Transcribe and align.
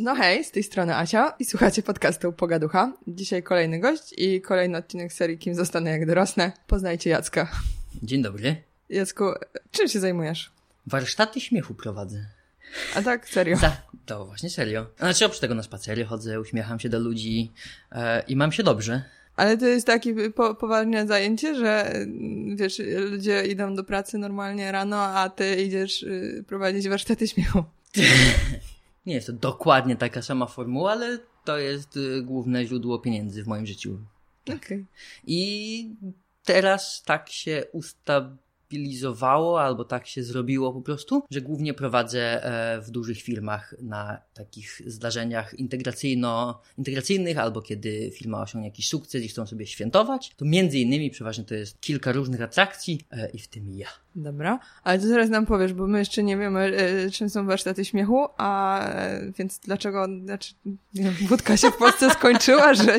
No 0.00 0.14
hej, 0.14 0.44
z 0.44 0.50
tej 0.50 0.62
strony 0.62 0.96
Asia 0.96 1.34
i 1.38 1.44
słuchacie 1.44 1.82
podcastu 1.82 2.32
Pogaducha. 2.32 2.92
Dzisiaj 3.06 3.42
kolejny 3.42 3.80
gość 3.80 4.14
i 4.16 4.40
kolejny 4.40 4.78
odcinek 4.78 5.12
serii 5.12 5.38
Kim 5.38 5.54
zostanę 5.54 5.90
jak 5.90 6.06
dorosnę. 6.06 6.52
Poznajcie 6.66 7.10
Jacka. 7.10 7.50
Dzień 8.02 8.22
dobry. 8.22 8.56
Jacku, 8.88 9.24
czym 9.70 9.88
się 9.88 10.00
zajmujesz? 10.00 10.52
Warsztaty 10.86 11.40
śmiechu 11.40 11.74
prowadzę. 11.74 12.24
A 12.94 13.02
tak, 13.02 13.28
serio? 13.28 13.56
Za, 13.56 13.76
to 14.06 14.26
właśnie 14.26 14.50
serio. 14.50 14.86
Znaczy 14.98 15.24
oprócz 15.24 15.40
tego 15.40 15.54
na 15.54 15.62
spacery 15.62 16.04
chodzę, 16.04 16.40
uśmiecham 16.40 16.80
się 16.80 16.88
do 16.88 16.98
ludzi 16.98 17.52
e, 17.92 18.22
i 18.28 18.36
mam 18.36 18.52
się 18.52 18.62
dobrze. 18.62 19.02
Ale 19.36 19.58
to 19.58 19.66
jest 19.66 19.86
takie 19.86 20.30
po, 20.30 20.54
poważne 20.54 21.06
zajęcie, 21.06 21.54
że 21.54 21.94
wiesz, 22.54 22.82
ludzie 23.10 23.46
idą 23.46 23.74
do 23.74 23.84
pracy 23.84 24.18
normalnie 24.18 24.72
rano, 24.72 25.02
a 25.02 25.28
ty 25.28 25.62
idziesz 25.62 26.02
y, 26.02 26.44
prowadzić 26.46 26.88
warsztaty 26.88 27.28
śmiechu. 27.28 27.64
Nie 29.08 29.14
jest 29.14 29.26
to 29.26 29.32
dokładnie 29.32 29.96
taka 29.96 30.22
sama 30.22 30.46
formuła, 30.46 30.92
ale 30.92 31.18
to 31.44 31.58
jest 31.58 31.96
y, 31.96 32.22
główne 32.22 32.66
źródło 32.66 32.98
pieniędzy 32.98 33.44
w 33.44 33.46
moim 33.46 33.66
życiu. 33.66 33.98
Okej. 34.42 34.56
Okay. 34.56 34.86
I 35.26 35.90
teraz 36.44 37.02
tak 37.02 37.30
się 37.30 37.64
ustabilizowało, 38.68 39.62
albo 39.62 39.84
tak 39.84 40.06
się 40.06 40.22
zrobiło 40.22 40.72
po 40.72 40.80
prostu, 40.80 41.22
że 41.30 41.40
głównie 41.40 41.74
prowadzę 41.74 42.44
e, 42.44 42.80
w 42.80 42.90
dużych 42.90 43.22
firmach 43.22 43.74
na 43.82 44.20
takich 44.34 44.82
zdarzeniach 44.86 45.54
integracyjno, 45.54 46.60
integracyjnych, 46.78 47.38
albo 47.38 47.62
kiedy 47.62 48.10
firma 48.14 48.42
osiągnie 48.42 48.68
jakiś 48.68 48.88
sukces 48.88 49.22
i 49.22 49.28
chcą 49.28 49.46
sobie 49.46 49.66
świętować. 49.66 50.34
To 50.36 50.44
między 50.44 50.78
innymi 50.78 51.10
przeważnie 51.10 51.44
to 51.44 51.54
jest 51.54 51.80
kilka 51.80 52.12
różnych 52.12 52.42
atrakcji 52.42 53.00
e, 53.10 53.30
i 53.30 53.38
w 53.38 53.48
tym 53.48 53.70
ja. 53.70 53.88
Dobra, 54.16 54.58
ale 54.84 54.98
to 54.98 55.06
zaraz 55.06 55.30
nam 55.30 55.46
powiesz, 55.46 55.72
bo 55.72 55.86
my 55.86 55.98
jeszcze 55.98 56.22
nie 56.22 56.36
wiemy, 56.36 56.60
e, 56.60 57.10
czym 57.10 57.30
są 57.30 57.46
warsztaty 57.46 57.84
śmiechu, 57.84 58.26
a 58.36 58.80
więc 59.38 59.58
dlaczego, 59.58 60.06
znaczy, 60.24 60.54
wódka 61.28 61.56
się 61.56 61.70
w 61.70 61.76
Polsce 61.76 62.10
skończyła, 62.10 62.74
że 62.74 62.98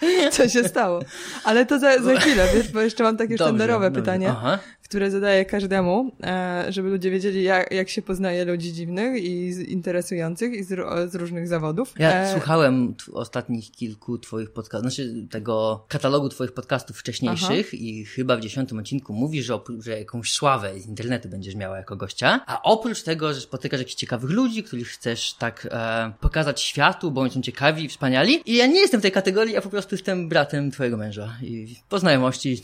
co 0.32 0.48
się 0.48 0.64
stało. 0.64 1.00
Ale 1.44 1.66
to 1.66 1.78
za, 1.78 2.02
za 2.02 2.20
chwilę, 2.20 2.48
wiesz, 2.54 2.72
bo 2.72 2.80
jeszcze 2.80 3.04
mam 3.04 3.16
takie 3.16 3.34
sztandarowe 3.34 3.90
pytanie, 3.90 4.28
Aha. 4.30 4.58
które 4.82 5.10
zadaję 5.10 5.44
każdemu, 5.44 6.12
e, 6.22 6.64
żeby 6.68 6.88
ludzie 6.88 7.10
wiedzieli, 7.10 7.42
jak, 7.42 7.72
jak 7.72 7.88
się 7.88 8.02
poznaje 8.02 8.44
ludzi 8.44 8.72
dziwnych 8.72 9.24
i 9.24 9.50
interesujących 9.72 10.52
i 10.52 10.64
z, 10.64 10.68
z 11.12 11.14
różnych 11.14 11.48
zawodów. 11.48 11.94
Ja 11.98 12.22
e... 12.22 12.32
słuchałem 12.32 12.94
ostatnich 13.12 13.70
kilku 13.70 14.18
twoich 14.18 14.50
podcastów, 14.50 14.92
znaczy 14.92 15.26
tego 15.30 15.84
katalogu 15.88 16.28
twoich 16.28 16.52
podcastów 16.52 16.98
wcześniejszych 16.98 17.66
Aha. 17.68 17.76
i 17.80 18.04
chyba 18.04 18.36
w 18.36 18.40
dziesiątym 18.40 18.78
odcinku 18.78 19.12
mówisz, 19.12 19.44
że, 19.44 19.60
że 19.78 19.98
jakąś 19.98 20.32
sławę 20.32 20.80
z 20.80 20.86
internetu 20.86 21.28
będziesz 21.28 21.54
miała 21.54 21.76
jako 21.76 21.96
gościa, 21.96 22.40
a 22.46 22.62
oprócz 22.62 23.02
tego, 23.02 23.34
że 23.34 23.40
spotykasz 23.40 23.80
jakichś 23.80 23.96
ciekawych 23.96 24.30
ludzi, 24.30 24.62
których 24.62 24.88
chcesz 24.88 25.34
tak 25.34 25.68
e, 25.70 26.12
pokazać 26.20 26.60
światu, 26.60 27.10
bo 27.10 27.20
oni 27.20 27.30
są 27.30 27.42
ciekawi 27.42 27.84
i 27.84 27.88
wspaniali 27.88 28.42
i 28.46 28.56
ja 28.56 28.66
nie 28.66 28.80
jestem 28.80 29.00
w 29.00 29.02
tej 29.02 29.12
kategorii, 29.12 29.54
ja 29.54 29.60
po 29.60 29.70
prostu 29.70 29.85
jestem 29.94 30.28
bratem 30.28 30.70
twojego 30.70 30.96
męża 30.96 31.36
i 31.42 31.76
po 31.88 31.98
znajomości 31.98 32.62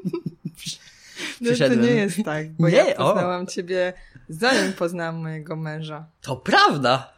no, 1.40 1.50
to 1.58 1.74
nie 1.74 1.90
jest 1.90 2.16
tak, 2.24 2.52
bo 2.52 2.68
nie, 2.68 2.76
ja 2.76 2.94
poznałam 2.94 3.42
o. 3.42 3.46
ciebie 3.46 3.92
zanim 4.28 4.72
poznałam 4.72 5.16
mojego 5.16 5.56
męża. 5.56 6.06
To 6.20 6.36
prawda! 6.36 7.12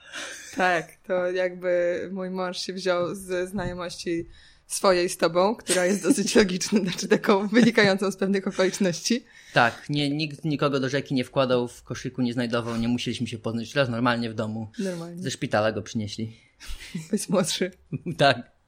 Tak, 0.56 0.96
to 1.06 1.30
jakby 1.30 2.00
mój 2.12 2.30
mąż 2.30 2.58
się 2.58 2.72
wziął 2.72 3.14
ze 3.14 3.46
znajomości 3.46 4.26
swojej 4.66 5.08
z 5.08 5.16
tobą, 5.16 5.56
która 5.56 5.86
jest 5.86 6.02
dosyć 6.02 6.34
logiczna, 6.36 6.80
znaczy 6.80 7.08
taką 7.08 7.48
wynikającą 7.48 8.10
z 8.10 8.16
pewnych 8.16 8.46
okoliczności. 8.46 9.24
Tak, 9.52 9.88
nie, 9.88 10.10
nikt 10.10 10.44
nikogo 10.44 10.80
do 10.80 10.88
rzeki 10.88 11.14
nie 11.14 11.24
wkładał, 11.24 11.68
w 11.68 11.82
koszyku 11.82 12.22
nie 12.22 12.32
znajdował, 12.32 12.76
nie 12.76 12.88
musieliśmy 12.88 13.26
się 13.26 13.38
poznać 13.38 13.74
raz 13.74 13.88
normalnie 13.88 14.30
w 14.30 14.34
domu. 14.34 14.70
Normalnie. 14.78 15.22
Ze 15.22 15.30
szpitala 15.30 15.72
go 15.72 15.82
przynieśli. 15.82 16.36
Być 17.10 17.28
młodszy. 17.28 17.70
tak. 18.18 18.53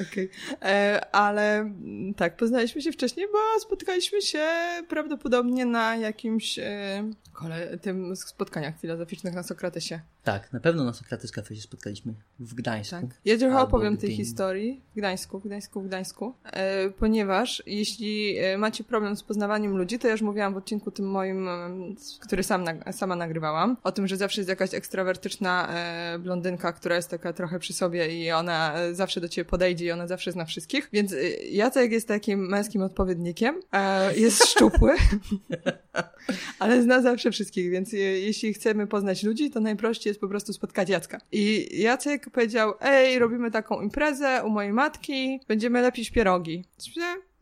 okay. 0.00 0.28
E, 0.62 1.00
ale 1.14 1.58
mm, 1.58 2.14
tak, 2.14 2.36
poznaliśmy 2.36 2.82
się 2.82 2.92
wcześniej, 2.92 3.26
bo 3.32 3.60
spotkaliśmy 3.60 4.22
się 4.22 4.46
prawdopodobnie 4.88 5.66
na 5.66 5.96
jakimś 5.96 6.58
e, 6.58 7.10
kole, 7.32 7.78
tym 7.78 8.16
spotkaniach 8.16 8.80
filozoficznych 8.80 9.34
na 9.34 9.42
Sokratesie. 9.42 10.00
Tak, 10.26 10.52
na 10.52 10.60
pewno 10.60 10.84
na 10.84 10.92
Sokrates 10.92 11.32
Cafe 11.32 11.56
się 11.56 11.62
spotkaliśmy 11.62 12.14
w 12.38 12.54
Gdańsku. 12.54 13.00
Tak. 13.00 13.20
Ja 13.24 13.38
trochę 13.38 13.60
opowiem 13.60 13.96
tej 13.96 14.16
historii 14.16 14.82
w 14.92 14.96
Gdańsku, 14.96 15.40
w 15.40 15.44
Gdańsku, 15.44 15.82
w 15.82 15.86
Gdańsku, 15.86 16.34
e, 16.44 16.90
ponieważ 16.90 17.62
jeśli 17.66 18.38
e, 18.38 18.58
macie 18.58 18.84
problem 18.84 19.16
z 19.16 19.22
poznawaniem 19.22 19.76
ludzi, 19.76 19.98
to 19.98 20.06
ja 20.06 20.12
już 20.12 20.22
mówiłam 20.22 20.54
w 20.54 20.56
odcinku 20.56 20.90
tym 20.90 21.10
moim, 21.10 21.48
który 22.20 22.42
sam, 22.42 22.64
sama 22.92 23.16
nagrywałam, 23.16 23.76
o 23.82 23.92
tym, 23.92 24.08
że 24.08 24.16
zawsze 24.16 24.40
jest 24.40 24.48
jakaś 24.48 24.74
ekstrawertyczna 24.74 25.68
e, 25.68 26.18
blondynka, 26.18 26.72
która 26.72 26.96
jest 26.96 27.10
taka 27.10 27.32
trochę 27.32 27.58
przy 27.58 27.72
sobie 27.72 28.22
i 28.22 28.32
ona 28.32 28.74
e, 28.74 28.94
zawsze 28.94 29.20
do 29.20 29.28
ciebie 29.28 29.44
podejdzie 29.50 29.85
i 29.86 29.90
ona 29.90 30.06
zawsze 30.06 30.32
zna 30.32 30.44
wszystkich, 30.44 30.88
więc 30.92 31.12
e, 31.12 31.16
Jacek 31.50 31.92
jest 31.92 32.08
takim 32.08 32.48
męskim 32.48 32.82
odpowiednikiem, 32.82 33.60
jest 34.16 34.46
szczupły, 34.46 34.92
ale 36.58 36.82
zna 36.82 37.02
zawsze 37.02 37.30
wszystkich, 37.30 37.70
więc 37.70 37.92
jeśli 37.92 38.54
chcemy 38.54 38.86
poznać 38.86 39.22
ludzi, 39.22 39.50
to 39.50 39.60
najprościej 39.60 40.10
jest 40.10 40.20
po 40.20 40.28
prostu 40.28 40.52
spotkać 40.52 40.88
Jacka. 40.88 41.20
I 41.32 41.68
Jacek 41.72 42.30
powiedział, 42.30 42.74
ej, 42.80 43.18
robimy 43.18 43.50
taką 43.50 43.80
imprezę 43.80 44.42
u 44.44 44.50
mojej 44.50 44.72
matki, 44.72 45.40
będziemy 45.48 45.82
lepić 45.82 46.10
pierogi. 46.10 46.64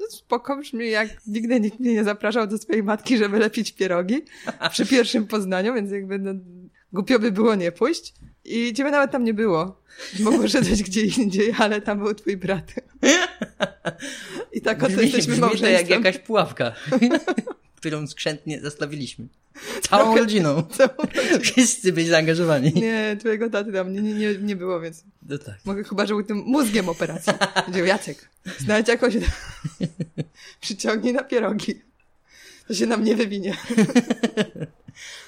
No 0.00 0.06
spoko, 0.10 0.56
brzmi 0.56 0.91
jak 0.91 1.09
nigdy 1.27 1.60
nikt 1.60 1.81
mnie 1.81 1.93
nie 1.93 2.04
zapraszał 2.04 2.47
do 2.47 2.59
swojej 2.59 2.83
matki, 2.83 3.16
żeby 3.16 3.38
lepić 3.38 3.72
pierogi 3.72 4.22
przy 4.71 4.87
pierwszym 4.87 5.27
poznaniu, 5.27 5.75
więc 5.75 5.91
jakby 5.91 6.19
no, 6.19 6.33
głupio 6.93 7.19
by 7.19 7.33
było 7.33 7.54
nie 7.54 7.72
pójść. 7.72 8.15
I 8.44 8.75
ciebie 8.75 8.91
nawet 8.91 9.10
tam 9.10 9.25
nie 9.25 9.34
było. 9.34 9.81
Mogło 10.21 10.49
szedłeś 10.49 10.82
gdzie 10.82 11.05
indziej, 11.05 11.55
ale 11.59 11.81
tam 11.81 11.99
był 11.99 12.15
twój 12.15 12.37
brat. 12.37 12.72
I 14.53 14.60
tak 14.60 14.82
oto 14.82 15.00
jesteśmy 15.00 15.37
małżeństwem. 15.37 15.71
to 15.71 15.81
jak 15.81 15.91
jakaś 15.91 16.19
pułapka 16.19 16.72
którą 17.84 18.06
skrzętnie 18.06 18.60
zastawiliśmy. 18.60 19.27
Całą 19.83 20.04
Trochę, 20.04 20.21
rodziną. 20.21 20.62
Całą 20.62 20.94
rodziną. 20.97 21.41
Wszyscy 21.53 21.93
byli 21.93 22.06
zaangażowani. 22.06 22.72
Nie, 22.75 23.16
twojego 23.21 23.50
taty 23.50 23.72
tam 23.72 23.93
nie, 23.93 24.00
nie, 24.03 24.38
nie 24.38 24.56
było, 24.56 24.81
więc 24.81 25.04
no 25.28 25.38
tak. 25.38 25.54
mogę 25.65 25.84
chyba, 25.84 26.06
że 26.06 26.15
był 26.15 26.25
tym 26.25 26.37
mózgiem 26.37 26.88
operacji. 26.88 27.33
Powiedział, 27.54 27.87
Jacek, 27.87 28.28
znajdź 28.59 28.88
jakoś 28.88 29.15
przyciągnij 30.60 31.12
na 31.12 31.25
pierogi. 31.25 31.83
To 32.69 32.75
się 32.75 32.87
nam 32.87 33.04
nie 33.04 33.16
wywinie. 33.16 33.56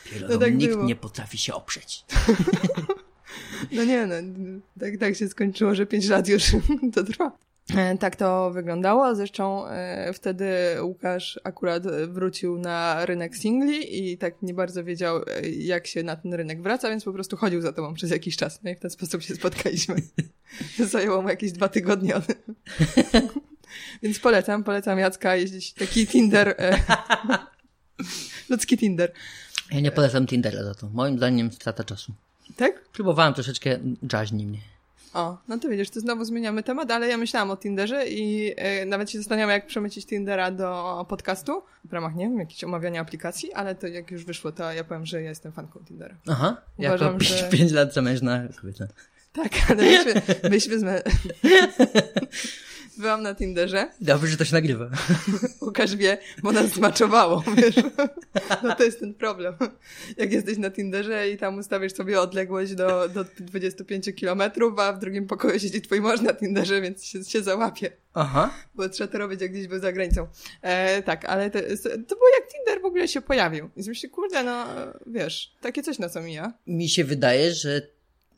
Pierogom 0.04 0.34
no 0.34 0.38
tak 0.38 0.54
nikt 0.54 0.72
było. 0.72 0.84
nie 0.84 0.96
potrafi 0.96 1.38
się 1.38 1.54
oprzeć. 1.54 2.04
No 3.72 3.84
nie, 3.84 4.06
no, 4.06 4.14
tak, 4.80 4.96
tak 5.00 5.16
się 5.16 5.28
skończyło, 5.28 5.74
że 5.74 5.86
pięć 5.86 6.08
lat 6.08 6.28
już 6.28 6.56
to 6.94 7.04
trwa. 7.04 7.32
E, 7.74 7.98
tak 7.98 8.16
to 8.16 8.50
wyglądało. 8.50 9.14
Zresztą 9.14 9.68
e, 9.68 10.12
wtedy 10.12 10.46
Łukasz 10.82 11.40
akurat 11.44 11.82
wrócił 12.08 12.58
na 12.58 13.06
rynek 13.06 13.36
singli 13.36 14.10
i 14.12 14.18
tak 14.18 14.42
nie 14.42 14.54
bardzo 14.54 14.84
wiedział, 14.84 15.16
e, 15.16 15.48
jak 15.48 15.86
się 15.86 16.02
na 16.02 16.16
ten 16.16 16.34
rynek 16.34 16.62
wraca, 16.62 16.88
więc 16.88 17.04
po 17.04 17.12
prostu 17.12 17.36
chodził 17.36 17.60
za 17.60 17.72
tobą 17.72 17.94
przez 17.94 18.10
jakiś 18.10 18.36
czas. 18.36 18.62
No 18.62 18.70
i 18.70 18.74
w 18.74 18.80
ten 18.80 18.90
sposób 18.90 19.22
się 19.22 19.34
spotkaliśmy. 19.34 19.96
Zajęło 20.90 21.22
mu 21.22 21.28
jakieś 21.28 21.52
dwa 21.52 21.68
tygodnie. 21.68 22.14
więc 24.02 24.18
polecam, 24.18 24.64
polecam 24.64 24.98
Jacka 24.98 25.36
jeździć 25.36 25.72
taki 25.72 26.06
Tinder. 26.06 26.56
Ludzki 28.48 28.78
Tinder. 28.78 29.12
Ja 29.72 29.80
nie 29.80 29.90
polecam 29.90 30.26
Tindera 30.26 30.64
za 30.64 30.74
to. 30.74 30.88
Moim 30.88 31.16
zdaniem 31.16 31.52
strata 31.52 31.84
czasu. 31.84 32.12
Tak? 32.56 32.88
Próbowałem 32.88 33.34
troszeczkę, 33.34 33.78
jaźni 34.12 34.46
mnie. 34.46 34.58
O, 35.14 35.38
no 35.48 35.58
to 35.58 35.68
widzisz, 35.68 35.90
to 35.90 36.00
znowu 36.00 36.24
zmieniamy 36.24 36.62
temat, 36.62 36.90
ale 36.90 37.08
ja 37.08 37.16
myślałam 37.16 37.50
o 37.50 37.56
Tinderze 37.56 38.06
i 38.08 38.54
e, 38.56 38.86
nawet 38.86 39.10
się 39.10 39.18
zastanawiam, 39.18 39.50
jak 39.50 39.66
przemycić 39.66 40.06
Tindera 40.06 40.50
do 40.50 41.06
podcastu 41.08 41.62
w 41.84 41.92
ramach, 41.92 42.14
nie 42.14 42.24
wiem, 42.24 42.38
jakiegoś 42.38 42.64
omawiania 42.64 43.00
aplikacji, 43.00 43.52
ale 43.52 43.74
to 43.74 43.86
jak 43.86 44.10
już 44.10 44.24
wyszło, 44.24 44.52
to 44.52 44.72
ja 44.72 44.84
powiem, 44.84 45.06
że 45.06 45.22
ja 45.22 45.28
jestem 45.28 45.52
fanką 45.52 45.80
Tindera. 45.84 46.14
Aha, 46.28 46.56
Uważam, 46.78 47.12
jako 47.12 47.24
że... 47.24 47.48
5 47.48 47.72
lat 47.72 47.94
zamężna 47.94 48.42
kobieta. 48.60 48.86
Tak, 49.32 49.52
ale 49.70 49.82
myśmy, 49.82 50.22
myśmy 50.50 50.78
z... 50.78 50.84
Byłam 52.96 53.22
na 53.22 53.34
Tinderze. 53.34 53.90
Dobrze, 54.00 54.26
że 54.26 54.36
to 54.36 54.44
się 54.44 54.54
nagrywa. 54.54 54.90
Łukasz 55.62 55.96
wie, 55.96 56.18
bo 56.42 56.52
nas 56.52 56.70
zmaczowało, 56.70 57.44
wiesz. 57.56 57.74
No 58.62 58.74
to 58.74 58.84
jest 58.84 59.00
ten 59.00 59.14
problem. 59.14 59.54
Jak 60.16 60.32
jesteś 60.32 60.58
na 60.58 60.70
Tinderze 60.70 61.30
i 61.30 61.36
tam 61.36 61.58
ustawisz 61.58 61.92
sobie 61.92 62.20
odległość 62.20 62.74
do, 62.74 63.08
do 63.08 63.24
25 63.40 64.14
kilometrów, 64.14 64.78
a 64.78 64.92
w 64.92 64.98
drugim 64.98 65.26
pokoju 65.26 65.58
siedzi 65.58 65.82
twój 65.82 66.00
mąż 66.00 66.20
na 66.20 66.34
Tinderze, 66.34 66.80
więc 66.80 67.04
się, 67.04 67.24
się 67.24 67.42
załapie. 67.42 67.90
Aha. 68.14 68.50
Bo 68.74 68.88
trzeba 68.88 69.12
to 69.12 69.18
robić, 69.18 69.40
jak 69.40 69.52
gdzieś 69.52 69.66
był 69.66 69.80
za 69.80 69.92
granicą. 69.92 70.26
E, 70.62 71.02
tak, 71.02 71.24
ale 71.24 71.50
to, 71.50 71.58
to 71.82 72.16
było 72.16 72.28
jak 72.40 72.48
Tinder 72.52 72.82
w 72.82 72.84
ogóle 72.84 73.08
się 73.08 73.20
pojawił. 73.20 73.70
I 73.76 73.88
myślę, 73.88 74.08
kurde, 74.08 74.44
no 74.44 74.66
wiesz, 75.06 75.54
takie 75.60 75.82
coś 75.82 75.98
na 75.98 76.08
co 76.08 76.20
mija. 76.20 76.52
Mi 76.66 76.88
się 76.88 77.04
wydaje, 77.04 77.54
że 77.54 77.95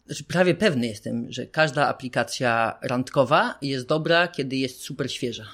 znaczy 0.08 0.25
prawie 0.25 0.55
pewny 0.55 0.87
jestem, 0.87 1.32
że 1.32 1.46
każda 1.46 1.88
aplikacja 1.88 2.78
randkowa 2.82 3.58
jest 3.62 3.87
dobra, 3.87 4.28
kiedy 4.28 4.56
jest 4.56 4.81
super 4.81 5.12
świeża. 5.12 5.44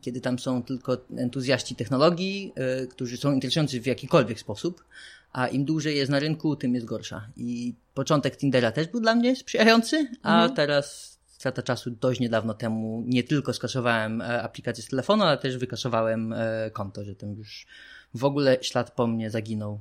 Kiedy 0.00 0.20
tam 0.20 0.38
są 0.38 0.62
tylko 0.62 0.96
entuzjaści 1.16 1.74
technologii, 1.74 2.52
yy, 2.80 2.86
którzy 2.86 3.16
są 3.16 3.32
interesujący 3.32 3.80
w 3.80 3.86
jakikolwiek 3.86 4.40
sposób, 4.40 4.84
a 5.32 5.48
im 5.48 5.64
dłużej 5.64 5.96
jest 5.96 6.10
na 6.10 6.18
rynku, 6.18 6.56
tym 6.56 6.74
jest 6.74 6.86
gorsza. 6.86 7.28
I 7.36 7.74
początek 7.94 8.36
Tindera 8.36 8.72
też 8.72 8.86
był 8.86 9.00
dla 9.00 9.14
mnie 9.14 9.36
sprzyjający, 9.36 10.08
a 10.22 10.34
mhm. 10.34 10.54
teraz 10.54 11.18
strata 11.26 11.62
czasu 11.62 11.90
dość 11.90 12.20
niedawno 12.20 12.54
temu 12.54 13.02
nie 13.06 13.24
tylko 13.24 13.52
skasowałem 13.52 14.22
e, 14.22 14.42
aplikację 14.42 14.84
z 14.84 14.86
telefonu, 14.86 15.22
ale 15.22 15.38
też 15.38 15.56
wykasowałem 15.56 16.32
e, 16.32 16.70
konto, 16.72 17.04
że 17.04 17.14
ten 17.14 17.34
już 17.34 17.66
w 18.14 18.24
ogóle 18.24 18.58
ślad 18.62 18.90
po 18.90 19.06
mnie 19.06 19.30
zaginął. 19.30 19.80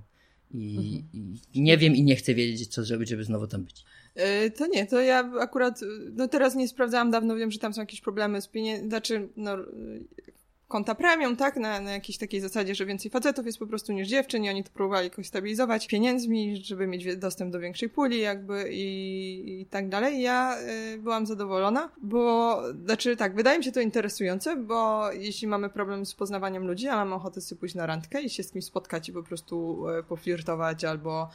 I, 0.52 1.04
mhm. 1.14 1.38
i 1.54 1.62
nie 1.62 1.78
wiem 1.78 1.96
i 1.96 2.04
nie 2.04 2.16
chcę 2.16 2.34
wiedzieć, 2.34 2.68
co 2.68 2.84
zrobić, 2.84 3.10
żeby 3.10 3.24
znowu 3.24 3.48
tam 3.48 3.64
być. 3.64 3.86
E, 4.16 4.50
to 4.50 4.68
nie, 4.68 4.88
to 4.88 5.02
ja 5.02 5.32
akurat, 5.40 5.80
no 6.12 6.28
teraz 6.28 6.56
nie 6.56 6.68
sprawdzałam 6.68 7.12
dawno, 7.12 7.36
wiem, 7.36 7.52
że 7.52 7.60
tam 7.60 7.74
są 7.74 7.82
jakieś 7.82 8.02
problemy 8.02 8.42
z 8.42 8.48
pieniędzmi, 8.48 8.90
znaczy, 8.90 9.30
no, 9.38 9.58
konta 10.70 10.96
premium, 10.96 11.36
tak? 11.36 11.58
Na, 11.58 11.82
na 11.82 11.92
jakiejś 11.92 12.18
takiej 12.18 12.42
zasadzie, 12.42 12.76
że 12.76 12.86
więcej 12.86 13.12
facetów 13.12 13.46
jest 13.46 13.60
po 13.60 13.68
prostu 13.68 13.94
niż 13.94 14.08
dziewczyn 14.08 14.44
i 14.44 14.50
oni 14.50 14.64
to 14.64 14.70
próbowali 14.74 15.08
jakoś 15.08 15.28
stabilizować 15.28 15.88
pieniędzmi, 15.88 16.58
żeby 16.64 16.88
mieć 16.88 17.18
dostęp 17.18 17.52
do 17.52 17.60
większej 17.60 17.90
puli 17.90 18.20
jakby 18.20 18.70
i, 18.72 19.62
i 19.62 19.66
tak 19.66 19.90
dalej. 19.90 20.22
Ja 20.22 20.58
y, 20.94 20.98
byłam 20.98 21.26
zadowolona, 21.26 21.90
bo, 22.02 22.62
znaczy 22.86 23.16
tak, 23.16 23.36
wydaje 23.36 23.58
mi 23.58 23.64
się 23.64 23.72
to 23.72 23.82
interesujące, 23.82 24.56
bo 24.56 25.12
jeśli 25.12 25.48
mamy 25.48 25.70
problem 25.70 26.06
z 26.06 26.16
poznawaniem 26.16 26.68
ludzi, 26.68 26.88
a 26.88 26.96
mamy 26.96 27.16
ochotę 27.16 27.42
sobie 27.42 27.60
pójść 27.60 27.76
na 27.76 27.86
randkę 27.86 28.22
i 28.22 28.30
się 28.30 28.44
z 28.44 28.52
kimś 28.52 28.66
spotkać 28.66 29.10
i 29.10 29.14
po 29.14 29.24
prostu 29.24 29.88
y, 29.90 30.04
poflirtować 30.04 30.84
albo 30.84 31.30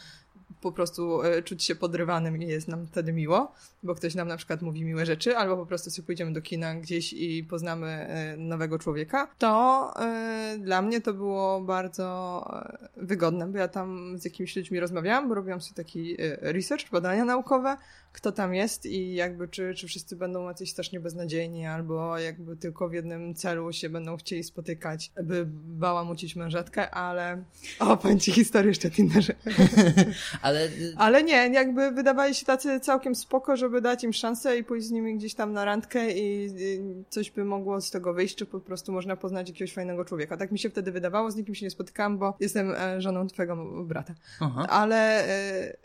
po 0.64 0.72
prostu 0.72 1.22
e, 1.22 1.42
czuć 1.42 1.64
się 1.64 1.74
podrywanym 1.74 2.42
i 2.42 2.46
jest 2.46 2.68
nam 2.68 2.86
wtedy 2.86 3.12
miło, 3.12 3.52
bo 3.82 3.94
ktoś 3.94 4.14
nam 4.14 4.28
na 4.28 4.36
przykład 4.36 4.62
mówi 4.62 4.84
miłe 4.84 5.06
rzeczy, 5.06 5.36
albo 5.36 5.56
po 5.56 5.66
prostu 5.66 5.90
sobie 5.90 6.06
pójdziemy 6.06 6.32
do 6.32 6.42
kina 6.42 6.74
gdzieś 6.74 7.12
i 7.12 7.44
poznamy 7.44 7.86
e, 7.86 8.36
nowego 8.36 8.78
człowieka, 8.78 9.28
to 9.38 9.94
y, 10.54 10.58
dla 10.58 10.82
mnie 10.82 11.00
to 11.00 11.14
było 11.14 11.60
bardzo 11.60 12.04
wygodne, 12.96 13.46
bo 13.46 13.58
ja 13.58 13.68
tam 13.68 14.18
z 14.18 14.24
jakimiś 14.24 14.56
ludźmi 14.56 14.80
rozmawiałam, 14.80 15.28
bo 15.28 15.34
robiłam 15.34 15.60
sobie 15.60 15.76
taki 15.76 16.16
research, 16.40 16.90
badania 16.90 17.24
naukowe, 17.24 17.76
kto 18.14 18.32
tam 18.32 18.54
jest 18.54 18.86
i 18.86 19.14
jakby 19.14 19.48
czy, 19.48 19.74
czy 19.74 19.86
wszyscy 19.86 20.16
będą 20.16 20.48
jacyś 20.48 20.70
strasznie 20.70 21.00
beznadziejni, 21.00 21.66
albo 21.66 22.18
jakby 22.18 22.56
tylko 22.56 22.88
w 22.88 22.92
jednym 22.92 23.34
celu 23.34 23.72
się 23.72 23.88
będą 23.88 24.16
chcieli 24.16 24.44
spotykać, 24.44 25.12
by 25.22 25.44
bałamucić 25.66 26.36
mężatkę, 26.36 26.90
ale 26.90 27.44
o, 27.78 27.96
powiem 27.96 28.20
ci 28.20 28.32
historię 28.32 28.68
jeszcze 28.68 28.90
Tinderze. 28.90 29.34
ale... 30.42 30.53
ale 30.96 31.22
nie, 31.22 31.48
jakby 31.52 31.90
wydawali 31.90 32.34
się 32.34 32.46
tacy 32.46 32.80
całkiem 32.80 33.14
spoko, 33.14 33.56
żeby 33.56 33.80
dać 33.80 34.04
im 34.04 34.12
szansę 34.12 34.58
i 34.58 34.64
pójść 34.64 34.86
z 34.86 34.90
nimi 34.90 35.16
gdzieś 35.16 35.34
tam 35.34 35.52
na 35.52 35.64
randkę 35.64 36.12
i, 36.12 36.46
i 36.46 36.80
coś 37.10 37.30
by 37.30 37.44
mogło 37.44 37.80
z 37.80 37.90
tego 37.90 38.14
wyjść, 38.14 38.36
czy 38.36 38.46
po 38.46 38.60
prostu 38.60 38.92
można 38.92 39.16
poznać 39.16 39.48
jakiegoś 39.48 39.74
fajnego 39.74 40.04
człowieka. 40.04 40.36
Tak 40.36 40.52
mi 40.52 40.58
się 40.58 40.70
wtedy 40.70 40.92
wydawało, 40.92 41.30
z 41.30 41.36
nikim 41.36 41.54
się 41.54 41.66
nie 41.66 41.70
spotykałam, 41.70 42.18
bo 42.18 42.36
jestem 42.40 42.74
e, 42.74 43.00
żoną 43.00 43.26
twojego 43.26 43.56
brata. 43.84 44.14
Aha. 44.40 44.66
Ale 44.68 45.28
e, 45.28 45.76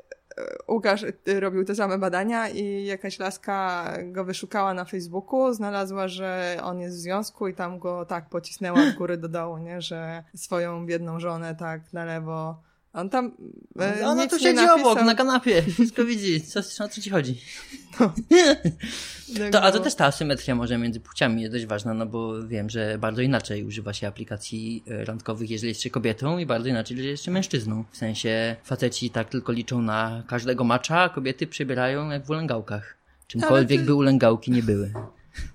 Łukasz 0.67 1.03
y, 1.03 1.39
robił 1.39 1.65
te 1.65 1.75
same 1.75 1.97
badania 1.97 2.49
i 2.49 2.85
jakaś 2.85 3.19
laska 3.19 3.87
go 4.03 4.23
wyszukała 4.23 4.73
na 4.73 4.85
Facebooku, 4.85 5.53
znalazła, 5.53 6.07
że 6.07 6.57
on 6.63 6.79
jest 6.79 6.97
w 6.97 6.99
związku 6.99 7.47
i 7.47 7.53
tam 7.53 7.79
go 7.79 8.05
tak 8.05 8.29
pocisnęła 8.29 8.79
w 8.91 8.95
góry 8.95 9.17
do 9.17 9.29
dołu, 9.29 9.57
nie? 9.57 9.81
że 9.81 10.23
swoją 10.35 10.85
biedną 10.85 11.19
żonę 11.19 11.55
tak 11.55 11.93
na 11.93 12.05
lewo 12.05 12.61
on 12.93 13.09
tam. 13.09 13.31
E, 13.79 14.05
Ona 14.05 14.27
tu 14.27 14.39
siedzi 14.39 14.69
obok, 14.69 15.01
na 15.03 15.15
kanapie. 15.15 15.61
Wszystko 15.61 16.05
widzi. 16.05 16.41
Co, 16.41 16.59
o 16.59 16.87
co 16.87 17.01
ci 17.01 17.09
chodzi? 17.09 17.41
No. 17.99 18.13
to, 19.51 19.61
a 19.61 19.71
to 19.71 19.79
też 19.79 19.95
ta 19.95 20.05
asymetria 20.05 20.55
może 20.55 20.77
między 20.77 20.99
płciami 20.99 21.41
jest 21.41 21.53
dość 21.53 21.65
ważna, 21.65 21.93
no 21.93 22.05
bo 22.05 22.47
wiem, 22.47 22.69
że 22.69 22.97
bardzo 22.97 23.21
inaczej 23.21 23.63
używa 23.63 23.93
się 23.93 24.07
aplikacji 24.07 24.83
e, 24.87 25.05
randkowych, 25.05 25.49
jeżeli 25.49 25.69
jest 25.69 25.81
się 25.81 25.89
kobietą 25.89 26.37
i 26.37 26.45
bardzo 26.45 26.69
inaczej, 26.69 26.97
jeżeli 26.97 27.11
jest 27.11 27.23
się 27.23 27.31
mężczyzną. 27.31 27.83
W 27.91 27.97
sensie 27.97 28.55
faceci 28.63 29.09
tak 29.09 29.29
tylko 29.29 29.51
liczą 29.51 29.81
na 29.81 30.23
każdego 30.27 30.63
macza, 30.63 30.99
a 30.99 31.09
kobiety 31.09 31.47
przybierają 31.47 32.09
jak 32.09 32.25
w 32.25 32.29
ulęgałkach. 32.29 32.95
Czymkolwiek 33.27 33.79
ty... 33.79 33.85
by 33.85 33.93
ulęgałki 33.93 34.51
nie 34.51 34.63
były. 34.63 34.93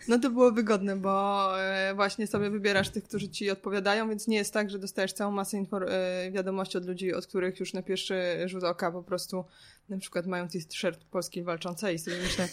No 0.09 0.19
to 0.19 0.31
było 0.31 0.53
wygodne, 0.53 0.97
bo 0.97 1.53
e, 1.63 1.95
właśnie 1.95 2.27
sobie 2.27 2.51
wybierasz 2.51 2.89
tych, 2.89 3.05
którzy 3.05 3.29
ci 3.29 3.51
odpowiadają, 3.51 4.09
więc 4.09 4.29
nie 4.29 4.37
jest 4.37 4.53
tak, 4.53 4.71
że 4.71 4.79
dostajesz 4.79 5.13
całą 5.13 5.33
masę 5.33 5.65
e, 5.89 6.31
wiadomości 6.31 6.79
od 6.79 6.87
ludzi, 6.87 7.15
od 7.15 7.27
których 7.27 7.61
już 7.61 7.73
na 7.73 7.83
pierwszy 7.83 8.15
rzut 8.47 8.65
oka 8.65 8.93
po 8.93 9.03
prostu 9.03 9.45
na 9.89 9.99
przykład 9.99 10.27
mają 10.27 10.49
t-shirt 10.49 11.05
polskiej 11.05 11.45
walczącej 11.45 11.95
i 11.95 11.99
sobie 11.99 12.17
myślę, 12.23 12.49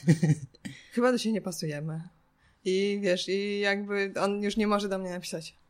chyba 0.94 1.12
do 1.12 1.18
siebie 1.18 1.34
nie 1.34 1.42
pasujemy. 1.42 2.02
I 2.66 3.00
wiesz, 3.02 3.30
i 3.30 3.60
jakby 3.60 4.14
on 4.20 4.44
już 4.44 4.58
nie 4.58 4.68
może 4.68 4.90
do 4.90 4.98
mnie 4.98 5.10
napisać 5.10 5.61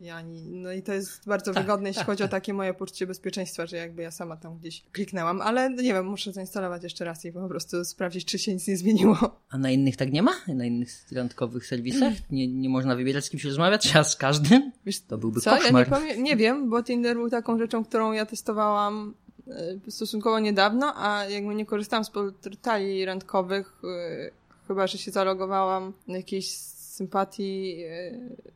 i 0.00 0.10
ani, 0.10 0.42
no 0.50 0.72
i 0.72 0.82
to 0.82 0.92
jest 0.92 1.26
bardzo 1.26 1.54
tak, 1.54 1.62
wygodne, 1.62 1.88
jeśli 1.88 2.00
tak, 2.00 2.06
chodzi 2.06 2.18
tak. 2.18 2.30
o 2.30 2.30
takie 2.30 2.54
moje 2.54 2.74
poczucie 2.74 3.06
bezpieczeństwa, 3.06 3.66
że 3.66 3.76
jakby 3.76 4.02
ja 4.02 4.10
sama 4.10 4.36
tam 4.36 4.58
gdzieś 4.58 4.82
kliknęłam, 4.92 5.40
ale 5.40 5.70
nie 5.70 5.94
wiem, 5.94 6.06
muszę 6.06 6.32
zainstalować 6.32 6.82
jeszcze 6.82 7.04
raz 7.04 7.24
i 7.24 7.32
po 7.32 7.48
prostu 7.48 7.84
sprawdzić, 7.84 8.24
czy 8.24 8.38
się 8.38 8.54
nic 8.54 8.68
nie 8.68 8.76
zmieniło. 8.76 9.16
A 9.50 9.58
na 9.58 9.70
innych 9.70 9.96
tak 9.96 10.12
nie 10.12 10.22
ma? 10.22 10.32
Na 10.48 10.64
innych 10.64 10.88
randkowych 11.12 11.66
serwisach? 11.66 12.12
Nie, 12.30 12.48
nie 12.48 12.68
można 12.68 12.96
wybierać 12.96 13.24
z 13.24 13.30
kimś 13.30 13.44
rozmawiać? 13.44 13.96
A 13.96 14.04
z 14.04 14.16
każdym? 14.16 14.72
Wiesz, 14.86 15.00
to 15.00 15.18
byłby 15.18 15.40
co? 15.40 15.50
koszmar. 15.50 15.90
Ja 15.90 15.98
nie, 15.98 16.22
nie 16.22 16.36
wiem, 16.36 16.70
bo 16.70 16.82
Tinder 16.82 17.16
był 17.16 17.30
taką 17.30 17.58
rzeczą, 17.58 17.84
którą 17.84 18.12
ja 18.12 18.26
testowałam 18.26 19.14
e, 19.48 19.90
stosunkowo 19.90 20.38
niedawno, 20.38 20.92
a 20.96 21.24
jakby 21.24 21.54
nie 21.54 21.66
korzystałam 21.66 22.04
z 22.04 22.10
portali 22.10 23.04
randkowych, 23.04 23.82
e, 23.84 24.30
chyba, 24.68 24.86
że 24.86 24.98
się 24.98 25.10
zalogowałam 25.10 25.92
na 26.08 26.16
jakieś 26.16 26.71
sympatii 26.92 27.84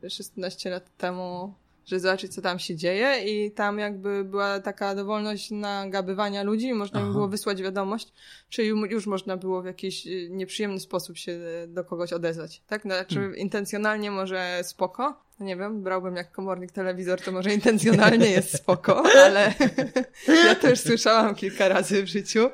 16 0.09 0.69
e, 0.69 0.73
lat 0.73 0.97
temu, 0.97 1.53
żeby 1.85 1.99
zobaczyć, 1.99 2.33
co 2.33 2.41
tam 2.41 2.59
się 2.59 2.75
dzieje 2.75 3.23
i 3.25 3.51
tam 3.51 3.79
jakby 3.79 4.23
była 4.23 4.59
taka 4.59 4.95
dowolność 4.95 5.51
nagabywania 5.51 6.43
ludzi, 6.43 6.73
można 6.73 6.99
Aha. 6.99 7.07
im 7.07 7.13
było 7.13 7.27
wysłać 7.27 7.61
wiadomość, 7.61 8.13
czy 8.49 8.63
już 8.65 9.07
można 9.07 9.37
było 9.37 9.61
w 9.61 9.65
jakiś 9.65 10.07
e, 10.07 10.09
nieprzyjemny 10.29 10.79
sposób 10.79 11.17
się 11.17 11.39
do 11.67 11.83
kogoś 11.83 12.13
odezwać, 12.13 12.61
tak? 12.67 12.81
Znaczy 12.81 13.15
hmm. 13.15 13.37
intencjonalnie 13.37 14.11
może 14.11 14.59
spoko, 14.63 15.21
no 15.39 15.45
nie 15.45 15.55
wiem, 15.55 15.83
brałbym 15.83 16.15
jak 16.15 16.31
komornik 16.31 16.71
telewizor, 16.71 17.21
to 17.21 17.31
może 17.31 17.53
intencjonalnie 17.53 18.31
jest 18.31 18.57
spoko, 18.57 19.03
ale 19.25 19.53
ja 20.45 20.55
to 20.55 20.69
już 20.69 20.79
słyszałam 20.79 21.35
kilka 21.35 21.67
razy 21.67 22.03
w 22.03 22.07
życiu 22.07 22.49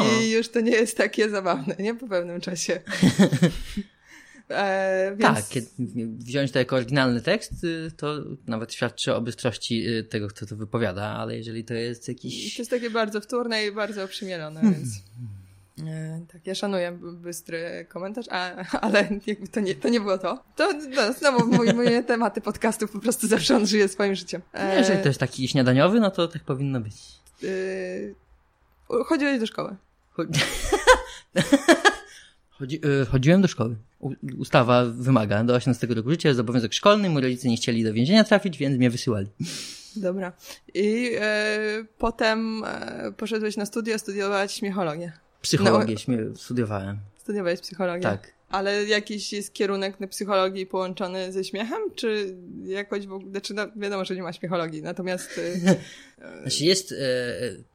i 0.00 0.30
już 0.30 0.48
to 0.48 0.60
nie 0.60 0.72
jest 0.72 0.96
takie 0.96 1.30
zabawne, 1.30 1.76
nie? 1.78 1.94
Po 1.94 2.08
pewnym 2.08 2.40
czasie. 2.40 2.80
E, 4.50 5.16
więc... 5.16 5.34
Tak, 5.34 5.48
kiedy 5.48 5.66
wziąć 6.18 6.52
to 6.52 6.58
jako 6.58 6.76
oryginalny 6.76 7.22
tekst, 7.22 7.64
y, 7.64 7.90
to 7.96 8.14
nawet 8.46 8.72
świadczy 8.72 9.14
o 9.14 9.20
bystrości 9.20 9.88
y, 9.88 10.04
tego, 10.04 10.28
kto 10.28 10.46
to 10.46 10.56
wypowiada, 10.56 11.04
ale 11.04 11.36
jeżeli 11.36 11.64
to 11.64 11.74
jest 11.74 12.08
jakiś... 12.08 12.56
To 12.56 12.62
jest 12.62 12.70
takie 12.70 12.90
bardzo 12.90 13.20
wtórne 13.20 13.66
i 13.66 13.72
bardzo 13.72 14.04
oprzemielone, 14.04 14.60
hmm. 14.60 14.74
więc... 14.74 14.88
E, 15.86 16.20
tak, 16.32 16.46
ja 16.46 16.54
szanuję 16.54 16.98
bystry 17.02 17.86
komentarz, 17.88 18.26
a, 18.30 18.54
ale 18.80 19.08
jakby 19.26 19.48
to 19.48 19.60
nie, 19.60 19.74
to 19.74 19.88
nie 19.88 20.00
było 20.00 20.18
to. 20.18 20.44
To 20.56 20.72
no, 20.96 21.12
znowu 21.12 21.46
mój, 21.46 21.74
moje 21.74 22.02
tematy 22.12 22.40
podcastów 22.40 22.90
po 22.90 22.98
prostu 22.98 23.28
zawsze 23.28 23.56
on 23.56 23.66
żyje 23.66 23.88
swoim 23.88 24.14
życiem. 24.14 24.42
E... 24.54 24.78
Jeżeli 24.78 25.02
to 25.02 25.08
jest 25.08 25.20
taki 25.20 25.48
śniadaniowy, 25.48 26.00
no 26.00 26.10
to 26.10 26.28
tak 26.28 26.42
powinno 26.42 26.80
być. 26.80 26.94
Yy... 27.42 28.14
Chodziłeś 29.04 29.40
do 29.40 29.46
szkoły. 29.46 29.76
Chodzi, 32.58 32.80
yy, 32.84 33.06
chodziłem 33.06 33.42
do 33.42 33.48
szkoły. 33.48 33.76
Ustawa 34.38 34.84
wymaga 34.84 35.44
do 35.44 35.54
18 35.54 35.86
roku 35.86 36.10
życia, 36.10 36.28
jest 36.28 36.40
obowiązek 36.40 36.74
szkolny, 36.74 37.10
moi 37.10 37.22
rodzice 37.22 37.48
nie 37.48 37.56
chcieli 37.56 37.84
do 37.84 37.92
więzienia 37.92 38.24
trafić, 38.24 38.58
więc 38.58 38.78
mnie 38.78 38.90
wysyłali. 38.90 39.26
Dobra. 39.96 40.32
I 40.74 41.10
e, 41.20 41.84
potem 41.98 42.64
e, 42.64 43.12
poszedłeś 43.16 43.56
na 43.56 43.66
studia 43.66 43.98
studiować 43.98 44.52
śmiechologię. 44.52 45.12
Psychologię 45.42 45.96
no, 46.08 46.36
studiowałem. 46.36 46.98
Studiowałeś 47.18 47.60
psychologię? 47.60 48.02
Tak. 48.02 48.37
Ale 48.48 48.84
jakiś 48.84 49.32
jest 49.32 49.54
kierunek 49.54 50.00
na 50.00 50.06
psychologii 50.06 50.66
połączony 50.66 51.32
ze 51.32 51.44
śmiechem, 51.44 51.78
czy 51.94 52.36
jakoś 52.64 53.06
w 53.06 53.12
ogóle, 53.12 53.30
znaczy 53.30 53.54
no, 53.54 53.66
wiadomo, 53.76 54.04
że 54.04 54.14
nie 54.14 54.22
ma 54.22 54.32
śmiechologii, 54.32 54.82
natomiast... 54.82 55.40
E, 55.68 55.76
znaczy 56.42 56.64
jest 56.64 56.92
e, 56.92 56.96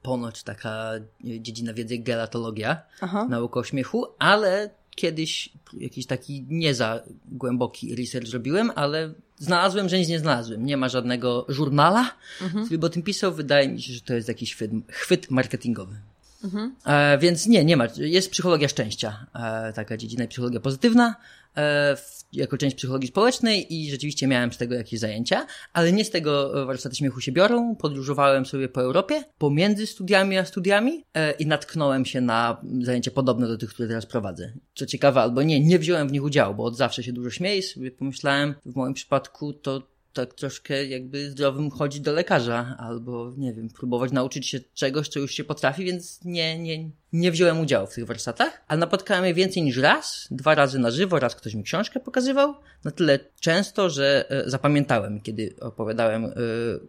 ponoć 0.02 0.44
taka 0.44 0.92
dziedzina 1.24 1.74
wiedzy 1.74 1.98
gelatologia, 1.98 2.82
Aha. 3.02 3.28
nauka 3.30 3.60
o 3.60 3.64
śmiechu, 3.64 4.06
ale 4.20 4.70
kiedyś 4.96 5.50
jakiś 5.74 6.06
taki 6.06 6.46
nie 6.50 6.76
za 6.76 7.04
głęboki 7.26 7.96
research 7.96 8.34
robiłem, 8.34 8.72
ale 8.76 9.14
znalazłem, 9.38 9.90
że 9.90 10.00
nic 10.00 10.10
nie 10.10 10.20
znalazłem. 10.20 10.66
Nie 10.66 10.78
ma 10.78 10.90
żadnego 10.90 11.46
żurnala, 11.50 12.16
mhm. 12.42 12.66
który 12.66 12.78
by 12.78 12.86
o 12.86 12.90
tym 12.90 13.04
pisał. 13.04 13.34
Wydaje 13.34 13.70
mi 13.70 13.82
się, 13.82 13.94
że 13.94 14.02
to 14.02 14.14
jest 14.14 14.28
jakiś 14.28 14.54
chwyt, 14.56 14.72
chwyt 14.90 15.32
marketingowy. 15.32 15.96
Mhm. 16.44 16.76
E, 16.86 17.18
więc 17.18 17.48
nie, 17.48 17.66
nie 17.66 17.78
ma. 17.78 17.88
Jest 17.98 18.32
psychologia 18.32 18.68
szczęścia, 18.68 19.26
e, 19.36 19.74
taka 19.74 19.98
dziedzina 19.98 20.28
psychologia 20.28 20.60
pozytywna, 20.60 21.16
e, 21.56 21.96
w, 21.96 22.24
jako 22.34 22.58
część 22.58 22.76
psychologii 22.76 23.08
społecznej 23.08 23.74
i 23.74 23.92
rzeczywiście 23.92 24.28
miałem 24.28 24.54
z 24.54 24.58
tego 24.58 24.76
jakieś 24.76 25.00
zajęcia, 25.00 25.46
ale 25.74 25.92
nie 25.92 26.06
z 26.06 26.10
tego 26.10 26.62
e, 26.62 26.66
warsztaty 26.66 26.96
śmiechu 26.96 27.22
się 27.22 27.32
biorą. 27.32 27.76
Podróżowałem 27.76 28.46
sobie 28.46 28.70
po 28.70 28.82
Europie 28.82 29.24
pomiędzy 29.38 29.88
studiami 29.88 30.38
a 30.38 30.46
studiami 30.46 31.04
e, 31.14 31.32
i 31.32 31.48
natknąłem 31.48 32.06
się 32.06 32.22
na 32.22 32.62
zajęcia 32.82 33.12
podobne 33.12 33.48
do 33.48 33.58
tych, 33.58 33.70
które 33.70 33.88
teraz 33.88 34.06
prowadzę. 34.06 34.54
Co 34.76 34.86
ciekawe, 34.86 35.22
albo 35.22 35.44
nie, 35.44 35.60
nie 35.60 35.80
wziąłem 35.80 36.08
w 36.08 36.12
nich 36.12 36.24
udziału, 36.24 36.56
bo 36.56 36.64
od 36.64 36.78
zawsze 36.78 37.04
się 37.04 37.14
dużo 37.14 37.30
śmieję 37.30 37.64
sobie 37.64 37.92
pomyślałem, 37.92 38.56
w 38.66 38.76
moim 38.76 38.94
przypadku 38.94 39.54
to 39.54 39.93
tak 40.14 40.34
troszkę 40.34 40.86
jakby 40.86 41.32
zdrowym 41.32 41.70
chodzić 41.70 42.02
do 42.02 42.14
lekarza, 42.14 42.76
albo 42.80 43.34
nie 43.38 43.54
wiem, 43.54 43.70
próbować 43.70 44.12
nauczyć 44.12 44.48
się 44.50 44.60
czegoś, 44.74 45.08
co 45.08 45.20
już 45.20 45.32
się 45.32 45.44
potrafi, 45.44 45.86
więc 45.86 46.20
nie, 46.26 46.60
nie, 46.60 46.90
nie 47.14 47.32
wziąłem 47.32 47.60
udziału 47.60 47.88
w 47.88 47.94
tych 47.94 48.06
warsztatach, 48.06 48.64
ale 48.68 48.80
napotkałem 48.80 49.26
je 49.26 49.34
więcej 49.34 49.64
niż 49.64 49.78
raz, 49.78 50.28
dwa 50.32 50.56
razy 50.56 50.80
na 50.80 50.92
żywo, 50.92 51.20
raz 51.20 51.36
ktoś 51.36 51.56
mi 51.56 51.64
książkę 51.64 52.00
pokazywał, 52.00 52.56
na 52.84 52.92
tyle 52.92 53.20
często, 53.40 53.90
że 53.90 54.26
e, 54.30 54.50
zapamiętałem, 54.50 55.22
kiedy 55.22 55.56
opowiadałem 55.60 56.26
e, 56.26 56.30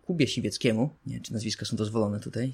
Kubie 0.06 0.26
Siwieckiemu, 0.26 0.90
nie 1.06 1.14
wiem, 1.14 1.22
czy 1.22 1.32
nazwiska 1.32 1.66
są 1.66 1.76
dozwolone 1.76 2.20
tutaj, 2.20 2.52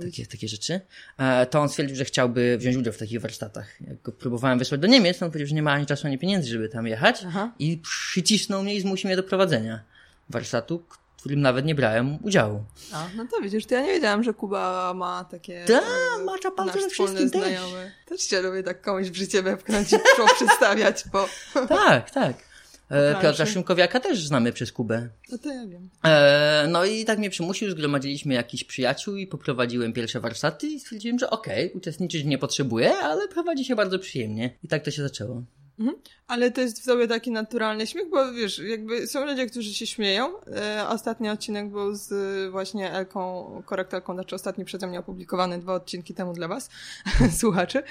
takie, 0.00 0.26
takie 0.26 0.48
rzeczy, 0.48 0.80
e, 1.18 1.46
to 1.46 1.60
on 1.60 1.68
stwierdził, 1.68 1.96
że 1.96 2.04
chciałby 2.04 2.58
wziąć 2.58 2.76
udział 2.76 2.92
w 2.92 2.98
takich 2.98 3.20
warsztatach. 3.20 3.80
Jak 3.80 4.02
go 4.02 4.12
próbowałem 4.12 4.58
wysłać 4.58 4.80
do 4.80 4.86
Niemiec, 4.86 5.22
on 5.22 5.30
powiedział, 5.30 5.48
że 5.48 5.54
nie 5.54 5.62
ma 5.62 5.72
ani 5.72 5.86
czasu, 5.86 6.06
ani 6.06 6.18
pieniędzy, 6.18 6.48
żeby 6.48 6.68
tam 6.68 6.86
jechać. 6.86 7.22
Aha. 7.26 7.52
i 7.58 7.78
przycisnął 7.78 8.62
mnie 8.62 8.74
i 8.74 8.80
zmusił 8.80 9.08
mnie 9.08 9.16
do 9.16 9.22
prowadzenia 9.22 9.93
warsztatu, 10.30 10.84
w 10.88 11.20
którym 11.20 11.40
nawet 11.40 11.64
nie 11.64 11.74
brałem 11.74 12.18
udziału. 12.22 12.64
A, 12.92 13.06
no 13.16 13.26
to 13.30 13.40
widzisz, 13.40 13.66
to 13.66 13.74
ja 13.74 13.82
nie 13.82 13.92
wiedziałam, 13.92 14.24
że 14.24 14.34
Kuba 14.34 14.94
ma 14.94 15.24
takie... 15.24 15.64
Da, 15.68 15.80
e, 15.80 16.24
macza 16.24 16.50
we 16.50 16.66
wspólny 16.66 16.90
wszystkim 16.90 17.30
też. 17.30 17.40
znajomy. 17.40 17.92
Też 18.06 18.24
cię 18.24 18.42
lubię 18.42 18.62
tak 18.62 18.82
komuś 18.82 19.06
w 19.06 19.14
życie 19.14 19.42
wepchnąć 19.42 19.92
i 19.92 19.96
przedstawiać, 20.36 21.04
bo... 21.12 21.28
Tak, 21.68 22.10
tak. 22.10 22.36
E. 22.90 23.22
Piotra 23.22 23.46
Szymkowiaka 23.46 24.00
też 24.00 24.26
znamy 24.26 24.52
przez 24.52 24.72
Kubę. 24.72 25.08
No 25.32 25.38
to 25.38 25.52
ja 25.52 25.66
wiem. 25.66 25.90
E, 26.04 26.66
no 26.68 26.84
i 26.84 27.04
tak 27.04 27.18
mnie 27.18 27.30
przymusił, 27.30 27.70
zgromadziliśmy 27.70 28.34
jakichś 28.34 28.64
przyjaciół 28.64 29.16
i 29.16 29.26
poprowadziłem 29.26 29.92
pierwsze 29.92 30.20
warsztaty 30.20 30.66
i 30.66 30.80
stwierdziłem, 30.80 31.18
że 31.18 31.30
okej, 31.30 31.72
uczestniczyć 31.72 32.24
nie 32.24 32.38
potrzebuję, 32.38 32.96
ale 32.96 33.28
prowadzi 33.28 33.64
się 33.64 33.76
bardzo 33.76 33.98
przyjemnie. 33.98 34.58
I 34.62 34.68
tak 34.68 34.84
to 34.84 34.90
się 34.90 35.02
zaczęło. 35.02 35.42
Ale 36.26 36.50
to 36.50 36.60
jest 36.60 36.80
w 36.80 36.84
sobie 36.84 37.08
taki 37.08 37.30
naturalny 37.30 37.86
śmiech, 37.86 38.10
bo 38.10 38.32
wiesz, 38.32 38.58
jakby 38.58 39.06
są 39.06 39.24
ludzie, 39.24 39.46
którzy 39.46 39.74
się 39.74 39.86
śmieją. 39.86 40.32
E, 40.46 40.88
ostatni 40.88 41.28
odcinek 41.28 41.70
był 41.70 41.94
z 41.94 42.12
e, 42.12 42.50
właśnie 42.50 42.92
Elką, 42.92 43.62
korektorką, 43.66 44.14
znaczy 44.14 44.34
ostatni 44.34 44.64
przeze 44.64 44.86
mnie 44.86 44.98
opublikowany 44.98 45.58
dwa 45.58 45.74
odcinki 45.74 46.14
temu 46.14 46.32
dla 46.32 46.48
was, 46.48 46.70
słuchaczy. 47.40 47.82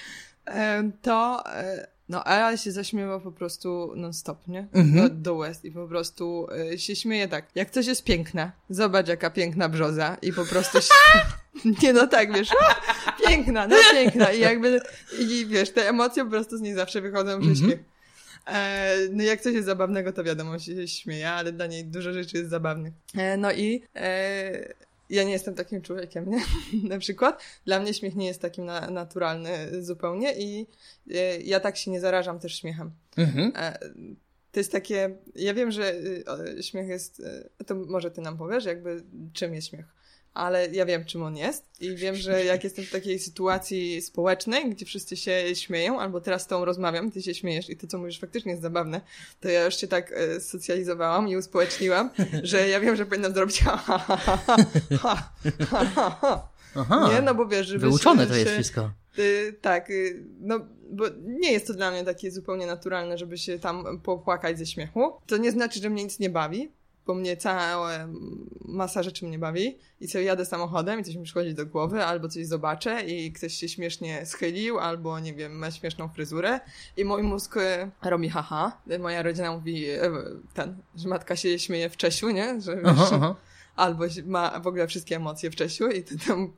E, 0.45 0.91
to, 1.01 1.43
e, 1.45 1.87
no 2.13 2.25
Ela 2.25 2.57
się 2.57 2.71
zaśmiewa 2.71 3.19
po 3.19 3.31
prostu 3.31 3.93
non-stop, 3.95 4.47
nie? 4.47 4.67
Mhm. 4.73 5.09
Do, 5.09 5.15
do 5.15 5.35
łez 5.35 5.65
i 5.65 5.71
po 5.71 5.87
prostu 5.87 6.47
e, 6.73 6.77
się 6.77 6.95
śmieje 6.95 7.27
tak. 7.27 7.45
Jak 7.55 7.69
coś 7.71 7.85
jest 7.85 8.03
piękne, 8.03 8.51
zobacz 8.69 9.07
jaka 9.07 9.29
piękna 9.29 9.69
brzoza 9.69 10.17
i 10.21 10.33
po 10.33 10.45
prostu 10.45 10.81
się... 10.81 10.93
Nie 11.83 11.93
no 11.93 12.07
tak, 12.07 12.33
wiesz, 12.33 12.49
piękna, 13.27 13.67
no 13.67 13.75
piękna 13.91 14.31
i 14.31 14.39
jakby, 14.39 14.81
i 15.19 15.45
wiesz, 15.45 15.69
te 15.71 15.89
emocje 15.89 16.23
po 16.23 16.29
prostu 16.31 16.57
z 16.57 16.61
niej 16.61 16.73
zawsze 16.73 17.01
wychodzą 17.01 17.39
przez 17.41 17.51
Mhm. 17.61 17.69
śmiech. 17.71 17.79
E, 18.47 18.95
no 19.11 19.23
jak 19.23 19.41
coś 19.41 19.53
jest 19.53 19.65
zabawnego, 19.65 20.13
to 20.13 20.23
wiadomo, 20.23 20.59
się 20.59 20.87
śmieje, 20.87 21.29
ale 21.31 21.51
dla 21.51 21.67
niej 21.67 21.85
dużo 21.85 22.13
rzeczy 22.13 22.37
jest 22.37 22.49
zabawnych. 22.49 22.93
E, 23.17 23.37
no 23.37 23.51
i 23.51 23.83
e, 23.95 24.73
ja 25.13 25.23
nie 25.23 25.31
jestem 25.31 25.55
takim 25.55 25.81
człowiekiem, 25.81 26.29
nie? 26.29 26.41
na 26.89 26.99
przykład. 26.99 27.43
Dla 27.65 27.79
mnie 27.79 27.93
śmiech 27.93 28.15
nie 28.15 28.27
jest 28.27 28.41
takim 28.41 28.65
na, 28.65 28.89
naturalny 28.89 29.83
zupełnie 29.83 30.33
i 30.37 30.67
e, 31.11 31.41
ja 31.41 31.59
tak 31.59 31.77
się 31.77 31.91
nie 31.91 31.99
zarażam 31.99 32.39
też 32.39 32.59
śmiechem. 32.59 32.91
Mhm. 33.17 33.51
E, 33.55 33.79
to 34.51 34.59
jest 34.59 34.71
takie, 34.71 35.15
ja 35.35 35.53
wiem, 35.53 35.71
że 35.71 35.93
o, 36.25 36.61
śmiech 36.61 36.87
jest, 36.87 37.19
y, 37.19 37.65
to 37.65 37.75
może 37.75 38.11
ty 38.11 38.21
nam 38.21 38.37
powiesz, 38.37 38.65
jakby 38.65 39.03
czym 39.33 39.55
jest 39.55 39.67
śmiech. 39.67 39.85
Ale 40.33 40.67
ja 40.67 40.85
wiem, 40.85 41.05
czym 41.05 41.23
on 41.23 41.37
jest 41.37 41.65
i 41.81 41.95
wiem, 41.95 42.15
że 42.15 42.45
jak 42.45 42.63
jestem 42.63 42.85
w 42.85 42.91
takiej 42.91 43.19
sytuacji 43.19 44.01
społecznej, 44.01 44.69
gdzie 44.69 44.85
wszyscy 44.85 45.17
się 45.17 45.55
śmieją, 45.55 45.99
albo 45.99 46.21
teraz 46.21 46.41
z 46.41 46.47
tą 46.47 46.65
rozmawiam, 46.65 47.11
ty 47.11 47.21
się 47.21 47.33
śmiejesz 47.33 47.69
i 47.69 47.77
to, 47.77 47.87
co 47.87 47.97
mówisz, 47.97 48.19
faktycznie 48.19 48.51
jest 48.51 48.61
zabawne, 48.61 49.01
to 49.39 49.49
ja 49.49 49.65
już 49.65 49.77
się 49.77 49.87
tak 49.87 50.11
e, 50.11 50.39
socjalizowałam 50.39 51.27
i 51.27 51.37
uspołeczniłam, 51.37 52.09
że 52.43 52.67
ja 52.67 52.79
wiem, 52.79 52.95
że 52.95 53.05
powinnam 53.05 53.33
zrobić 53.33 53.59
ha, 53.59 53.77
ha, 53.77 53.97
ha, 53.97 54.17
ha, 54.17 54.37
ha, 55.01 55.31
ha, 55.69 55.85
ha, 55.95 56.17
ha. 56.21 56.53
Aha. 56.75 57.09
Nie, 57.13 57.21
no 57.21 57.35
bo 57.35 57.45
wiesz, 57.45 57.67
żeby 57.67 57.79
Wyuczone 57.79 58.23
się, 58.23 58.29
to 58.29 58.35
jest 58.35 58.49
się, 58.49 58.53
wszystko. 58.53 58.91
Y, 59.19 59.57
tak, 59.61 59.89
y, 59.89 60.23
no 60.39 60.59
bo 60.91 61.05
nie 61.25 61.51
jest 61.51 61.67
to 61.67 61.73
dla 61.73 61.91
mnie 61.91 62.03
takie 62.03 62.31
zupełnie 62.31 62.65
naturalne, 62.65 63.17
żeby 63.17 63.37
się 63.37 63.59
tam 63.59 64.01
popłakać 64.01 64.59
ze 64.59 64.65
śmiechu. 64.65 65.13
To 65.27 65.37
nie 65.37 65.51
znaczy, 65.51 65.79
że 65.79 65.89
mnie 65.89 66.03
nic 66.03 66.19
nie 66.19 66.29
bawi, 66.29 66.71
bo 67.07 67.13
mnie 67.13 67.37
cała 67.37 67.89
masa 68.65 69.03
rzeczy 69.03 69.25
mnie 69.25 69.39
bawi 69.39 69.77
i 70.01 70.07
sobie 70.07 70.23
jadę 70.23 70.45
samochodem 70.45 70.99
i 70.99 71.03
coś 71.03 71.15
mi 71.15 71.23
przychodzi 71.23 71.53
do 71.53 71.65
głowy, 71.65 72.05
albo 72.05 72.29
coś 72.29 72.45
zobaczę 72.45 73.03
i 73.03 73.31
ktoś 73.31 73.53
się 73.53 73.69
śmiesznie 73.69 74.25
schylił, 74.25 74.79
albo 74.79 75.19
nie 75.19 75.33
wiem, 75.33 75.51
ma 75.51 75.71
śmieszną 75.71 76.09
fryzurę 76.09 76.59
i 76.97 77.05
mój 77.05 77.23
mózg 77.23 77.57
y, 77.57 77.91
robi 78.01 78.29
haha. 78.29 78.81
Moja 78.99 79.23
rodzina 79.23 79.51
mówi 79.51 79.89
y, 79.89 79.99
ten, 80.53 80.77
że 80.95 81.09
matka 81.09 81.35
się 81.35 81.59
śmieje 81.59 81.89
w 81.89 81.97
Czesiu, 81.97 82.29
nie? 82.29 82.61
Że 82.61 82.75
wiesz, 82.75 82.85
Aha, 82.85 83.09
aha. 83.13 83.35
albo 83.75 84.03
ma 84.25 84.59
w 84.59 84.67
ogóle 84.67 84.87
wszystkie 84.87 85.15
emocje 85.15 85.51
w 85.51 85.55
Czesiu 85.55 85.87
i 85.87 86.03
to 86.03 86.15
tam 86.27 86.53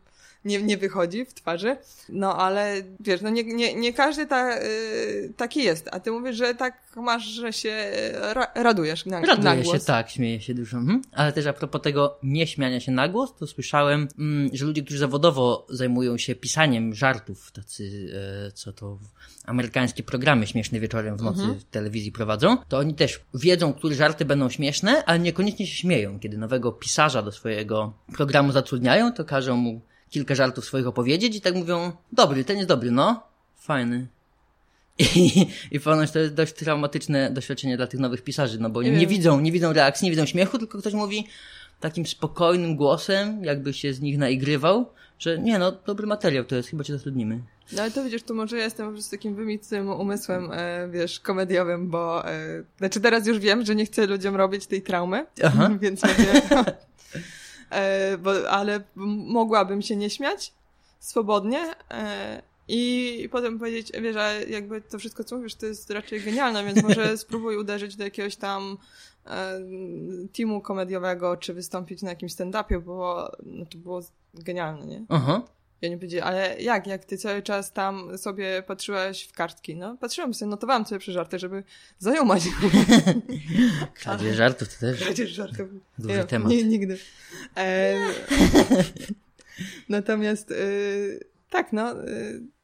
nie, 0.46 0.62
nie 0.64 0.78
wychodzi 0.78 1.26
w 1.26 1.34
twarzy. 1.34 1.78
No 2.10 2.38
ale 2.38 2.76
wiesz, 3.00 3.22
no 3.22 3.30
nie, 3.30 3.44
nie, 3.44 3.76
nie 3.76 3.94
każdy 3.94 4.26
ta, 4.28 4.60
y, 4.60 5.34
taki 5.38 5.64
jest, 5.64 5.90
a 5.92 6.00
ty 6.00 6.12
mówisz, 6.12 6.36
że 6.36 6.56
tak 6.56 6.82
masz, 6.96 7.26
że 7.26 7.54
się 7.54 7.92
ra, 8.34 8.48
radujesz 8.56 9.06
na, 9.06 9.20
na 9.20 9.28
Raduję 9.28 9.64
głos. 9.64 9.74
się, 9.82 9.86
tak, 9.86 10.10
śmieję 10.10 10.42
się 10.42 10.54
dużo. 10.54 10.78
Mhm. 10.78 11.02
Ale 11.12 11.32
też 11.34 11.46
a 11.46 11.54
propos 11.54 11.82
tego 11.82 12.18
nieśmiania 12.24 12.80
się 12.80 12.92
na 12.92 13.08
głos, 13.08 13.36
to 13.40 13.48
słyszałem, 13.48 14.08
mm, 14.20 14.50
że 14.54 14.66
ludzie, 14.66 14.82
którzy 14.84 15.00
zawodowo 15.00 15.68
zajmują 15.70 16.18
się 16.18 16.36
pisaniem 16.36 16.96
żartów, 16.96 17.52
tacy, 17.52 18.10
e, 18.48 18.52
co 18.52 18.74
to 18.74 19.00
amerykańskie 19.46 20.04
programy 20.04 20.48
śmieszne 20.48 20.80
wieczorem 20.80 21.18
w 21.18 21.22
nocy 21.22 21.42
Mhm. 21.42 21.60
w 21.60 21.64
telewizji 21.64 22.12
prowadzą, 22.12 22.58
to 22.68 22.78
oni 22.78 22.94
też 22.94 23.20
wiedzą, 23.34 23.74
które 23.74 23.96
żarty 23.96 24.26
będą 24.26 24.50
śmieszne, 24.50 25.06
ale 25.06 25.20
niekoniecznie 25.20 25.68
się 25.68 25.76
śmieją. 25.76 26.20
Kiedy 26.20 26.38
nowego 26.38 26.72
pisarza 26.72 27.22
do 27.22 27.32
swojego 27.32 27.94
programu 28.16 28.52
zatrudniają, 28.52 29.14
to 29.14 29.26
każą 29.26 29.56
mu 29.56 29.82
kilka 30.10 30.36
żartów 30.36 30.66
swoich 30.66 30.88
opowiedzieć 30.88 31.36
i 31.36 31.42
tak 31.42 31.56
mówią, 31.56 31.92
dobry, 32.12 32.44
ten 32.44 32.58
jest 32.58 32.70
dobry, 32.70 32.92
no, 32.92 33.24
fajny. 33.58 34.08
I, 35.16 35.48
I 35.72 35.80
ponoć 35.80 36.12
to 36.12 36.20
jest 36.20 36.34
dość 36.34 36.54
traumatyczne 36.54 37.30
doświadczenie 37.32 37.78
dla 37.78 37.88
tych 37.88 38.00
nowych 38.00 38.22
pisarzy, 38.22 38.60
no 38.60 38.70
bo 38.70 38.82
Nie 38.82 38.92
nie, 38.92 39.08
widzą, 39.08 39.40
nie 39.42 39.52
widzą 39.52 39.74
reakcji, 39.74 40.06
nie 40.06 40.12
widzą 40.12 40.26
śmiechu, 40.26 40.58
tylko 40.58 40.78
ktoś 40.78 40.94
mówi 40.94 41.28
takim 41.80 42.06
spokojnym 42.06 42.76
głosem, 42.76 43.44
jakby 43.44 43.74
się 43.74 43.94
z 43.94 44.02
nich 44.02 44.18
naigrywał, 44.18 44.86
że 45.20 45.40
nie 45.40 45.60
no, 45.60 45.72
dobry 45.72 46.08
materiał 46.08 46.46
to 46.46 46.56
jest, 46.56 46.70
chyba 46.70 46.84
cię 46.84 46.94
zatrudnimy. 46.94 47.40
No 47.72 47.82
ale 47.82 47.92
to 47.92 48.04
widzisz, 48.04 48.24
tu 48.24 48.36
może 48.36 48.58
ja 48.58 48.64
jestem 48.64 48.86
po 48.86 48.92
prostu 48.92 49.12
takim 49.12 49.36
wymitym 49.36 49.90
umysłem, 49.90 50.52
e, 50.54 50.90
wiesz, 50.92 51.20
komediowym, 51.20 51.90
bo 51.90 52.30
e, 52.30 52.64
znaczy 52.78 53.02
teraz 53.02 53.28
już 53.28 53.40
wiem, 53.40 53.66
że 53.66 53.76
nie 53.76 53.86
chcę 53.86 54.08
ludziom 54.08 54.36
robić 54.36 54.68
tej 54.68 54.82
traumy, 54.82 55.26
Aha. 55.44 55.70
więc 55.82 56.02
mówię, 56.04 56.42
bo, 58.20 58.50
ale 58.50 58.84
mogłabym 59.26 59.82
się 59.82 59.96
nie 59.96 60.10
śmiać 60.10 60.54
swobodnie 61.00 61.60
e, 61.92 62.42
i 62.68 63.30
potem 63.32 63.60
powiedzieć, 63.60 63.92
wiesz, 64.02 64.16
a 64.16 64.32
jakby 64.34 64.82
to 64.82 65.00
wszystko, 65.00 65.24
co 65.24 65.38
mówisz, 65.38 65.56
to 65.56 65.66
jest 65.66 65.90
raczej 65.90 66.22
genialne, 66.22 66.64
więc 66.64 66.84
może 66.84 67.18
spróbuj 67.18 67.58
uderzyć 67.58 67.96
do 67.96 68.04
jakiegoś 68.04 68.36
tam 68.36 68.78
e, 69.26 69.60
teamu 70.34 70.62
komediowego, 70.62 71.38
czy 71.38 71.54
wystąpić 71.54 72.02
na 72.02 72.10
jakimś 72.10 72.34
stand-upie, 72.34 72.82
bo 72.82 73.32
no, 73.44 73.66
to 73.66 73.78
było 73.78 74.02
genialne, 74.34 74.86
nie? 74.86 75.06
Aha. 75.10 75.42
I 75.82 75.88
oni 75.88 75.98
powiedzieli, 75.98 76.22
ale 76.22 76.62
jak, 76.62 76.88
jak 76.88 77.06
ty 77.06 77.18
cały 77.18 77.42
czas 77.42 77.74
tam 77.74 78.18
sobie 78.18 78.64
patrzyłaś 78.68 79.24
w 79.24 79.32
kartki? 79.32 79.76
No, 79.76 79.98
patrzyłam 79.98 80.34
sobie, 80.34 80.50
notowałam 80.50 80.86
sobie 80.86 81.00
przeżarty, 81.00 81.40
żeby 81.40 81.64
zajumać. 82.00 82.44
Kradzież 83.94 84.36
żartów 84.36 84.74
to 84.74 84.80
też 84.80 85.02
Przecież 85.02 85.30
żartów. 85.30 85.70
duży 86.00 86.18
Nie, 86.18 86.24
temat. 86.24 86.52
Nie, 86.52 86.64
nigdy. 86.64 86.98
E, 87.58 87.96
natomiast 89.90 90.52
y, 90.52 91.28
tak, 91.50 91.74
no, 91.74 92.08
y, 92.08 92.42
no, 92.42 92.55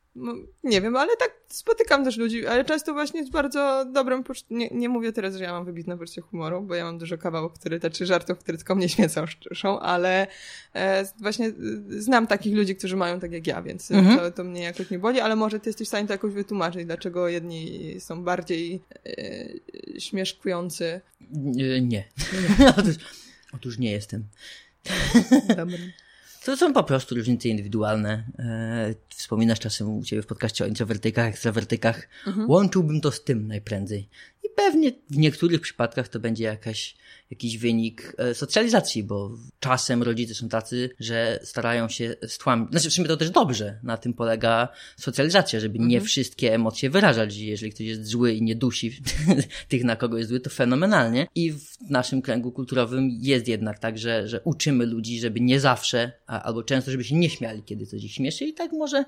nie 0.64 0.82
wiem, 0.82 0.96
ale 0.96 1.18
tak 1.18 1.32
spotykam 1.48 2.04
też 2.04 2.18
ludzi, 2.18 2.48
ale 2.48 2.66
często 2.66 2.94
właśnie 2.94 3.26
z 3.26 3.30
bardzo 3.30 3.86
dobrym 3.86 4.24
poczu- 4.24 4.46
nie, 4.50 4.68
nie 4.72 4.90
mówię 4.90 5.12
teraz, 5.12 5.36
że 5.36 5.44
ja 5.44 5.52
mam 5.52 5.66
wybitne 5.66 5.98
poczucie 5.98 6.22
humoru, 6.22 6.62
bo 6.62 6.76
ja 6.76 6.84
mam 6.84 6.98
dużo 6.98 7.18
kawałów, 7.18 7.54
które, 7.54 7.90
czy 7.90 8.06
żartów, 8.06 8.40
które 8.40 8.58
tylko 8.58 8.76
mnie 8.76 8.90
śmieszą, 8.90 9.80
ale 9.80 10.28
e, 10.76 11.06
właśnie 11.20 11.48
y, 11.48 12.02
znam 12.02 12.28
takich 12.28 12.56
ludzi, 12.56 12.76
którzy 12.76 12.96
mają 12.98 13.20
tak 13.20 13.32
jak 13.32 13.48
ja, 13.48 13.62
więc 13.62 13.92
Mhm. 13.92 14.20
to, 14.20 14.32
to 14.32 14.44
mnie 14.44 14.62
jakoś 14.64 14.90
nie 14.90 15.00
boli, 15.00 15.20
ale 15.20 15.36
może 15.36 15.60
ty 15.60 15.70
jesteś 15.70 15.88
w 15.88 15.90
stanie 15.90 16.08
to 16.08 16.14
jakoś 16.14 16.34
wytłumaczyć, 16.34 16.86
dlaczego 16.86 17.28
jedni 17.28 17.96
są 18.00 18.24
bardziej 18.24 18.82
e, 19.06 20.00
śmieszkujący. 20.00 21.02
Nie. 21.32 21.82
nie. 21.82 22.04
otóż, 22.78 22.96
otóż 23.54 23.78
nie 23.78 23.92
jestem. 23.92 24.24
Dobra. 25.58 25.78
To 26.46 26.58
są 26.58 26.74
po 26.74 26.84
prostu 26.84 27.16
różnice 27.16 27.50
indywidualne. 27.50 28.24
E, 28.40 28.94
wspominasz 29.10 29.60
czasem 29.60 29.98
u 29.98 30.04
Ciebie 30.04 30.22
w 30.22 30.26
podcaście 30.28 30.64
o 30.64 30.68
introwertykach, 30.68 31.26
ekstrawertykach. 31.26 32.08
Mhm. 32.28 32.50
Łączyłbym 32.50 33.02
to 33.02 33.12
z 33.12 33.24
tym 33.24 33.48
najprędzej. 33.48 34.10
Pewnie 34.56 34.92
w 35.10 35.18
niektórych 35.18 35.62
przypadkach 35.62 36.08
to 36.08 36.20
będzie 36.20 36.44
jakaś 36.44 36.96
jakiś 37.32 37.58
wynik 37.58 38.16
e, 38.18 38.36
socjalizacji, 38.36 39.04
bo 39.04 39.38
czasem 39.60 40.04
rodzice 40.04 40.34
są 40.34 40.50
tacy, 40.50 40.90
że 41.00 41.40
starają 41.44 41.90
się 41.90 42.16
stłamić. 42.28 42.72
Znaczy, 42.72 42.90
w 42.90 42.94
sumie 42.94 43.08
to 43.08 43.18
też 43.18 43.30
dobrze. 43.30 43.80
Na 43.84 43.98
tym 43.98 44.14
polega 44.14 44.68
socjalizacja, 44.98 45.60
żeby 45.60 45.80
nie 45.80 45.86
mhm. 45.86 46.06
wszystkie 46.06 46.54
emocje 46.54 46.90
wyrażać. 46.90 47.38
Jeżeli 47.38 47.72
ktoś 47.72 47.88
jest 47.88 48.06
zły 48.06 48.34
i 48.34 48.42
nie 48.42 48.56
dusi 48.56 49.02
tych, 49.70 49.84
na 49.84 49.96
kogo 49.96 50.18
jest 50.18 50.30
zły, 50.30 50.40
to 50.40 50.50
fenomenalnie. 50.50 51.28
I 51.36 51.52
w 51.52 51.90
naszym 51.90 52.22
kręgu 52.22 52.52
kulturowym 52.52 53.10
jest 53.22 53.48
jednak 53.48 53.80
tak, 53.80 53.98
że, 53.98 54.28
że 54.28 54.42
uczymy 54.42 54.86
ludzi, 54.86 55.20
żeby 55.20 55.42
nie 55.42 55.60
zawsze, 55.60 56.12
albo 56.26 56.64
często, 56.64 56.92
żeby 56.92 57.04
się 57.04 57.16
nie 57.16 57.30
śmiali, 57.30 57.64
kiedy 57.64 57.86
coś 57.86 58.04
ich 58.04 58.14
śmieszy 58.14 58.46
i 58.46 58.54
tak 58.54 58.72
może 58.72 59.06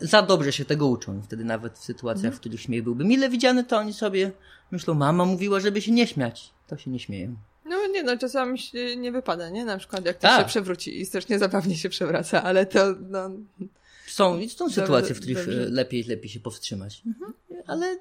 za 0.00 0.22
dobrze 0.22 0.52
się 0.52 0.64
tego 0.64 0.86
uczą. 0.86 1.22
Wtedy 1.22 1.44
nawet 1.44 1.78
w 1.78 1.84
sytuacjach, 1.84 2.24
mhm. 2.24 2.36
w 2.36 2.40
których 2.40 2.60
śmiech 2.60 2.82
byłby 2.82 3.04
mile 3.04 3.28
widziany, 3.28 3.64
to 3.64 3.76
oni 3.76 3.92
sobie 3.92 4.32
myślą, 4.70 4.94
mama 4.94 5.24
mówiła, 5.24 5.60
żeby 5.60 5.82
się 5.82 5.92
nie 5.92 6.06
śmiać 6.06 6.52
to 6.70 6.76
się 6.76 6.90
nie 6.90 6.98
śmieją. 6.98 7.36
No 7.64 7.86
nie, 7.86 8.02
no 8.02 8.18
czasami 8.18 8.58
się 8.58 8.96
nie 8.96 9.12
wypada, 9.12 9.50
nie? 9.50 9.64
Na 9.64 9.78
przykład 9.78 10.04
jak 10.04 10.16
to 10.16 10.22
tak. 10.22 10.40
się 10.40 10.48
przewróci 10.48 11.00
i 11.00 11.06
strasznie 11.06 11.38
zabawnie 11.38 11.76
się 11.76 11.88
przewraca, 11.88 12.42
ale 12.42 12.66
to 12.66 12.94
no... 13.08 13.30
Są, 14.06 14.48
są 14.48 14.70
sytuacje, 14.70 15.14
w 15.14 15.18
których 15.18 15.36
dobrze. 15.36 15.68
lepiej, 15.70 16.04
lepiej 16.04 16.30
się 16.30 16.40
powstrzymać. 16.40 17.02
Mhm. 17.06 17.32
Ale 17.66 17.96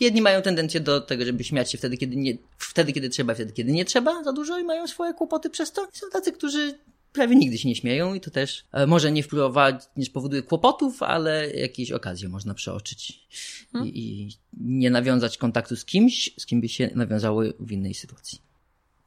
jedni 0.00 0.22
mają 0.22 0.42
tendencję 0.42 0.80
do 0.80 1.00
tego, 1.00 1.24
żeby 1.24 1.44
śmiać 1.44 1.72
się 1.72 1.78
wtedy, 1.78 1.96
kiedy 1.96 2.16
nie, 2.16 2.34
wtedy, 2.58 2.92
kiedy 2.92 3.08
trzeba, 3.08 3.34
wtedy, 3.34 3.52
kiedy 3.52 3.72
nie 3.72 3.84
trzeba 3.84 4.24
za 4.24 4.32
dużo 4.32 4.58
i 4.58 4.64
mają 4.64 4.86
swoje 4.86 5.14
kłopoty 5.14 5.50
przez 5.50 5.72
to. 5.72 5.88
I 5.94 5.98
są 5.98 6.10
tacy, 6.10 6.32
którzy 6.32 6.78
prawie 7.12 7.36
nigdy 7.36 7.58
się 7.58 7.68
nie 7.68 7.76
śmieją 7.76 8.14
i 8.14 8.20
to 8.20 8.30
też 8.30 8.64
e, 8.72 8.86
może 8.86 9.12
nie 9.12 9.22
wprowadzi, 9.22 9.86
nie 9.96 10.04
spowoduje 10.04 10.42
kłopotów, 10.42 11.02
ale 11.02 11.50
jakieś 11.50 11.92
okazje 11.92 12.28
można 12.28 12.54
przeoczyć 12.54 13.26
hmm. 13.72 13.90
I, 13.90 13.98
i, 13.98 14.30
nie 14.60 14.90
nawiązać 14.90 15.38
kontaktu 15.38 15.76
z 15.76 15.84
kimś, 15.84 16.30
z 16.38 16.46
kim 16.46 16.60
by 16.60 16.68
się 16.68 16.90
nawiązały 16.94 17.52
w 17.60 17.72
innej 17.72 17.94
sytuacji. 17.94 18.50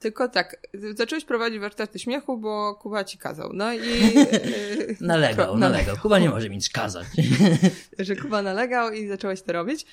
Tylko 0.04 0.30
tak, 0.30 0.68
zacząłeś 0.96 1.26
prowadzić 1.26 1.60
warsztaty 1.60 2.00
śmiechu, 2.00 2.38
bo 2.38 2.76
Kuba 2.76 3.04
ci 3.04 3.18
kazał. 3.18 3.52
No 3.54 3.74
i. 3.74 3.80
nalegał, 5.02 5.58
nalegał. 5.68 5.98
Kuba 5.98 6.20
nie 6.20 6.30
może 6.30 6.50
mi 6.50 6.56
nic 6.56 6.70
kazać. 6.70 7.08
że 8.00 8.16
Kuba 8.16 8.42
nalegał 8.42 8.94
i 8.94 9.08
zacząłeś 9.08 9.42
to 9.42 9.54
robić 9.54 9.86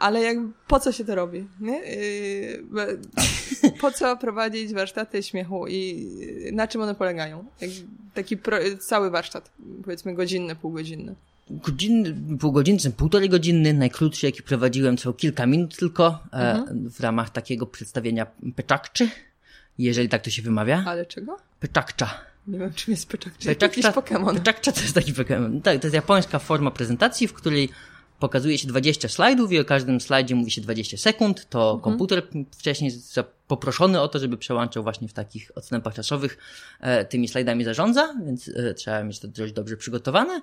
ale 0.00 0.22
jak, 0.22 0.38
po 0.68 0.80
co 0.80 0.92
się 0.92 1.04
to 1.04 1.14
robi? 1.14 1.46
Nie? 1.60 1.78
Yy, 1.78 3.72
po 3.80 3.92
co 3.92 4.16
prowadzić 4.16 4.72
warsztaty 4.72 5.22
śmiechu 5.22 5.66
i 5.68 6.08
na 6.52 6.68
czym 6.68 6.80
one 6.80 6.94
polegają? 6.94 7.44
taki 8.14 8.36
pro, 8.36 8.56
cały 8.78 9.10
warsztat, 9.10 9.50
powiedzmy 9.84 10.14
godzinny, 10.14 10.56
półgodzinny. 10.56 11.14
Godzinny, 11.50 12.36
półgodzinny, 12.38 12.90
półtorej 12.96 13.28
godziny, 13.28 13.74
najkrótszy 13.74 14.26
jaki 14.26 14.42
prowadziłem 14.42 14.96
trwał 14.96 15.14
kilka 15.14 15.46
minut 15.46 15.76
tylko 15.76 16.18
e, 16.32 16.36
mhm. 16.36 16.90
w 16.90 17.00
ramach 17.00 17.30
takiego 17.30 17.66
przedstawienia 17.66 18.26
peczakczy, 18.56 19.08
jeżeli 19.78 20.08
tak 20.08 20.22
to 20.22 20.30
się 20.30 20.42
wymawia. 20.42 20.84
Ale 20.86 21.06
czego? 21.06 21.36
Peczakcza. 21.60 22.20
Nie 22.46 22.58
wiem, 22.58 22.72
czym 22.72 22.92
jest 22.92 23.08
peczakcza. 23.08 23.48
Peczakcza. 23.48 23.92
Peczakcza 24.34 24.72
to 24.72 24.80
jest 24.80 24.94
taki 24.94 25.14
Pokémon. 25.14 25.62
Tak, 25.62 25.80
to 25.80 25.86
jest 25.86 25.94
japońska 25.94 26.38
forma 26.38 26.70
prezentacji, 26.70 27.28
w 27.28 27.32
której 27.32 27.68
pokazuje 28.20 28.58
się 28.58 28.68
20 28.68 29.08
slajdów 29.08 29.52
i 29.52 29.58
o 29.58 29.64
każdym 29.64 30.00
slajdzie 30.00 30.34
mówi 30.34 30.50
się 30.50 30.60
20 30.60 30.96
sekund, 30.96 31.48
to 31.48 31.62
mhm. 31.62 31.80
komputer 31.80 32.22
wcześniej 32.50 32.92
poproszony 33.46 34.00
o 34.00 34.08
to, 34.08 34.18
żeby 34.18 34.36
przełączał 34.36 34.82
właśnie 34.82 35.08
w 35.08 35.12
takich 35.12 35.50
odstępach 35.54 35.94
czasowych 35.94 36.38
e, 36.80 37.04
tymi 37.04 37.28
slajdami 37.28 37.64
zarządza, 37.64 38.14
więc 38.26 38.48
e, 38.48 38.74
trzeba 38.74 39.04
mieć 39.04 39.20
to 39.20 39.28
dość 39.28 39.52
dobrze 39.52 39.76
przygotowane 39.76 40.40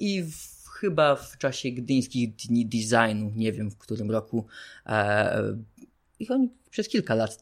i 0.00 0.22
w, 0.22 0.68
chyba 0.68 1.16
w 1.16 1.38
czasie 1.38 1.70
gdyńskich 1.70 2.34
dni 2.34 2.66
designu, 2.66 3.32
nie 3.36 3.52
wiem 3.52 3.70
w 3.70 3.78
którym 3.78 4.10
roku, 4.10 4.46
e, 4.86 5.56
i 6.18 6.28
oni 6.28 6.48
przez 6.70 6.88
kilka 6.88 7.14
lat 7.14 7.38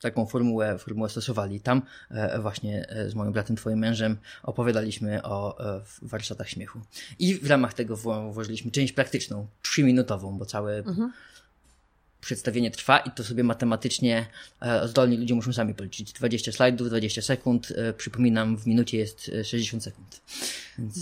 taką 0.00 0.26
formułę, 0.26 0.78
formułę 0.78 1.08
stosowali. 1.08 1.60
Tam 1.60 1.82
e, 2.10 2.38
właśnie 2.40 2.88
e, 2.88 3.10
z 3.10 3.14
moim 3.14 3.32
bratem, 3.32 3.56
twoim 3.56 3.78
mężem 3.78 4.16
opowiadaliśmy 4.42 5.22
o 5.22 5.60
e, 5.76 5.80
warsztatach 6.02 6.48
śmiechu. 6.48 6.80
I 7.18 7.34
w 7.34 7.50
ramach 7.50 7.74
tego 7.74 7.96
włożyliśmy 8.32 8.70
część 8.70 8.92
praktyczną, 8.92 9.46
trzyminutową, 9.62 10.38
bo 10.38 10.46
całe 10.46 10.76
mhm. 10.76 11.12
przedstawienie 12.20 12.70
trwa 12.70 12.98
i 12.98 13.10
to 13.10 13.24
sobie 13.24 13.44
matematycznie 13.44 14.26
zdolni 14.86 15.16
ludzie 15.16 15.34
muszą 15.34 15.52
sami 15.52 15.74
policzyć. 15.74 16.12
20 16.12 16.52
slajdów, 16.52 16.88
20 16.88 17.22
sekund. 17.22 17.72
Przypominam, 17.96 18.56
w 18.56 18.66
minucie 18.66 18.98
jest 18.98 19.30
60 19.44 19.84
sekund. 19.84 20.20
Więc 20.78 20.94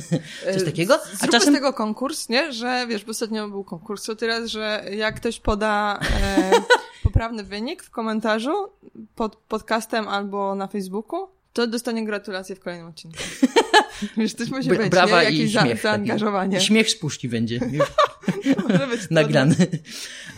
coś 0.54 0.64
takiego. 0.64 0.94
A 0.94 1.16
Zróbmy 1.16 1.32
czasem... 1.32 1.54
z 1.54 1.56
tego 1.56 1.72
konkurs, 1.72 2.28
nie? 2.28 2.52
Że 2.52 2.86
wiesz, 2.88 3.04
bo 3.04 3.10
ostatnio 3.10 3.48
był 3.48 3.64
konkurs, 3.64 4.02
co 4.02 4.16
teraz, 4.16 4.50
że 4.50 4.84
jak 4.90 5.16
ktoś 5.16 5.40
poda 5.40 6.00
e, 6.22 6.50
poprawny 7.04 7.44
wynik 7.44 7.82
w 7.82 7.90
komentarzu 7.90 8.68
pod 9.14 9.36
podcastem 9.36 10.08
albo 10.08 10.54
na 10.54 10.66
Facebooku, 10.66 11.28
to 11.52 11.66
dostanie 11.66 12.04
gratulacje 12.04 12.56
w 12.56 12.60
kolejnym 12.60 12.88
odcinku. 12.88 13.18
Wiesz, 14.16 14.34
coś 14.34 14.50
musi 14.50 14.68
być, 14.68 14.90
Brawa 14.90 15.18
nie? 15.18 15.24
Jakieś 15.24 15.40
i 15.40 15.50
śmiech, 15.50 15.76
za, 15.76 15.82
zaangażowanie. 15.82 16.56
Taki. 16.56 16.66
Śmiech 16.66 16.90
z 16.90 16.96
puszki 16.96 17.28
będzie. 17.28 17.60
może 18.68 18.86
być 18.86 19.00
Nagrany. 19.10 19.56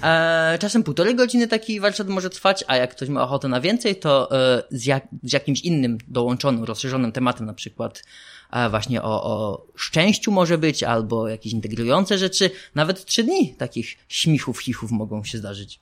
E, 0.02 0.58
czasem 0.60 0.82
półtorej 0.82 1.14
godziny 1.14 1.48
taki 1.48 1.80
warsztat 1.80 2.08
może 2.08 2.30
trwać, 2.30 2.64
a 2.66 2.76
jak 2.76 2.90
ktoś 2.90 3.08
ma 3.08 3.22
ochotę 3.22 3.48
na 3.48 3.60
więcej, 3.60 3.96
to 3.96 4.38
e, 4.56 4.62
z, 4.70 4.86
jak, 4.86 5.08
z 5.22 5.32
jakimś 5.32 5.60
innym 5.60 5.98
dołączonym, 6.08 6.64
rozszerzonym 6.64 7.12
tematem, 7.12 7.46
na 7.46 7.54
przykład 7.54 8.02
e, 8.50 8.70
właśnie 8.70 9.02
o, 9.02 9.24
o 9.24 9.66
szczęściu 9.76 10.32
może 10.32 10.58
być, 10.58 10.82
albo 10.82 11.28
jakieś 11.28 11.52
integrujące 11.52 12.18
rzeczy, 12.18 12.50
nawet 12.74 13.04
trzy 13.04 13.24
dni 13.24 13.54
takich 13.54 13.96
śmichów, 14.08 14.62
chichów 14.62 14.90
mogą 14.90 15.24
się 15.24 15.38
zdarzyć. 15.38 15.80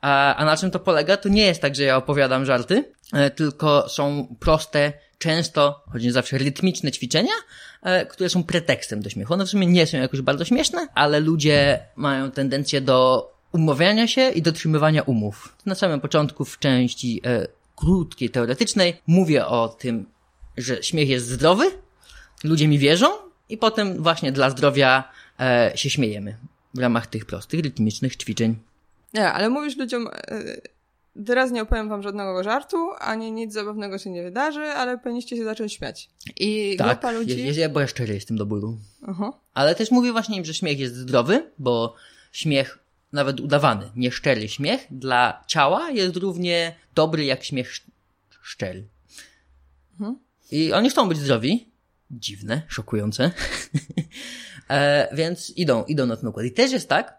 A, 0.00 0.34
a 0.34 0.44
na 0.44 0.56
czym 0.56 0.70
to 0.70 0.78
polega? 0.78 1.16
To 1.16 1.28
nie 1.28 1.46
jest 1.46 1.62
tak, 1.62 1.74
że 1.74 1.82
ja 1.82 1.96
opowiadam 1.96 2.44
żarty, 2.44 2.84
e, 3.12 3.30
tylko 3.30 3.88
są 3.88 4.36
proste, 4.40 4.92
często, 5.18 5.84
choć 5.92 6.02
nie 6.02 6.12
zawsze 6.12 6.38
rytmiczne 6.38 6.92
ćwiczenia, 6.92 7.32
e, 7.82 8.06
które 8.06 8.30
są 8.30 8.44
pretekstem 8.44 9.02
do 9.02 9.10
śmiechu. 9.10 9.34
One 9.34 9.46
w 9.46 9.48
sumie 9.48 9.66
nie 9.66 9.86
są 9.86 9.98
jakoś 9.98 10.20
bardzo 10.20 10.44
śmieszne, 10.44 10.88
ale 10.94 11.20
ludzie 11.20 11.80
mają 11.96 12.30
tendencję 12.30 12.80
do 12.80 13.30
umawiania 13.52 14.06
się 14.06 14.30
i 14.30 14.42
dotrzymywania 14.42 15.02
umów. 15.02 15.56
Na 15.66 15.74
samym 15.74 16.00
początku 16.00 16.44
w 16.44 16.58
części 16.58 17.20
e, 17.24 17.46
krótkiej, 17.76 18.30
teoretycznej 18.30 19.02
mówię 19.06 19.46
o 19.46 19.68
tym, 19.68 20.06
że 20.56 20.82
śmiech 20.82 21.08
jest 21.08 21.28
zdrowy, 21.28 21.64
ludzie 22.44 22.68
mi 22.68 22.78
wierzą 22.78 23.06
i 23.48 23.58
potem 23.58 24.02
właśnie 24.02 24.32
dla 24.32 24.50
zdrowia 24.50 25.04
e, 25.40 25.72
się 25.74 25.90
śmiejemy 25.90 26.36
w 26.74 26.78
ramach 26.78 27.06
tych 27.06 27.24
prostych, 27.24 27.60
rytmicznych 27.60 28.16
ćwiczeń. 28.16 28.56
Nie, 29.14 29.32
ale 29.32 29.48
mówisz 29.48 29.76
ludziom, 29.76 30.08
e, 30.08 30.42
teraz 31.26 31.50
nie 31.50 31.62
opowiem 31.62 31.88
wam 31.88 32.02
żadnego 32.02 32.44
żartu, 32.44 32.90
ani 32.98 33.32
nic 33.32 33.52
zabawnego 33.52 33.98
się 33.98 34.10
nie 34.10 34.22
wydarzy, 34.22 34.60
ale 34.60 34.98
powinniście 34.98 35.36
się 35.36 35.44
zacząć 35.44 35.72
śmiać. 35.72 36.10
I 36.36 36.76
tak, 36.78 36.88
grupa 36.88 37.10
ludzi... 37.10 37.46
Ja, 37.46 37.52
ja, 37.52 37.68
bo 37.68 37.80
ja 37.80 37.86
szczery 37.86 38.14
jestem 38.14 38.36
do 38.36 38.46
bólu. 38.46 38.78
Uh-huh. 39.02 39.32
Ale 39.54 39.74
też 39.74 39.90
mówię 39.90 40.12
właśnie 40.12 40.36
im, 40.36 40.44
że 40.44 40.54
śmiech 40.54 40.78
jest 40.78 40.96
zdrowy, 40.96 41.50
bo 41.58 41.94
śmiech, 42.32 42.78
nawet 43.12 43.40
udawany, 43.40 43.90
nieszczery 43.96 44.48
śmiech 44.48 44.86
dla 44.90 45.44
ciała 45.46 45.90
jest 45.90 46.16
równie 46.16 46.74
dobry 46.94 47.24
jak 47.24 47.44
śmiech 47.44 47.72
szczery. 48.42 48.84
Uh-huh. 50.00 50.14
I 50.50 50.72
oni 50.72 50.90
chcą 50.90 51.08
być 51.08 51.18
zdrowi. 51.18 51.68
Dziwne, 52.10 52.62
szokujące. 52.68 53.30
e, 54.70 55.08
więc 55.16 55.50
idą, 55.50 55.84
idą 55.84 56.06
na 56.06 56.16
ten 56.16 56.28
układ. 56.28 56.46
I 56.46 56.52
też 56.52 56.72
jest 56.72 56.88
tak, 56.88 57.17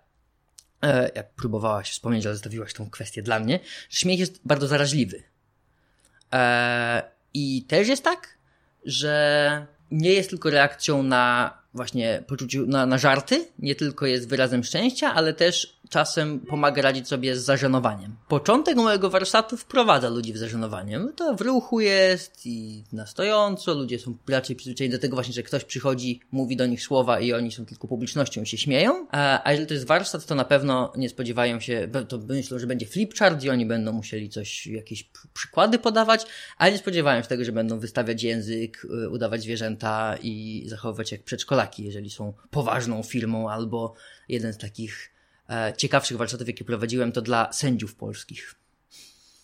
jak 1.15 1.33
próbowałaś 1.33 1.91
wspomnieć, 1.91 2.25
ale 2.25 2.35
zostawiłaś 2.35 2.73
tą 2.73 2.89
kwestię 2.89 3.21
dla 3.21 3.39
mnie, 3.39 3.59
że 3.89 3.99
śmiech 3.99 4.19
jest 4.19 4.39
bardzo 4.45 4.67
zaraźliwy. 4.67 5.23
E, 6.33 7.11
I 7.33 7.63
też 7.67 7.87
jest 7.87 8.03
tak, 8.03 8.37
że 8.85 9.65
nie 9.91 10.13
jest 10.13 10.29
tylko 10.29 10.49
reakcją 10.49 11.03
na 11.03 11.53
właśnie 11.73 12.23
poczuciu, 12.27 12.65
na, 12.67 12.85
na 12.85 12.97
żarty, 12.97 13.45
nie 13.59 13.75
tylko 13.75 14.05
jest 14.05 14.29
wyrazem 14.29 14.63
szczęścia, 14.63 15.13
ale 15.13 15.33
też 15.33 15.79
czasem 15.89 16.39
pomaga 16.39 16.81
radzić 16.81 17.07
sobie 17.07 17.35
z 17.35 17.43
zażenowaniem. 17.43 18.15
Początek 18.27 18.75
mojego 18.75 19.09
warsztatu 19.09 19.57
wprowadza 19.57 20.09
ludzi 20.09 20.33
w 20.33 20.37
zażenowanie. 20.37 20.99
To 21.15 21.35
w 21.35 21.41
ruchu 21.41 21.79
jest 21.79 22.45
i 22.45 22.83
na 22.93 23.05
stojąco, 23.05 23.73
ludzie 23.73 23.99
są 23.99 24.17
raczej 24.29 24.55
przyzwyczajeni 24.55 24.91
do 24.91 24.99
tego 24.99 25.15
właśnie, 25.15 25.33
że 25.33 25.43
ktoś 25.43 25.63
przychodzi, 25.63 26.21
mówi 26.31 26.57
do 26.57 26.65
nich 26.65 26.81
słowa 26.81 27.19
i 27.19 27.33
oni 27.33 27.51
są 27.51 27.65
tylko 27.65 27.87
publicznością 27.87 28.41
i 28.41 28.45
się 28.45 28.57
śmieją. 28.57 29.07
A, 29.11 29.41
a 29.43 29.51
jeżeli 29.51 29.67
to 29.67 29.73
jest 29.73 29.87
warsztat, 29.87 30.25
to 30.25 30.35
na 30.35 30.45
pewno 30.45 30.93
nie 30.97 31.09
spodziewają 31.09 31.59
się, 31.59 31.89
to 32.07 32.17
myślą, 32.17 32.59
że 32.59 32.67
będzie 32.67 32.85
flipchart 32.85 33.43
i 33.43 33.49
oni 33.49 33.65
będą 33.65 33.93
musieli 33.93 34.29
coś, 34.29 34.67
jakieś 34.67 35.09
przykłady 35.33 35.79
podawać, 35.79 36.25
ale 36.57 36.71
nie 36.71 36.77
spodziewają 36.77 37.21
się 37.21 37.27
tego, 37.27 37.45
że 37.45 37.51
będą 37.51 37.79
wystawiać 37.79 38.23
język, 38.23 38.85
y, 39.05 39.09
udawać 39.09 39.41
zwierzęta 39.41 40.15
i 40.21 40.63
zachowywać 40.67 41.11
jak 41.11 41.23
przedszkolaki, 41.23 41.58
jeżeli 41.85 42.09
są 42.09 42.33
poważną 42.49 43.03
firmą 43.03 43.49
albo 43.49 43.93
jeden 44.29 44.53
z 44.53 44.57
takich 44.57 45.11
e, 45.49 45.73
ciekawszych 45.77 46.17
warsztatów, 46.17 46.47
jakie 46.47 46.65
prowadziłem, 46.65 47.11
to 47.11 47.21
dla 47.21 47.53
sędziów 47.53 47.95
polskich. 47.95 48.55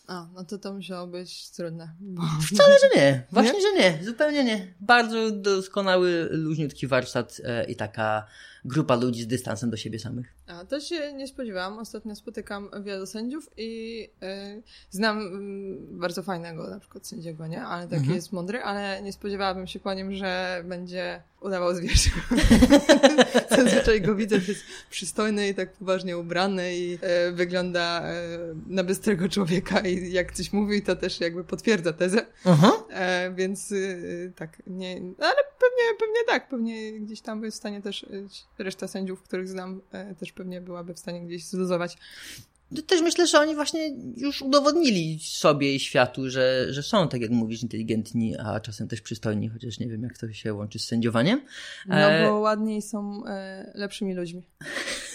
A, 0.08 0.28
no 0.34 0.46
to 0.46 0.58
to 0.58 0.74
musiało 0.74 1.08
być 1.08 1.50
trudne. 1.50 1.96
Bo... 2.00 2.22
Wcale, 2.54 2.76
że 2.82 3.02
nie. 3.02 3.24
Właśnie, 3.32 3.54
nie? 3.54 3.62
że 3.62 3.74
nie. 3.74 4.06
Zupełnie 4.06 4.44
nie. 4.44 4.74
Bardzo 4.80 5.32
doskonały, 5.32 6.28
luźniutki 6.32 6.88
warsztat 6.88 7.42
e, 7.44 7.66
i 7.66 7.76
taka 7.76 8.28
grupa 8.66 8.96
ludzi 8.96 9.24
z 9.24 9.28
dystansem 9.28 9.70
do 9.70 9.78
siebie 9.78 10.00
samych. 10.00 10.34
A, 10.48 10.66
to 10.66 10.80
się 10.80 11.14
nie 11.14 11.28
spodziewałam. 11.28 11.80
Ostatnio 11.80 12.16
spotykam 12.16 12.70
wielu 12.84 13.06
sędziów 13.06 13.50
i 13.58 14.00
yy, 14.22 14.64
znam 14.90 15.20
yy, 15.92 15.98
bardzo 15.98 16.24
fajnego 16.24 16.70
na 16.70 16.80
przykład 16.80 17.08
sędziego, 17.08 17.48
nie? 17.48 17.64
Ale 17.64 17.84
taki 17.84 17.96
mhm. 17.96 18.16
jest 18.16 18.32
mądry, 18.32 18.62
ale 18.62 19.02
nie 19.02 19.14
spodziewałabym 19.14 19.68
się 19.68 19.80
po 19.80 19.94
nim, 19.94 20.16
że 20.16 20.64
będzie 20.66 21.22
udawał 21.42 21.76
zwierzę. 21.76 22.10
Zazwyczaj 23.58 24.02
go 24.02 24.16
widzę, 24.16 24.40
że 24.40 24.52
jest 24.52 24.64
przystojny 24.90 25.48
i 25.48 25.56
tak 25.56 25.74
poważnie 25.74 26.18
ubrany 26.18 26.76
i 26.76 26.90
yy, 26.90 27.00
wygląda 27.34 28.04
na 28.68 28.84
bystrego 28.84 29.30
człowieka 29.30 29.80
i 29.80 30.12
jak 30.12 30.34
coś 30.34 30.54
mówi, 30.54 30.82
to 30.82 30.96
też 30.96 31.20
jakby 31.20 31.44
potwierdza 31.44 31.94
tezę. 31.94 32.26
Mhm. 32.46 32.74
więc 33.36 33.74
tak, 34.36 34.62
nie, 34.68 35.02
ale 35.20 35.45
pewnie, 35.86 36.00
pewnie 36.00 36.26
tak, 36.28 36.50
pewnie 36.50 37.00
gdzieś 37.00 37.22
tam 37.22 37.44
jest 37.44 37.58
w 37.58 37.60
stanie 37.60 37.82
też 37.82 38.06
reszta 38.58 38.88
sędziów, 38.88 39.22
których 39.22 39.48
znam, 39.48 39.82
e, 39.92 40.16
też 40.16 40.32
pewnie 40.32 40.62
byłaby 40.62 40.94
w 40.94 41.00
stanie 41.00 41.22
gdzieś 41.22 41.46
zluzować. 41.46 41.98
Też 42.88 43.02
myślę, 43.02 43.28
że 43.28 43.40
oni 43.40 43.56
właśnie 43.56 43.96
już 44.18 44.42
udowodnili 44.42 45.20
sobie 45.22 45.76
i 45.76 45.80
światu, 45.80 46.30
że, 46.30 46.74
że 46.74 46.84
są, 46.84 47.08
tak 47.08 47.22
jak 47.22 47.32
mówisz, 47.32 47.64
inteligentni, 47.64 48.38
a 48.38 48.60
czasem 48.60 48.88
też 48.88 49.02
przystojni, 49.02 49.50
chociaż 49.50 49.80
nie 49.80 49.88
wiem, 49.88 50.04
jak 50.04 50.18
to 50.18 50.34
się 50.34 50.54
łączy 50.54 50.80
z 50.80 50.86
sędziowaniem. 50.86 51.42
No 51.88 51.96
e... 51.96 52.30
bo 52.30 52.40
ładniej 52.40 52.82
są 52.82 53.26
e, 53.26 53.72
lepszymi 53.76 54.14
ludźmi. 54.14 54.44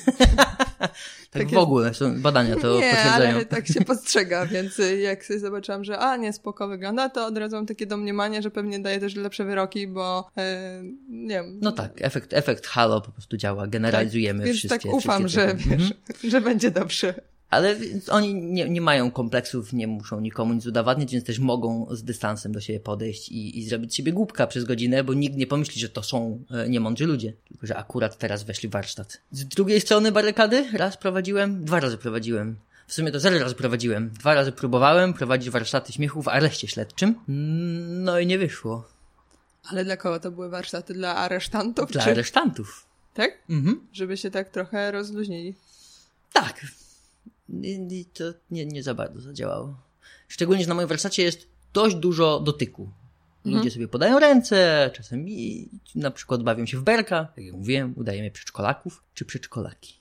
tak, 0.81 0.93
tak 1.31 1.49
w 1.51 1.57
ogóle 1.57 1.95
są 1.95 2.23
badania 2.23 2.57
to 2.57 2.81
nie, 2.81 2.91
potwierdzają. 2.91 3.35
ale 3.35 3.45
tak 3.45 3.67
się 3.67 3.81
postrzega, 3.81 4.47
więc 4.47 4.81
jak 5.03 5.25
sobie 5.25 5.39
zobaczyłam, 5.39 5.85
że 5.85 5.99
a, 5.99 6.17
nie, 6.17 6.33
spoko 6.33 6.69
wygląda, 6.69 7.09
to 7.09 7.27
od 7.27 7.39
razu 7.39 7.57
mam 7.57 7.67
takie 7.67 7.87
domniemanie, 7.87 8.43
że 8.43 8.51
pewnie 8.51 8.79
daje 8.79 9.01
też 9.01 9.15
lepsze 9.15 9.45
wyroki, 9.45 9.87
bo 9.89 10.31
e, 10.37 10.83
nie 11.09 11.35
wiem. 11.35 11.59
No 11.63 11.73
tak, 11.73 11.93
efekt, 12.03 12.33
efekt 12.33 12.67
halo 12.67 13.01
po 13.01 13.13
prostu 13.13 13.37
działa, 13.37 13.67
generalizujemy 13.67 14.39
tak, 14.39 14.47
więc 14.47 14.59
wszystkie. 14.59 14.89
tak 14.89 14.95
ufam, 14.95 15.29
że, 15.29 15.55
wiesz, 15.55 15.73
mhm. 15.73 16.31
że 16.31 16.41
będzie 16.41 16.71
dobrze. 16.71 17.30
Ale 17.51 17.77
oni 18.11 18.35
nie, 18.35 18.69
nie 18.69 18.81
mają 18.81 19.11
kompleksów, 19.11 19.73
nie 19.73 19.87
muszą 19.87 20.21
nikomu 20.21 20.55
nic 20.55 20.67
udowadniać, 20.67 21.13
więc 21.13 21.25
też 21.25 21.39
mogą 21.39 21.87
z 21.91 22.05
dystansem 22.05 22.53
do 22.53 22.61
siebie 22.61 22.81
podejść 22.81 23.29
i, 23.29 23.59
i 23.59 23.69
zrobić 23.69 23.95
siebie 23.95 24.13
głupka 24.13 24.47
przez 24.47 24.65
godzinę, 24.65 25.05
bo 25.05 25.15
nikt 25.15 25.37
nie 25.37 25.47
pomyśli, 25.47 25.81
że 25.81 25.89
to 25.89 26.03
są 26.03 26.45
e, 26.51 26.69
niemądrzy 26.69 27.07
ludzie, 27.07 27.33
tylko 27.49 27.67
że 27.67 27.77
akurat 27.77 28.19
teraz 28.19 28.43
weszli 28.43 28.69
w 28.69 28.73
warsztat. 28.73 29.21
Z 29.33 29.45
drugiej 29.45 29.81
strony 29.81 30.13
barykady 30.13 30.67
raz 30.73 30.97
prowadziłem, 30.97 31.65
dwa 31.65 31.81
razy 31.81 31.99
prowadziłem. 31.99 32.57
W 32.87 32.95
sumie 32.95 33.13
to 33.13 33.21
zero 33.21 33.39
razy 33.39 33.55
prowadziłem. 33.55 34.11
Dwa 34.11 34.35
razy 34.35 34.53
próbowałem 34.53 35.15
prowadzić 35.15 35.51
warsztaty 35.51 35.93
śmiechu 35.93 36.23
w 36.23 36.29
areszcie 36.29 36.69
śledczym. 36.69 37.15
No 38.05 38.19
i 38.19 38.27
nie 38.27 38.39
wyszło. 38.39 38.89
Ale 39.65 39.85
dla 39.85 39.97
kogo 39.97 40.21
to 40.21 40.31
były 40.31 40.49
warsztaty? 40.49 40.95
Dla 40.95 41.17
aresztantów? 41.17 41.91
Dla 41.91 42.03
czy... 42.03 42.11
aresztantów. 42.11 42.87
Tak? 43.15 43.39
Mhm. 43.51 43.87
Żeby 43.93 44.17
się 44.17 44.31
tak 44.31 44.49
trochę 44.49 44.91
rozluźnili. 44.93 45.55
Tak, 46.33 46.67
i 47.63 48.05
to 48.05 48.25
nie, 48.51 48.67
nie 48.67 48.83
za 48.83 48.95
bardzo 48.95 49.21
zadziałało. 49.21 49.77
Szczególnie, 50.29 50.63
że 50.63 50.69
na 50.69 50.75
moim 50.75 50.89
warsztacie 50.89 51.23
jest 51.23 51.49
dość 51.73 51.97
dużo 51.97 52.41
dotyku. 52.41 52.91
Ludzie 53.45 53.57
mhm. 53.57 53.71
sobie 53.71 53.89
podają 53.89 54.19
ręce, 54.19 54.91
czasem 54.95 55.29
i 55.29 55.69
na 55.95 56.11
przykład 56.11 56.43
bawią 56.43 56.67
się 56.67 56.79
w 56.79 56.83
berka, 56.83 57.33
jak 57.37 57.47
ja 57.47 57.53
mówiłem, 57.53 57.95
udajemy 57.97 58.31
przedszkolaków 58.31 59.05
czy 59.15 59.25
przedszkolaki. 59.25 60.01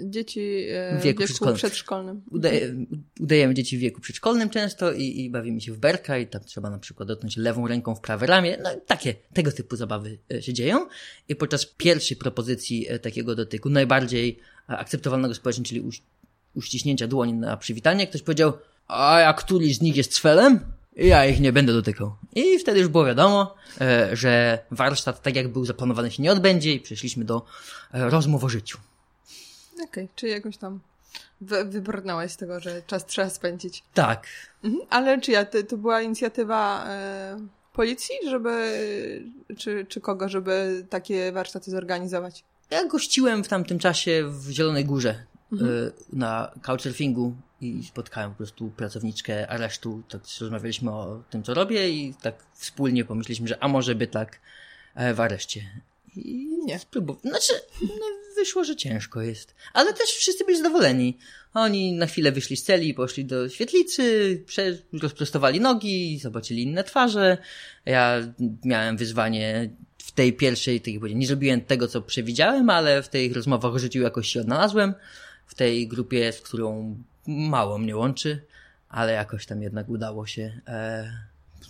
Dzieci 0.00 0.40
e, 0.68 0.98
w 0.98 1.02
wieku, 1.02 1.20
wieku 1.20 1.24
przedszkolnym. 1.24 1.56
przedszkolnym. 1.56 2.22
Udaje, 2.30 2.74
udajemy 3.20 3.54
dzieci 3.54 3.78
w 3.78 3.80
wieku 3.80 4.00
przedszkolnym 4.00 4.50
często 4.50 4.92
i, 4.92 5.20
i 5.20 5.30
bawimy 5.30 5.60
się 5.60 5.72
w 5.72 5.78
berka 5.78 6.18
i 6.18 6.26
tam 6.26 6.44
trzeba 6.44 6.70
na 6.70 6.78
przykład 6.78 7.08
dotknąć 7.08 7.36
lewą 7.36 7.68
ręką 7.68 7.94
w 7.94 8.00
prawe 8.00 8.26
ramię. 8.26 8.58
No 8.62 8.70
takie, 8.86 9.14
tego 9.34 9.52
typu 9.52 9.76
zabawy 9.76 10.18
e, 10.34 10.42
się 10.42 10.52
dzieją. 10.52 10.86
I 11.28 11.36
podczas 11.36 11.66
pierwszej 11.66 12.16
propozycji 12.16 12.86
e, 12.88 12.98
takiego 12.98 13.34
dotyku, 13.34 13.70
najbardziej 13.70 14.38
akceptowalnego 14.66 15.34
społecznie, 15.34 15.64
czyli 15.64 15.80
uściśnięcia 16.54 17.06
dłoni 17.06 17.32
na 17.32 17.56
przywitanie, 17.56 18.06
ktoś 18.06 18.22
powiedział, 18.22 18.52
a 18.88 19.20
jak 19.20 19.36
któryś 19.36 19.76
z 19.76 19.80
nich 19.80 19.96
jest 19.96 20.12
cfelem, 20.12 20.60
ja 20.96 21.26
ich 21.26 21.40
nie 21.40 21.52
będę 21.52 21.72
dotykał. 21.72 22.14
I 22.34 22.58
wtedy 22.58 22.80
już 22.80 22.88
było 22.88 23.04
wiadomo, 23.04 23.54
e, 23.80 24.16
że 24.16 24.58
warsztat 24.70 25.22
tak 25.22 25.36
jak 25.36 25.48
był 25.48 25.64
zaplanowany 25.64 26.10
się 26.10 26.22
nie 26.22 26.32
odbędzie 26.32 26.72
i 26.72 26.80
przeszliśmy 26.80 27.24
do 27.24 27.44
e, 27.94 28.10
rozmów 28.10 28.44
o 28.44 28.48
życiu. 28.48 28.78
Okej, 29.74 29.84
okay, 29.84 30.08
czy 30.16 30.28
jakoś 30.28 30.56
tam 30.56 30.80
wy 31.40 31.64
wybrnąłeś 31.64 32.32
z 32.32 32.36
tego, 32.36 32.60
że 32.60 32.82
czas 32.86 33.06
trzeba 33.06 33.30
spędzić. 33.30 33.82
Tak. 33.94 34.26
Mhm. 34.64 34.82
Ale 34.90 35.20
czy 35.20 35.32
ja, 35.32 35.44
to, 35.44 35.62
to 35.62 35.76
była 35.76 36.02
inicjatywa 36.02 36.84
e, 36.88 37.46
policji, 37.72 38.14
żeby, 38.30 38.72
czy, 39.58 39.86
czy 39.88 40.00
kogo, 40.00 40.28
żeby 40.28 40.86
takie 40.90 41.32
warsztaty 41.32 41.70
zorganizować? 41.70 42.44
Ja 42.70 42.88
gościłem 42.88 43.44
w 43.44 43.48
tamtym 43.48 43.78
czasie 43.78 44.24
w 44.28 44.50
Zielonej 44.50 44.84
Górze 44.84 45.26
mhm. 45.52 45.70
Y, 45.70 45.92
na 46.12 46.52
couchsurfingu 46.62 47.36
i 47.60 47.84
spotkałem 47.84 48.30
po 48.30 48.36
prostu 48.36 48.70
pracowniczkę 48.70 49.48
aresztu, 49.48 50.02
tak 50.08 50.22
rozmawialiśmy 50.40 50.90
o 50.90 51.22
tym, 51.30 51.42
co 51.42 51.54
robię 51.54 51.90
i 51.90 52.14
tak 52.22 52.44
wspólnie 52.52 53.04
pomyśleliśmy, 53.04 53.48
że 53.48 53.62
a 53.62 53.68
może 53.68 53.94
by 53.94 54.06
tak 54.06 54.40
e, 54.94 55.14
w 55.14 55.20
areszcie. 55.20 55.60
I 56.16 56.48
nie, 56.64 56.78
spróbowałem. 56.78 57.30
Znaczy, 57.30 57.52
no, 57.82 58.06
wyszło, 58.36 58.64
że 58.64 58.76
ciężko 58.76 59.22
jest. 59.22 59.54
Ale 59.72 59.92
też 59.92 60.10
wszyscy 60.10 60.44
byli 60.44 60.58
zadowoleni. 60.58 61.18
Oni 61.54 61.92
na 61.92 62.06
chwilę 62.06 62.32
wyszli 62.32 62.56
z 62.56 62.64
celi, 62.64 62.94
poszli 62.94 63.24
do 63.24 63.48
świetlicy, 63.48 64.44
rozprostowali 65.02 65.60
nogi, 65.60 66.18
zobaczyli 66.18 66.62
inne 66.62 66.84
twarze. 66.84 67.38
Ja 67.86 68.20
miałem 68.64 68.96
wyzwanie 68.96 69.70
w 69.98 70.12
tej 70.12 70.32
pierwszej, 70.32 70.80
tak 70.80 70.94
jak 70.94 71.02
nie 71.02 71.26
zrobiłem 71.26 71.60
tego, 71.60 71.88
co 71.88 72.02
przewidziałem, 72.02 72.70
ale 72.70 73.02
w 73.02 73.08
tych 73.08 73.32
rozmowach 73.32 73.74
o 73.74 73.78
życiu 73.78 74.00
jakoś 74.00 74.28
się 74.28 74.40
odnalazłem 74.40 74.94
w 75.52 75.54
tej 75.54 75.88
grupie, 75.88 76.32
z 76.32 76.40
którą 76.40 76.96
mało 77.26 77.78
mnie 77.78 77.96
łączy, 77.96 78.44
ale 78.88 79.12
jakoś 79.12 79.46
tam 79.46 79.62
jednak 79.62 79.88
udało 79.88 80.26
się 80.26 80.60
e, 80.66 81.12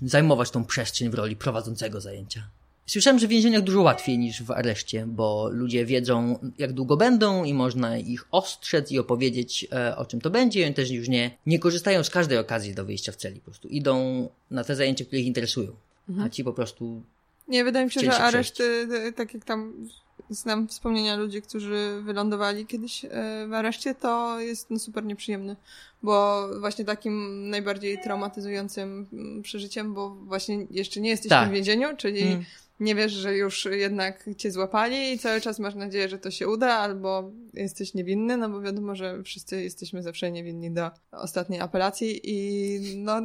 zajmować 0.02 0.50
tą 0.50 0.64
przestrzeń 0.64 1.10
w 1.10 1.14
roli 1.14 1.36
prowadzącego 1.36 2.00
zajęcia. 2.00 2.42
Słyszałem, 2.86 3.18
że 3.18 3.26
w 3.26 3.30
więzieniach 3.30 3.62
dużo 3.62 3.82
łatwiej 3.82 4.18
niż 4.18 4.42
w 4.42 4.50
areszcie, 4.50 5.06
bo 5.06 5.48
ludzie 5.52 5.86
wiedzą, 5.86 6.38
jak 6.58 6.72
długo 6.72 6.96
będą 6.96 7.44
i 7.44 7.54
można 7.54 7.98
ich 7.98 8.24
ostrzec 8.30 8.92
i 8.92 8.98
opowiedzieć, 8.98 9.66
e, 9.72 9.96
o 9.96 10.06
czym 10.06 10.20
to 10.20 10.30
będzie. 10.30 10.60
I 10.60 10.64
oni 10.64 10.74
też 10.74 10.90
już 10.90 11.08
nie, 11.08 11.30
nie 11.46 11.58
korzystają 11.58 12.04
z 12.04 12.10
każdej 12.10 12.38
okazji 12.38 12.74
do 12.74 12.84
wyjścia 12.84 13.12
w 13.12 13.16
celi. 13.16 13.40
Po 13.40 13.44
prostu 13.44 13.68
idą 13.68 14.28
na 14.50 14.64
te 14.64 14.76
zajęcia, 14.76 15.04
które 15.04 15.20
ich 15.20 15.26
interesują. 15.26 15.72
Mhm. 16.08 16.26
A 16.26 16.30
ci 16.30 16.44
po 16.44 16.52
prostu. 16.52 17.02
Nie, 17.48 17.64
wydaje 17.64 17.84
mi 17.84 17.90
się, 17.90 18.00
że 18.00 18.14
areszty, 18.14 18.88
tak 19.16 19.34
jak 19.34 19.44
tam 19.44 19.88
znam 20.34 20.68
wspomnienia 20.68 21.16
ludzi, 21.16 21.42
którzy 21.42 22.00
wylądowali 22.02 22.66
kiedyś 22.66 23.04
e, 23.04 23.08
w 23.48 23.52
areszcie, 23.52 23.94
to 23.94 24.40
jest 24.40 24.70
no, 24.70 24.78
super 24.78 25.04
nieprzyjemny, 25.04 25.56
bo 26.02 26.48
właśnie 26.60 26.84
takim 26.84 27.48
najbardziej 27.50 27.98
traumatyzującym 28.02 29.06
mm, 29.12 29.42
przeżyciem, 29.42 29.94
bo 29.94 30.10
właśnie 30.10 30.66
jeszcze 30.70 31.00
nie 31.00 31.10
jesteś 31.10 31.28
tak. 31.28 31.48
w 31.48 31.52
więzieniu, 31.52 31.96
czyli 31.96 32.22
mm. 32.22 32.44
nie 32.80 32.94
wiesz, 32.94 33.12
że 33.12 33.36
już 33.36 33.64
jednak 33.64 34.28
cię 34.36 34.50
złapali 34.50 35.12
i 35.12 35.18
cały 35.18 35.40
czas 35.40 35.58
masz 35.58 35.74
nadzieję, 35.74 36.08
że 36.08 36.18
to 36.18 36.30
się 36.30 36.48
uda, 36.48 36.74
albo 36.74 37.30
jesteś 37.54 37.94
niewinny, 37.94 38.36
no 38.36 38.48
bo 38.48 38.60
wiadomo, 38.60 38.94
że 38.94 39.22
wszyscy 39.22 39.62
jesteśmy 39.62 40.02
zawsze 40.02 40.30
niewinni 40.30 40.70
do 40.70 40.90
ostatniej 41.12 41.60
apelacji 41.60 42.20
i 42.24 42.96
no 42.96 43.20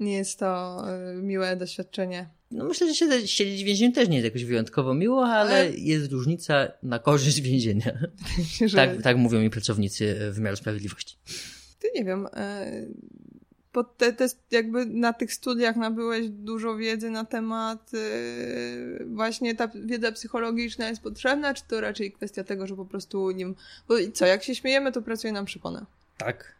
nie 0.00 0.12
jest 0.12 0.38
to 0.38 0.82
e, 0.88 1.14
miłe 1.14 1.56
doświadczenie. 1.56 2.35
No 2.50 2.64
myślę, 2.64 2.94
że 2.94 2.94
siedzieć 3.28 3.62
w 3.62 3.66
więzieniu 3.66 3.92
też 3.92 4.08
nie 4.08 4.16
jest 4.16 4.24
jakoś 4.24 4.44
wyjątkowo 4.44 4.94
miło, 4.94 5.26
ale, 5.26 5.54
ale... 5.54 5.70
jest 5.70 6.12
różnica 6.12 6.68
na 6.82 6.98
korzyść 6.98 7.40
więzienia. 7.40 7.98
że... 8.66 8.76
tak, 8.76 9.02
tak 9.02 9.16
mówią 9.16 9.40
mi 9.40 9.50
pracownicy 9.50 10.30
wymiaru 10.32 10.56
sprawiedliwości. 10.56 11.16
Ty 11.78 11.88
nie 11.94 12.04
wiem. 12.04 12.26
E, 12.32 12.86
bo 13.72 13.84
te, 13.84 14.12
te, 14.12 14.28
jakby 14.50 14.86
na 14.86 15.12
tych 15.12 15.32
studiach 15.32 15.76
nabyłeś 15.76 16.28
dużo 16.28 16.76
wiedzy 16.76 17.10
na 17.10 17.24
temat 17.24 17.90
e, 17.94 19.04
właśnie 19.04 19.54
ta 19.54 19.68
wiedza 19.74 20.12
psychologiczna 20.12 20.88
jest 20.88 21.02
potrzebna, 21.02 21.54
czy 21.54 21.62
to 21.68 21.80
raczej 21.80 22.12
kwestia 22.12 22.44
tego, 22.44 22.66
że 22.66 22.76
po 22.76 22.84
prostu 22.84 23.30
nim... 23.30 23.54
Bo 23.88 23.94
co, 24.14 24.26
jak 24.26 24.42
się 24.42 24.54
śmiejemy, 24.54 24.92
to 24.92 25.02
pracuje 25.02 25.32
nam 25.32 25.44
przypona. 25.44 25.86
Tak. 26.18 26.55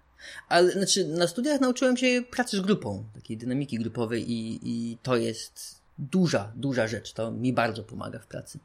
Ale 0.49 0.73
znaczy, 0.73 1.05
na 1.05 1.27
studiach 1.27 1.61
nauczyłem 1.61 1.97
się 1.97 2.23
pracy 2.31 2.57
z 2.57 2.61
grupą, 2.61 3.05
takiej 3.15 3.37
dynamiki 3.37 3.79
grupowej 3.79 4.33
i, 4.33 4.61
i 4.63 4.99
to 5.03 5.17
jest 5.17 5.81
duża, 5.99 6.53
duża 6.57 6.87
rzecz. 6.87 7.13
To 7.13 7.31
mi 7.31 7.53
bardzo 7.53 7.85
pomaga 7.85 8.19
w 8.19 8.27
pracy. 8.27 8.59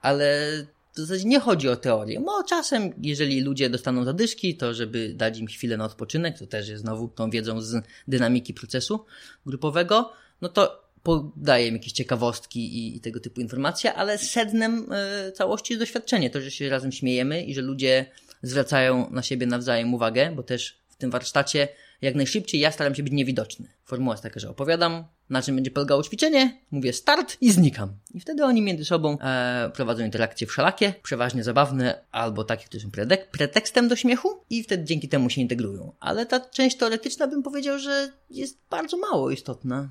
Ale 0.00 0.48
w 0.94 0.98
zasadzie 0.98 1.24
nie 1.24 1.40
chodzi 1.40 1.68
o 1.68 1.76
teorię. 1.76 2.20
Bo 2.20 2.44
czasem, 2.44 2.92
jeżeli 3.02 3.40
ludzie 3.40 3.70
dostaną 3.70 4.04
zadyszki, 4.04 4.56
to 4.56 4.74
żeby 4.74 5.14
dać 5.14 5.38
im 5.38 5.46
chwilę 5.46 5.76
na 5.76 5.84
odpoczynek, 5.84 6.38
to 6.38 6.46
też 6.46 6.68
jest 6.68 6.82
znowu 6.82 7.08
tą 7.08 7.30
wiedzą 7.30 7.60
z 7.60 7.84
dynamiki 8.08 8.54
procesu 8.54 9.04
grupowego, 9.46 10.12
no 10.40 10.48
to 10.48 10.82
podaję 11.02 11.68
im 11.68 11.74
jakieś 11.74 11.92
ciekawostki 11.92 12.60
i, 12.78 12.96
i 12.96 13.00
tego 13.00 13.20
typu 13.20 13.40
informacje, 13.40 13.94
ale 13.94 14.18
sednem 14.18 14.92
y, 15.28 15.32
całości 15.32 15.72
jest 15.72 15.82
doświadczenie. 15.82 16.30
To, 16.30 16.40
że 16.40 16.50
się 16.50 16.68
razem 16.68 16.92
śmiejemy 16.92 17.44
i 17.44 17.54
że 17.54 17.62
ludzie 17.62 18.06
zwracają 18.42 19.10
na 19.10 19.22
siebie 19.22 19.46
nawzajem 19.46 19.94
uwagę, 19.94 20.32
bo 20.36 20.42
też 20.42 20.81
tym 21.02 21.10
warsztacie 21.10 21.68
jak 22.02 22.14
najszybciej 22.14 22.60
ja 22.60 22.72
staram 22.72 22.94
się 22.94 23.02
być 23.02 23.12
niewidoczny. 23.12 23.68
Formuła 23.84 24.14
jest 24.14 24.22
taka, 24.22 24.40
że 24.40 24.50
opowiadam, 24.50 25.04
na 25.30 25.42
czym 25.42 25.54
będzie 25.54 25.70
polegało 25.70 26.02
ćwiczenie, 26.02 26.60
mówię 26.70 26.92
start 26.92 27.36
i 27.40 27.52
znikam. 27.52 27.92
I 28.14 28.20
wtedy 28.20 28.44
oni 28.44 28.62
między 28.62 28.84
sobą 28.84 29.18
e, 29.18 29.70
prowadzą 29.74 30.04
interakcje 30.04 30.46
wszelakie, 30.46 30.94
przeważnie 31.02 31.44
zabawne, 31.44 32.04
albo 32.12 32.44
takie, 32.44 32.66
które 32.66 32.82
są 32.82 32.88
predek- 32.88 33.26
pretekstem 33.32 33.88
do 33.88 33.96
śmiechu 33.96 34.44
i 34.50 34.62
wtedy 34.62 34.84
dzięki 34.84 35.08
temu 35.08 35.30
się 35.30 35.40
integrują. 35.40 35.92
Ale 36.00 36.26
ta 36.26 36.40
część 36.40 36.76
teoretyczna 36.76 37.26
bym 37.26 37.42
powiedział, 37.42 37.78
że 37.78 38.12
jest 38.30 38.58
bardzo 38.70 38.96
mało 38.96 39.30
istotna. 39.30 39.88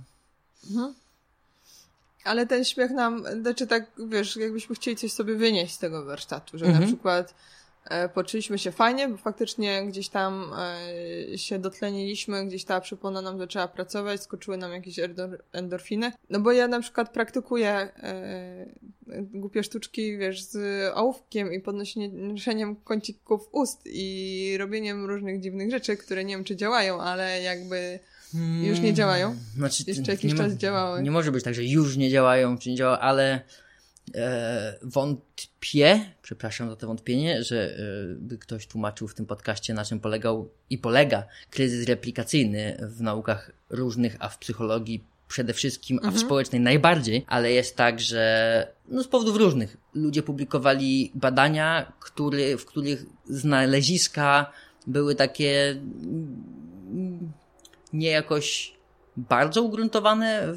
Mhm. 0.69 0.93
Ale 2.23 2.47
ten 2.47 2.65
śmiech 2.65 2.91
nam, 2.91 3.23
znaczy 3.41 3.67
tak, 3.67 3.91
wiesz, 4.09 4.35
jakbyśmy 4.35 4.75
chcieli 4.75 4.97
coś 4.97 5.11
sobie 5.11 5.35
wynieść 5.35 5.73
z 5.73 5.77
tego 5.77 6.05
warsztatu, 6.05 6.57
że 6.57 6.65
mhm. 6.65 6.83
na 6.83 6.87
przykład 6.87 7.33
poczuliśmy 8.13 8.59
się 8.59 8.71
fajnie, 8.71 9.07
bo 9.07 9.17
faktycznie 9.17 9.87
gdzieś 9.87 10.09
tam 10.09 10.51
e, 11.31 11.37
się 11.37 11.59
dotleniliśmy, 11.59 12.45
gdzieś 12.45 12.65
ta 12.65 12.81
przypona 12.81 13.21
nam 13.21 13.37
zaczęła 13.37 13.67
pracować, 13.67 14.21
skoczyły 14.21 14.57
nam 14.57 14.71
jakieś 14.71 14.99
endorfiny. 15.51 16.11
No 16.29 16.39
bo 16.39 16.51
ja 16.51 16.67
na 16.67 16.81
przykład 16.81 17.13
praktykuję 17.13 17.71
e, 17.71 18.65
głupie 19.07 19.63
sztuczki, 19.63 20.17
wiesz, 20.17 20.43
z 20.43 20.57
ołówkiem 20.95 21.53
i 21.53 21.59
podnoszeniem 21.59 22.75
kącików 22.75 23.49
ust 23.51 23.81
i 23.85 24.55
robieniem 24.59 25.05
różnych 25.05 25.41
dziwnych 25.41 25.71
rzeczy, 25.71 25.97
które 25.97 26.23
nie 26.23 26.35
wiem, 26.35 26.43
czy 26.43 26.55
działają, 26.55 27.01
ale 27.01 27.41
jakby 27.41 27.99
już 28.63 28.79
nie 28.79 28.93
działają? 28.93 29.35
Znaczy, 29.55 29.83
Jeszcze 29.87 30.11
jakiś 30.11 30.35
czas 30.35 30.53
działały. 30.53 31.03
Nie 31.03 31.11
może 31.11 31.31
być 31.31 31.43
tak, 31.43 31.53
że 31.53 31.63
już 31.63 31.97
nie 31.97 32.09
działają, 32.09 32.57
czy 32.57 32.69
nie 32.69 32.75
działają, 32.75 32.99
ale 32.99 33.33
e, 33.33 33.41
wątpię, 34.81 36.05
przepraszam 36.21 36.69
za 36.69 36.75
to 36.75 36.87
wątpienie, 36.87 37.43
że 37.43 37.75
e, 37.75 37.79
by 38.15 38.37
ktoś 38.37 38.67
tłumaczył 38.67 39.07
w 39.07 39.13
tym 39.13 39.25
podcaście, 39.25 39.73
na 39.73 39.85
czym 39.85 39.99
polegał 39.99 40.49
i 40.69 40.77
polega 40.77 41.23
kryzys 41.49 41.87
replikacyjny 41.87 42.77
w 42.81 43.01
naukach 43.01 43.51
różnych, 43.69 44.15
a 44.19 44.29
w 44.29 44.37
psychologii 44.37 45.03
przede 45.27 45.53
wszystkim, 45.53 45.97
a 45.97 46.01
w 46.01 46.05
mhm. 46.05 46.25
społecznej 46.25 46.61
najbardziej, 46.61 47.25
ale 47.27 47.51
jest 47.51 47.75
tak, 47.75 47.99
że 47.99 48.67
no 48.87 49.03
z 49.03 49.07
powodów 49.07 49.37
różnych 49.37 49.77
ludzie 49.93 50.23
publikowali 50.23 51.11
badania, 51.15 51.93
który, 51.99 52.57
w 52.57 52.65
których 52.65 53.05
znaleziska 53.29 54.51
były 54.87 55.15
takie 55.15 55.81
nie 57.93 58.09
jakoś 58.09 58.73
bardzo 59.17 59.63
ugruntowane 59.63 60.47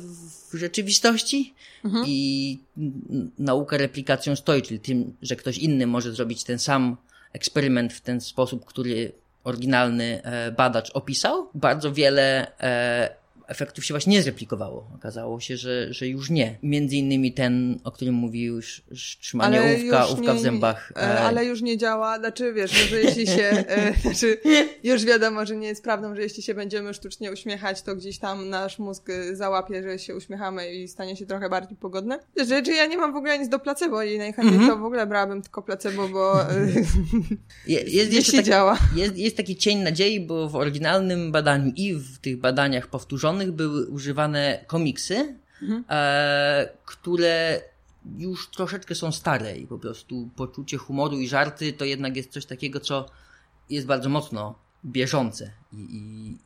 w 0.50 0.56
rzeczywistości 0.58 1.54
mhm. 1.84 2.04
i 2.06 2.58
nauka 3.38 3.76
replikacją 3.76 4.36
stoi, 4.36 4.62
czyli 4.62 4.80
tym, 4.80 5.16
że 5.22 5.36
ktoś 5.36 5.58
inny 5.58 5.86
może 5.86 6.12
zrobić 6.12 6.44
ten 6.44 6.58
sam 6.58 6.96
eksperyment 7.32 7.92
w 7.92 8.00
ten 8.00 8.20
sposób, 8.20 8.64
który 8.64 9.12
oryginalny 9.44 10.22
e, 10.22 10.52
badacz 10.52 10.90
opisał. 10.90 11.48
Bardzo 11.54 11.92
wiele 11.92 12.58
e, 12.60 13.23
efektów 13.46 13.85
się 13.85 13.94
właśnie 13.94 14.12
nie 14.12 14.22
zreplikowało. 14.22 14.90
Okazało 14.94 15.40
się, 15.40 15.57
że, 15.57 15.92
że 15.92 16.09
już 16.09 16.30
nie. 16.30 16.59
Między 16.62 16.96
innymi 16.96 17.33
ten, 17.33 17.80
o 17.85 17.92
którym 17.92 18.14
mówił 18.14 18.54
już, 18.54 18.83
trzymanie 19.20 19.61
ale 19.61 19.78
nie, 19.78 20.35
w 20.35 20.40
zębach. 20.40 20.92
E, 20.96 21.02
e, 21.02 21.20
ale 21.20 21.44
już 21.44 21.62
nie 21.62 21.78
działa, 21.78 22.18
znaczy 22.18 22.52
wiesz, 22.52 22.72
no, 22.72 22.88
że 22.88 23.00
jeśli 23.00 23.26
się, 23.26 23.64
e, 23.68 23.94
znaczy 24.02 24.40
już 24.83 25.04
wiadomo, 25.04 25.46
że 25.46 25.57
nie 25.57 25.68
jest 25.68 25.83
prawdą, 25.83 26.14
że 26.14 26.22
jeśli 26.22 26.42
się 26.42 26.54
będziemy 26.54 26.94
sztucznie 26.94 27.33
uśmiechać, 27.33 27.83
to 27.83 27.96
gdzieś 27.96 28.18
tam 28.18 28.48
nasz 28.48 28.78
mózg 28.78 29.09
załapie, 29.33 29.83
że 29.83 29.98
się 29.98 30.16
uśmiechamy 30.16 30.74
i 30.74 30.88
stanie 30.88 31.16
się 31.16 31.26
trochę 31.26 31.48
bardziej 31.48 31.76
pogodne. 31.76 32.18
Rzeczy 32.48 32.72
ja 32.72 32.87
nie 32.87 32.96
mam 32.96 33.12
w 33.12 33.16
ogóle 33.16 33.38
nic 33.38 33.48
do 33.48 33.59
placebo 33.59 34.02
i 34.02 34.18
najchętniej 34.18 34.57
mm 34.57 34.68
-hmm. 34.68 34.72
to 34.72 34.78
w 34.78 34.85
ogóle 34.85 35.07
brałabym 35.07 35.42
tylko 35.42 35.62
placebo, 35.62 36.09
bo 36.09 36.35
jest, 37.66 38.12
jest, 38.14 38.33
to 38.33 38.42
działa. 38.42 38.78
Jest, 38.96 39.18
jest 39.18 39.37
taki 39.37 39.57
cień 39.57 39.78
nadziei, 39.78 40.20
bo 40.20 40.48
w 40.48 40.57
oryginalnym 40.57 41.33
badaniu 41.33 41.72
i 41.76 41.94
w 41.94 42.18
tych 42.18 42.37
badaniach 42.37 42.87
powtórzonych 42.87 43.34
były 43.53 43.87
używane 43.87 44.64
komiksy, 44.66 45.37
mhm. 45.62 45.85
e, 45.88 46.68
które 46.85 47.61
już 48.18 48.51
troszeczkę 48.51 48.94
są 48.94 49.12
stare 49.12 49.57
i 49.57 49.66
po 49.66 49.79
prostu 49.79 50.31
poczucie 50.37 50.77
humoru 50.77 51.18
i 51.18 51.29
żarty 51.29 51.73
to 51.73 51.85
jednak 51.85 52.16
jest 52.16 52.31
coś 52.31 52.47
takiego, 52.47 52.81
co 52.81 53.11
jest 53.70 53.87
bardzo 53.87 54.09
mocno 54.09 54.59
bieżące 54.85 55.51
i, 55.73 55.77
i 55.77 56.37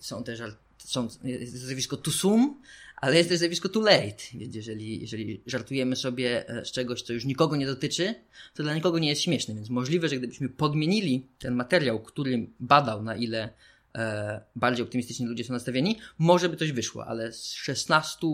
są 0.00 0.24
też 0.24 0.40
są, 0.78 1.08
jest 1.24 1.52
zjawisko 1.52 1.96
too 1.96 2.12
soon, 2.12 2.54
ale 2.96 3.16
jest 3.16 3.28
też 3.28 3.38
zjawisko 3.38 3.68
too 3.68 3.82
late, 3.82 4.22
więc 4.34 4.54
jeżeli, 4.54 5.00
jeżeli 5.00 5.40
żartujemy 5.46 5.96
sobie 5.96 6.48
e, 6.48 6.64
z 6.64 6.72
czegoś, 6.72 7.02
co 7.02 7.12
już 7.12 7.24
nikogo 7.24 7.56
nie 7.56 7.66
dotyczy, 7.66 8.14
to 8.54 8.62
dla 8.62 8.74
nikogo 8.74 8.98
nie 8.98 9.08
jest 9.08 9.22
śmieszne, 9.22 9.54
więc 9.54 9.70
możliwe, 9.70 10.08
że 10.08 10.16
gdybyśmy 10.16 10.48
podmienili 10.48 11.26
ten 11.38 11.54
materiał, 11.54 12.00
który 12.02 12.46
badał 12.60 13.02
na 13.02 13.16
ile 13.16 13.48
e, 13.94 14.40
bardziej 14.56 14.84
optymistycznie 14.84 15.26
ludzie 15.26 15.44
są 15.44 15.52
nastawieni, 15.52 15.98
może 16.18 16.48
by 16.48 16.56
coś 16.56 16.72
wyszło, 16.72 17.06
ale 17.06 17.32
z 17.32 17.52
16 17.52 18.26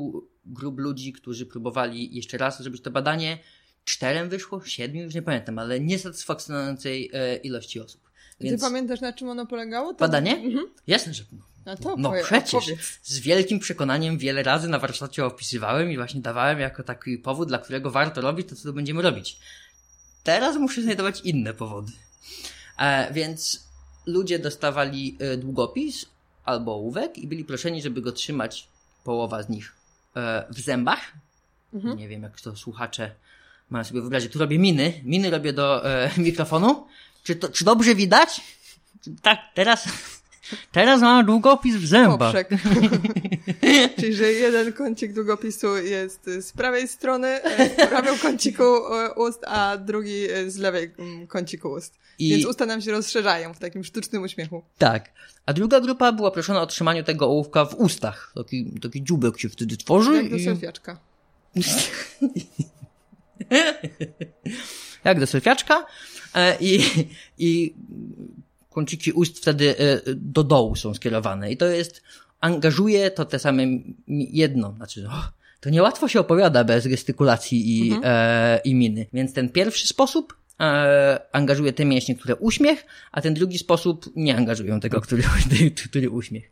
grup 0.45 0.79
ludzi, 0.79 1.13
którzy 1.13 1.47
próbowali 1.47 2.17
jeszcze 2.17 2.39
raz 2.39 2.63
zrobić 2.63 2.83
to 2.83 2.91
badanie, 2.91 3.39
czterem 3.85 4.29
wyszło, 4.29 4.65
siedmiu, 4.65 5.03
już 5.03 5.15
nie 5.15 5.23
pamiętam, 5.23 5.59
ale 5.59 5.81
niesatysfakcjonującej 5.81 7.11
e, 7.13 7.37
ilości 7.37 7.81
osób. 7.81 8.11
Więc... 8.41 8.61
Ty 8.61 8.67
pamiętasz, 8.69 9.01
na 9.01 9.13
czym 9.13 9.29
ono 9.29 9.47
polegało? 9.47 9.93
To... 9.93 9.99
Badanie? 9.99 10.37
Mhm. 10.37 10.67
Jasne, 10.87 11.15
że 11.15 11.25
no, 11.67 11.77
to 11.77 11.97
no 11.97 12.13
przecież 12.23 12.55
opowiedz. 12.55 12.99
z 13.03 13.19
wielkim 13.19 13.59
przekonaniem 13.59 14.19
wiele 14.19 14.43
razy 14.43 14.69
na 14.69 14.79
warsztacie 14.79 15.25
opisywałem 15.25 15.91
i 15.91 15.97
właśnie 15.97 16.21
dawałem 16.21 16.61
jako 16.61 16.83
taki 16.83 17.19
powód, 17.19 17.49
dla 17.49 17.59
którego 17.59 17.91
warto 17.91 18.21
robić 18.21 18.49
to, 18.49 18.57
co 18.57 18.73
będziemy 18.73 19.03
robić. 19.03 19.39
Teraz 20.23 20.57
muszę 20.57 20.83
znajdować 20.83 21.21
inne 21.21 21.55
powody. 21.55 21.93
E, 22.79 23.13
więc 23.13 23.70
ludzie 24.11 24.39
dostawali 24.39 25.17
e, 25.19 25.37
długopis 25.37 26.07
albo 26.45 26.75
ołówek 26.75 27.19
i 27.19 27.27
byli 27.27 27.45
proszeni, 27.45 27.83
żeby 27.83 28.01
go 28.03 28.13
trzymać, 28.13 28.69
połowa 29.05 29.43
z 29.43 29.49
nich, 29.49 29.73
e, 30.17 30.45
w 30.51 30.61
zębach. 30.61 31.13
Mhm. 31.75 31.99
Nie 31.99 32.09
wiem, 32.09 32.23
jak 32.23 32.41
to 32.41 32.57
słuchacze 32.57 33.11
mają 33.71 33.85
sobie 33.85 34.01
wyobrazić. 34.01 34.33
Tu 34.33 34.39
robię 34.39 34.59
miny. 34.59 35.01
Miny 35.05 35.31
robię 35.31 35.53
do 35.53 35.91
e, 35.91 36.11
mikrofonu. 36.29 36.87
Czy, 37.23 37.37
to, 37.37 37.49
czy 37.49 37.65
dobrze 37.65 37.95
widać? 37.95 38.41
Tak, 39.23 39.39
teraz 39.55 39.89
Teraz 40.73 41.01
mam 41.01 41.27
długopis 41.27 41.77
w 41.77 41.87
zębach. 41.87 42.35
Czyli, 44.01 44.15
że 44.15 44.33
jeden 44.33 44.73
kącik 44.73 45.13
długopisu 45.13 45.77
jest 45.77 46.25
z 46.41 46.53
prawej 46.53 46.89
strony, 46.89 47.41
w 47.79 47.87
prawym 47.89 48.19
kąciku 48.19 48.63
ust, 49.17 49.45
a 49.47 49.77
drugi 49.77 50.27
z 50.47 50.57
lewej 50.57 50.95
mm, 50.99 51.27
kąciku 51.27 51.69
ust. 51.69 51.99
I... 52.19 52.31
Więc 52.31 52.47
usta 52.47 52.67
nam 52.67 52.81
się 52.81 52.93
rozszerzają 52.93 53.55
w 53.55 53.59
takim 53.59 53.85
sztucznym 53.85 54.23
uśmiechu. 54.23 54.63
Tak. 54.79 55.11
A 55.47 55.53
druga 55.53 55.81
grupa 55.81 56.13
była 56.13 56.31
proszona 56.31 56.63
o 56.63 56.67
trzymaniu 56.67 57.05
tego 57.05 57.27
ołówka 57.27 57.65
w 57.65 57.75
ustach. 57.75 58.33
Taki, 58.35 58.81
taki 58.83 59.05
dziubek 59.05 59.39
się 59.39 59.49
wtedy 59.49 59.77
tworzy. 59.77 60.15
Jak 60.15 60.31
do 60.31 60.37
i... 60.37 60.45
selfiaczka. 60.45 61.01
Jak 65.05 65.21
do 65.21 65.27
selfiaczka. 65.27 65.87
E, 66.35 66.57
I, 66.61 66.81
I 67.39 67.75
kąciki 68.71 69.13
ust 69.13 69.39
wtedy 69.39 69.79
e, 69.79 70.01
do 70.17 70.45
dołu 70.45 70.77
są 70.77 70.95
skierowane. 70.95 71.53
I 71.53 71.57
to 71.57 71.67
jest, 71.67 72.03
angażuje 72.41 73.11
to 73.11 73.25
te 73.25 73.39
same 73.39 73.63
jedno, 74.09 74.75
znaczy, 74.77 75.07
oh, 75.09 75.33
to 75.61 75.71
niełatwo 75.71 76.09
się 76.09 76.21
opowiada 76.21 76.65
bez 76.65 76.87
gestykulacji 76.87 77.79
i, 77.79 77.93
mhm. 77.93 78.03
e, 78.07 78.61
i 78.65 78.75
miny. 78.75 79.07
Więc 79.13 79.33
ten 79.33 79.49
pierwszy 79.49 79.87
sposób 79.87 80.40
angażuje 81.33 81.73
te 81.73 81.85
mięśnie, 81.85 82.15
które 82.15 82.37
uśmiech, 82.37 82.87
a 83.13 83.21
ten 83.21 83.35
drugi 83.35 83.59
sposób 83.59 84.11
nie 84.17 84.37
angażują 84.37 84.81
tego, 84.81 85.01
który, 85.01 85.23
który 85.89 86.11
uśmiech. 86.11 86.51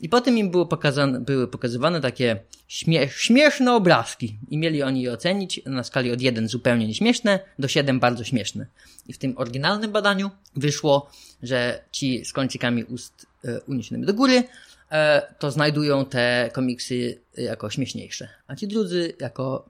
I 0.00 0.08
potem 0.08 0.38
im 0.38 0.50
było 0.50 0.66
pokazane, 0.66 1.20
były 1.20 1.48
pokazywane 1.48 2.00
takie 2.00 2.40
śmiesz, 2.68 3.16
śmieszne 3.16 3.74
obrazki 3.74 4.38
i 4.50 4.58
mieli 4.58 4.82
oni 4.82 5.02
je 5.02 5.12
ocenić 5.12 5.60
na 5.66 5.84
skali 5.84 6.12
od 6.12 6.20
1 6.20 6.48
zupełnie 6.48 6.86
nieśmieszne 6.86 7.40
do 7.58 7.68
7 7.68 8.00
bardzo 8.00 8.24
śmieszne. 8.24 8.66
I 9.08 9.12
w 9.12 9.18
tym 9.18 9.38
oryginalnym 9.38 9.92
badaniu 9.92 10.30
wyszło, 10.56 11.10
że 11.42 11.84
ci 11.92 12.24
z 12.24 12.32
kącikami 12.32 12.84
ust 12.84 13.26
e, 13.44 13.60
uniesionymi 13.60 14.06
do 14.06 14.14
góry 14.14 14.42
e, 14.90 15.34
to 15.38 15.50
znajdują 15.50 16.04
te 16.04 16.50
komiksy 16.52 17.20
jako 17.36 17.70
śmieszniejsze, 17.70 18.28
a 18.46 18.56
ci 18.56 18.68
drudzy 18.68 19.14
jako 19.20 19.68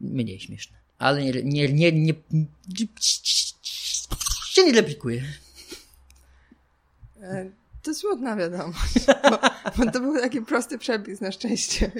mniej 0.00 0.40
śmieszne. 0.40 0.77
Ale 0.98 1.22
nie, 1.22 1.32
nie, 1.32 1.72
nie, 1.72 1.92
nie, 1.92 2.14
się 4.50 4.64
nie 4.64 4.72
replikuje. 4.72 5.22
E, 7.22 7.50
to 7.82 7.94
smutna 7.94 8.36
wiadomość, 8.36 9.06
bo, 9.30 9.38
bo, 9.76 9.90
to 9.92 10.00
był 10.00 10.20
taki 10.20 10.42
prosty 10.42 10.78
przepis 10.78 11.20
na 11.20 11.32
szczęście. 11.32 11.90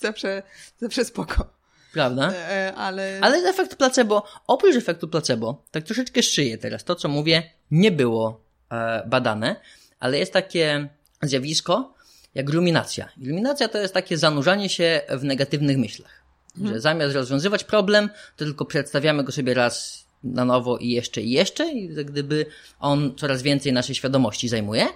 zawsze, 0.00 0.42
zawsze 0.80 1.04
spoko. 1.04 1.62
Prawda? 1.92 2.32
E, 2.32 2.74
ale... 2.74 3.18
Ale 3.22 3.38
efekt 3.38 3.76
placebo, 3.76 4.24
oprócz 4.46 4.76
efektu 4.76 5.08
placebo, 5.08 5.62
tak 5.70 5.84
troszeczkę 5.84 6.22
szyję 6.22 6.58
teraz. 6.58 6.84
To, 6.84 6.94
co 6.94 7.08
mówię, 7.08 7.50
nie 7.70 7.90
było 7.90 8.40
e, 8.70 9.06
badane, 9.06 9.56
ale 10.00 10.18
jest 10.18 10.32
takie 10.32 10.88
zjawisko 11.22 11.94
jak 12.34 12.50
ruminacja. 12.50 13.08
Iluminacja 13.18 13.68
to 13.68 13.78
jest 13.78 13.94
takie 13.94 14.18
zanurzanie 14.18 14.68
się 14.68 15.00
w 15.08 15.24
negatywnych 15.24 15.78
myślach. 15.78 16.21
Hmm. 16.56 16.74
Że 16.74 16.80
zamiast 16.80 17.14
rozwiązywać 17.14 17.64
problem, 17.64 18.08
to 18.36 18.44
tylko 18.44 18.64
przedstawiamy 18.64 19.24
go 19.24 19.32
sobie 19.32 19.54
raz 19.54 20.04
na 20.24 20.44
nowo 20.44 20.78
i 20.78 20.88
jeszcze 20.88 21.22
i 21.22 21.30
jeszcze, 21.30 21.72
i 21.72 21.88
gdyby 21.88 22.46
on 22.80 23.14
coraz 23.16 23.42
więcej 23.42 23.72
naszej 23.72 23.94
świadomości 23.94 24.48
zajmuje. 24.48 24.86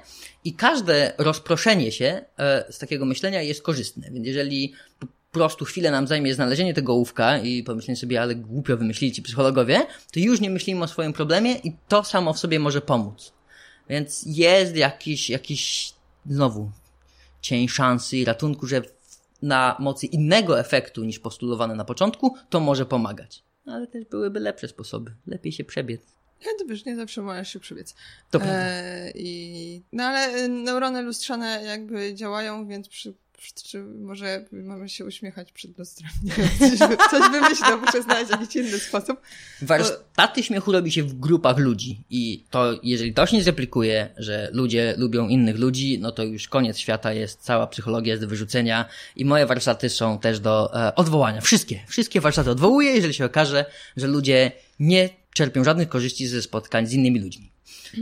I 0.44 0.54
każde 0.54 1.12
rozproszenie 1.18 1.92
się 1.92 2.24
e, 2.38 2.64
z 2.72 2.78
takiego 2.78 3.04
myślenia 3.04 3.42
jest 3.42 3.62
korzystne. 3.62 4.10
Więc 4.10 4.26
jeżeli 4.26 4.72
po 4.98 5.06
prostu 5.32 5.64
chwilę 5.64 5.90
nam 5.90 6.06
zajmie 6.06 6.34
znalezienie 6.34 6.74
tego 6.74 6.92
ołówka 6.92 7.38
i 7.38 7.62
pomyślenie 7.62 7.96
sobie, 7.96 8.22
ale 8.22 8.34
głupio 8.34 8.76
wymyślili 8.76 9.12
ci 9.12 9.22
psychologowie, 9.22 9.86
to 10.12 10.20
już 10.20 10.40
nie 10.40 10.50
myślimy 10.50 10.84
o 10.84 10.88
swoim 10.88 11.12
problemie 11.12 11.52
i 11.52 11.72
to 11.88 12.04
samo 12.04 12.32
w 12.32 12.38
sobie 12.38 12.58
może 12.58 12.80
pomóc. 12.80 13.32
Więc 13.88 14.22
jest 14.26 14.76
jakiś, 14.76 15.30
jakiś 15.30 15.92
znowu 16.26 16.70
cień 17.40 17.68
szansy 17.68 18.16
i 18.16 18.24
ratunku, 18.24 18.66
że 18.66 18.82
na 19.42 19.76
mocy 19.80 20.06
innego 20.06 20.60
efektu 20.60 21.04
niż 21.04 21.18
postulowane 21.18 21.74
na 21.74 21.84
początku, 21.84 22.36
to 22.50 22.60
może 22.60 22.86
pomagać. 22.86 23.44
Ale 23.66 23.86
też 23.86 24.04
byłyby 24.04 24.40
lepsze 24.40 24.68
sposoby. 24.68 25.14
Lepiej 25.26 25.52
się 25.52 25.64
przebiec. 25.64 26.16
Ja 26.40 26.50
to 26.58 26.64
wiesz, 26.64 26.84
nie 26.84 26.96
zawsze 26.96 27.22
możesz 27.22 27.48
się 27.48 27.60
przebiec. 27.60 27.94
To 28.30 28.40
e, 28.42 29.12
i, 29.14 29.82
no 29.92 30.04
ale 30.04 30.48
neurony 30.48 31.02
lustrzane 31.02 31.62
jakby 31.64 32.14
działają, 32.14 32.66
więc 32.66 32.88
przy 32.88 33.14
czy 33.64 33.82
może 33.82 34.44
mamy 34.52 34.88
się 34.88 35.04
uśmiechać 35.04 35.52
przed 35.52 35.78
lustrem. 35.78 36.10
coś, 36.58 36.78
coś 37.10 37.30
wymyślę, 37.30 37.76
muszę 37.76 38.02
znaleźć 38.02 38.30
jakiś 38.30 38.56
inny 38.56 38.78
sposób. 38.78 39.20
Warsztaty 39.62 40.42
śmiechu 40.42 40.72
robi 40.72 40.92
się 40.92 41.02
w 41.02 41.18
grupach 41.18 41.58
ludzi 41.58 42.04
i 42.10 42.44
to, 42.50 42.80
jeżeli 42.82 43.14
to 43.14 43.26
się 43.26 43.36
nie 43.36 43.42
zreplikuje, 43.42 44.08
że 44.16 44.50
ludzie 44.52 44.94
lubią 44.98 45.28
innych 45.28 45.58
ludzi, 45.58 45.98
no 45.98 46.12
to 46.12 46.22
już 46.22 46.48
koniec 46.48 46.78
świata 46.78 47.12
jest, 47.12 47.40
cała 47.40 47.66
psychologia 47.66 48.12
jest 48.12 48.22
do 48.22 48.28
wyrzucenia 48.28 48.88
i 49.16 49.24
moje 49.24 49.46
warsztaty 49.46 49.88
są 49.88 50.18
też 50.18 50.40
do 50.40 50.86
e, 50.88 50.94
odwołania. 50.94 51.40
Wszystkie, 51.40 51.80
wszystkie 51.88 52.20
warsztaty 52.20 52.50
odwołuję, 52.50 52.90
jeżeli 52.90 53.14
się 53.14 53.24
okaże, 53.24 53.64
że 53.96 54.06
ludzie 54.06 54.52
nie 54.80 55.08
czerpią 55.32 55.64
żadnych 55.64 55.88
korzyści 55.88 56.26
ze 56.26 56.42
spotkań 56.42 56.86
z 56.86 56.92
innymi 56.92 57.20
ludźmi. 57.20 57.50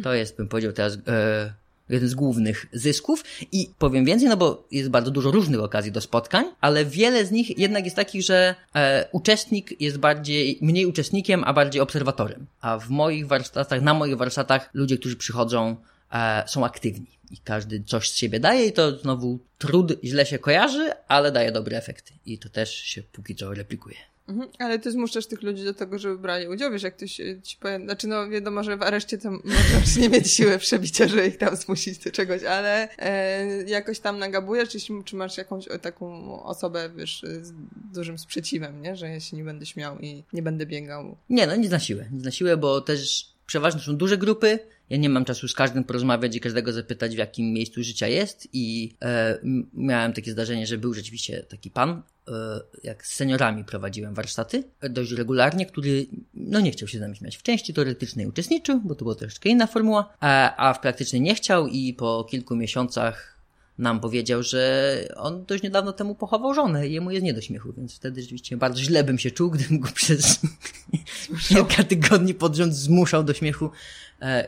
To 0.02 0.14
jest, 0.14 0.36
bym 0.36 0.48
powiedział 0.48 0.72
teraz, 0.72 0.98
e, 1.08 1.63
jeden 1.88 2.08
z 2.08 2.14
głównych 2.14 2.66
zysków 2.72 3.24
i 3.52 3.70
powiem 3.78 4.04
więcej, 4.04 4.28
no 4.28 4.36
bo 4.36 4.66
jest 4.70 4.90
bardzo 4.90 5.10
dużo 5.10 5.30
różnych 5.30 5.60
okazji 5.60 5.92
do 5.92 6.00
spotkań, 6.00 6.44
ale 6.60 6.84
wiele 6.84 7.26
z 7.26 7.30
nich 7.30 7.58
jednak 7.58 7.84
jest 7.84 7.96
takich, 7.96 8.22
że 8.22 8.54
e, 8.74 9.08
uczestnik 9.12 9.80
jest 9.80 9.98
bardziej, 9.98 10.58
mniej 10.60 10.86
uczestnikiem, 10.86 11.44
a 11.44 11.52
bardziej 11.52 11.82
obserwatorem. 11.82 12.46
A 12.60 12.78
w 12.78 12.90
moich 12.90 13.26
warsztatach, 13.26 13.82
na 13.82 13.94
moich 13.94 14.16
warsztatach 14.16 14.70
ludzie, 14.74 14.98
którzy 14.98 15.16
przychodzą, 15.16 15.76
e, 16.12 16.44
są 16.46 16.64
aktywni 16.64 17.06
i 17.30 17.36
każdy 17.44 17.82
coś 17.86 18.10
z 18.10 18.16
siebie 18.16 18.40
daje 18.40 18.66
i 18.66 18.72
to 18.72 18.98
znowu 18.98 19.38
trud 19.58 19.92
źle 20.04 20.26
się 20.26 20.38
kojarzy, 20.38 20.92
ale 21.08 21.32
daje 21.32 21.52
dobre 21.52 21.78
efekty 21.78 22.12
i 22.26 22.38
to 22.38 22.48
też 22.48 22.74
się 22.74 23.02
póki 23.02 23.36
co 23.36 23.54
replikuje. 23.54 24.13
Mhm, 24.28 24.48
ale 24.58 24.78
ty 24.78 24.90
zmuszasz 24.90 25.26
tych 25.26 25.42
ludzi 25.42 25.64
do 25.64 25.74
tego, 25.74 25.98
żeby 25.98 26.18
brali 26.18 26.48
udział, 26.48 26.72
wiesz, 26.72 26.82
jak 26.82 26.96
ktoś 26.96 27.20
ci 27.42 27.56
powiem, 27.60 27.84
znaczy 27.84 28.06
no 28.06 28.28
wiadomo, 28.28 28.64
że 28.64 28.76
w 28.76 28.82
areszcie 28.82 29.18
to 29.18 29.30
możesz 29.44 29.96
nie 29.96 30.08
mieć 30.08 30.32
siły 30.32 30.58
przebicia, 30.58 31.08
żeby 31.08 31.26
ich 31.26 31.36
tam 31.36 31.56
zmusić 31.56 31.98
do 31.98 32.10
czegoś, 32.10 32.42
ale 32.44 32.88
e, 32.98 33.46
jakoś 33.62 33.98
tam 34.00 34.18
nagabujesz, 34.18 34.68
czy, 34.68 34.78
czy 35.04 35.16
masz 35.16 35.38
jakąś 35.38 35.64
taką 35.82 36.42
osobę, 36.42 36.90
wiesz, 36.96 37.22
z 37.42 37.52
dużym 37.92 38.18
sprzeciwem, 38.18 38.82
nie, 38.82 38.96
że 38.96 39.08
ja 39.08 39.20
się 39.20 39.36
nie 39.36 39.44
będę 39.44 39.66
śmiał 39.66 39.98
i 39.98 40.24
nie 40.32 40.42
będę 40.42 40.66
biegał. 40.66 41.16
Nie, 41.30 41.46
no 41.46 41.56
nic 41.56 41.70
na 41.70 41.78
siłę, 41.78 42.08
nic 42.12 42.24
na 42.24 42.30
siłę, 42.30 42.56
bo 42.56 42.80
też 42.80 43.33
przeważnie 43.46 43.80
są 43.80 43.96
duże 43.96 44.18
grupy, 44.18 44.58
ja 44.90 44.96
nie 44.96 45.08
mam 45.08 45.24
czasu 45.24 45.48
z 45.48 45.54
każdym 45.54 45.84
porozmawiać 45.84 46.36
i 46.36 46.40
każdego 46.40 46.72
zapytać, 46.72 47.14
w 47.14 47.18
jakim 47.18 47.52
miejscu 47.52 47.82
życia 47.82 48.08
jest 48.08 48.48
i 48.52 48.96
e, 49.02 49.38
miałem 49.74 50.12
takie 50.12 50.32
zdarzenie, 50.32 50.66
że 50.66 50.78
był 50.78 50.94
rzeczywiście 50.94 51.42
taki 51.42 51.70
pan, 51.70 52.02
e, 52.28 52.32
jak 52.82 53.06
z 53.06 53.12
seniorami 53.12 53.64
prowadziłem 53.64 54.14
warsztaty 54.14 54.64
dość 54.90 55.12
regularnie, 55.12 55.66
który 55.66 56.06
no 56.34 56.60
nie 56.60 56.70
chciał 56.70 56.88
się 56.88 56.98
z 56.98 57.00
nami 57.00 57.16
śmiać. 57.16 57.36
W 57.36 57.42
części 57.42 57.74
teoretycznej 57.74 58.26
uczestniczył, 58.26 58.80
bo 58.80 58.94
to 58.94 59.04
była 59.04 59.14
troszeczkę 59.14 59.48
inna 59.48 59.66
formuła, 59.66 60.14
a, 60.20 60.56
a 60.68 60.74
w 60.74 60.80
praktycznej 60.80 61.20
nie 61.20 61.34
chciał 61.34 61.68
i 61.68 61.94
po 61.94 62.24
kilku 62.30 62.56
miesiącach 62.56 63.33
nam 63.78 64.00
powiedział, 64.00 64.42
że 64.42 64.94
on 65.16 65.44
dość 65.44 65.62
niedawno 65.62 65.92
temu 65.92 66.14
pochował 66.14 66.54
żonę 66.54 66.88
i 66.88 66.92
jemu 66.92 67.10
jest 67.10 67.24
nie 67.24 67.34
do 67.34 67.40
śmiechu, 67.40 67.72
więc 67.76 67.96
wtedy 67.96 68.22
rzeczywiście 68.22 68.56
bardzo 68.56 68.82
źle 68.82 69.04
bym 69.04 69.18
się 69.18 69.30
czuł, 69.30 69.50
gdybym 69.50 69.80
go 69.80 69.88
przez 69.94 70.40
kilka 71.48 71.84
tygodni 71.84 72.34
pod 72.34 72.56
rząd 72.56 72.74
zmuszał 72.74 73.24
do 73.24 73.34
śmiechu 73.34 73.70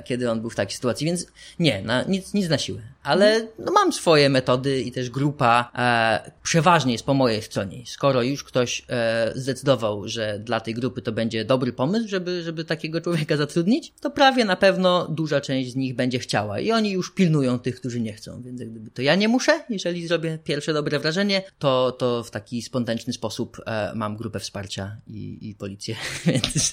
kiedy 0.04 0.30
on 0.30 0.40
był 0.40 0.50
w 0.50 0.54
takiej 0.54 0.76
sytuacji, 0.76 1.06
więc 1.06 1.26
nie, 1.58 1.82
na, 1.82 2.02
nic, 2.02 2.34
nic 2.34 2.48
na 2.48 2.58
siłę. 2.58 2.80
Ale 3.06 3.48
no, 3.58 3.72
mam 3.72 3.92
swoje 3.92 4.28
metody 4.28 4.80
i 4.80 4.92
też 4.92 5.10
grupa 5.10 5.70
e, 5.74 6.30
przeważnie 6.42 6.92
jest 6.92 7.04
po 7.04 7.14
mojej 7.14 7.42
stronie. 7.42 7.82
Skoro 7.86 8.22
już 8.22 8.44
ktoś 8.44 8.84
e, 8.88 9.32
zdecydował, 9.34 10.08
że 10.08 10.38
dla 10.38 10.60
tej 10.60 10.74
grupy 10.74 11.02
to 11.02 11.12
będzie 11.12 11.44
dobry 11.44 11.72
pomysł, 11.72 12.08
żeby, 12.08 12.42
żeby 12.42 12.64
takiego 12.64 13.00
człowieka 13.00 13.36
zatrudnić, 13.36 13.92
to 14.00 14.10
prawie 14.10 14.44
na 14.44 14.56
pewno 14.56 15.08
duża 15.08 15.40
część 15.40 15.70
z 15.70 15.76
nich 15.76 15.94
będzie 15.94 16.18
chciała. 16.18 16.60
I 16.60 16.72
oni 16.72 16.90
już 16.90 17.14
pilnują 17.14 17.58
tych, 17.58 17.76
którzy 17.76 18.00
nie 18.00 18.12
chcą, 18.12 18.42
więc 18.42 18.62
gdyby 18.62 18.90
to 18.90 19.02
ja 19.02 19.14
nie 19.14 19.28
muszę, 19.28 19.64
jeżeli 19.68 20.06
zrobię 20.06 20.38
pierwsze 20.44 20.72
dobre 20.72 20.98
wrażenie, 20.98 21.42
to, 21.58 21.92
to 21.92 22.24
w 22.24 22.30
taki 22.30 22.62
spontaniczny 22.62 23.12
sposób 23.12 23.60
e, 23.66 23.92
mam 23.94 24.16
grupę 24.16 24.40
wsparcia 24.40 24.96
i, 25.06 25.38
i 25.48 25.54
policję, 25.54 25.96
więc 26.26 26.72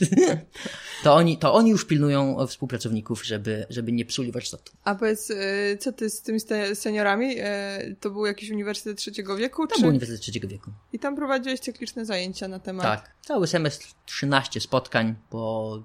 to 1.03 1.13
oni, 1.13 1.37
to 1.37 1.53
oni 1.53 1.69
już 1.69 1.87
pilnują 1.87 2.47
współpracowników 2.47 2.92
pracowników, 2.93 3.25
żeby, 3.25 3.65
żeby 3.69 3.91
nie 3.91 4.05
psuli 4.05 4.31
warsztatu. 4.31 4.73
A 4.83 4.95
powiedz, 4.95 5.31
e, 5.31 5.77
co 5.77 5.91
ty 5.91 6.09
z 6.09 6.21
tymi 6.21 6.39
seniorami? 6.73 7.35
E, 7.39 7.95
to 7.99 8.09
był 8.09 8.25
jakiś 8.25 8.49
uniwersytet 8.49 8.97
trzeciego 8.97 9.37
wieku? 9.37 9.67
To 9.67 9.75
czy... 9.75 9.81
był 9.81 9.89
uniwersytet 9.89 10.21
trzeciego 10.21 10.47
wieku. 10.47 10.71
I 10.93 10.99
tam 10.99 11.15
prowadziłeś 11.15 11.59
cykliczne 11.59 12.05
zajęcia 12.05 12.47
na 12.47 12.59
temat? 12.59 12.83
Tak. 12.83 13.15
Cały 13.21 13.47
semestr 13.47 13.87
13 14.05 14.61
spotkań 14.61 15.15
po 15.29 15.83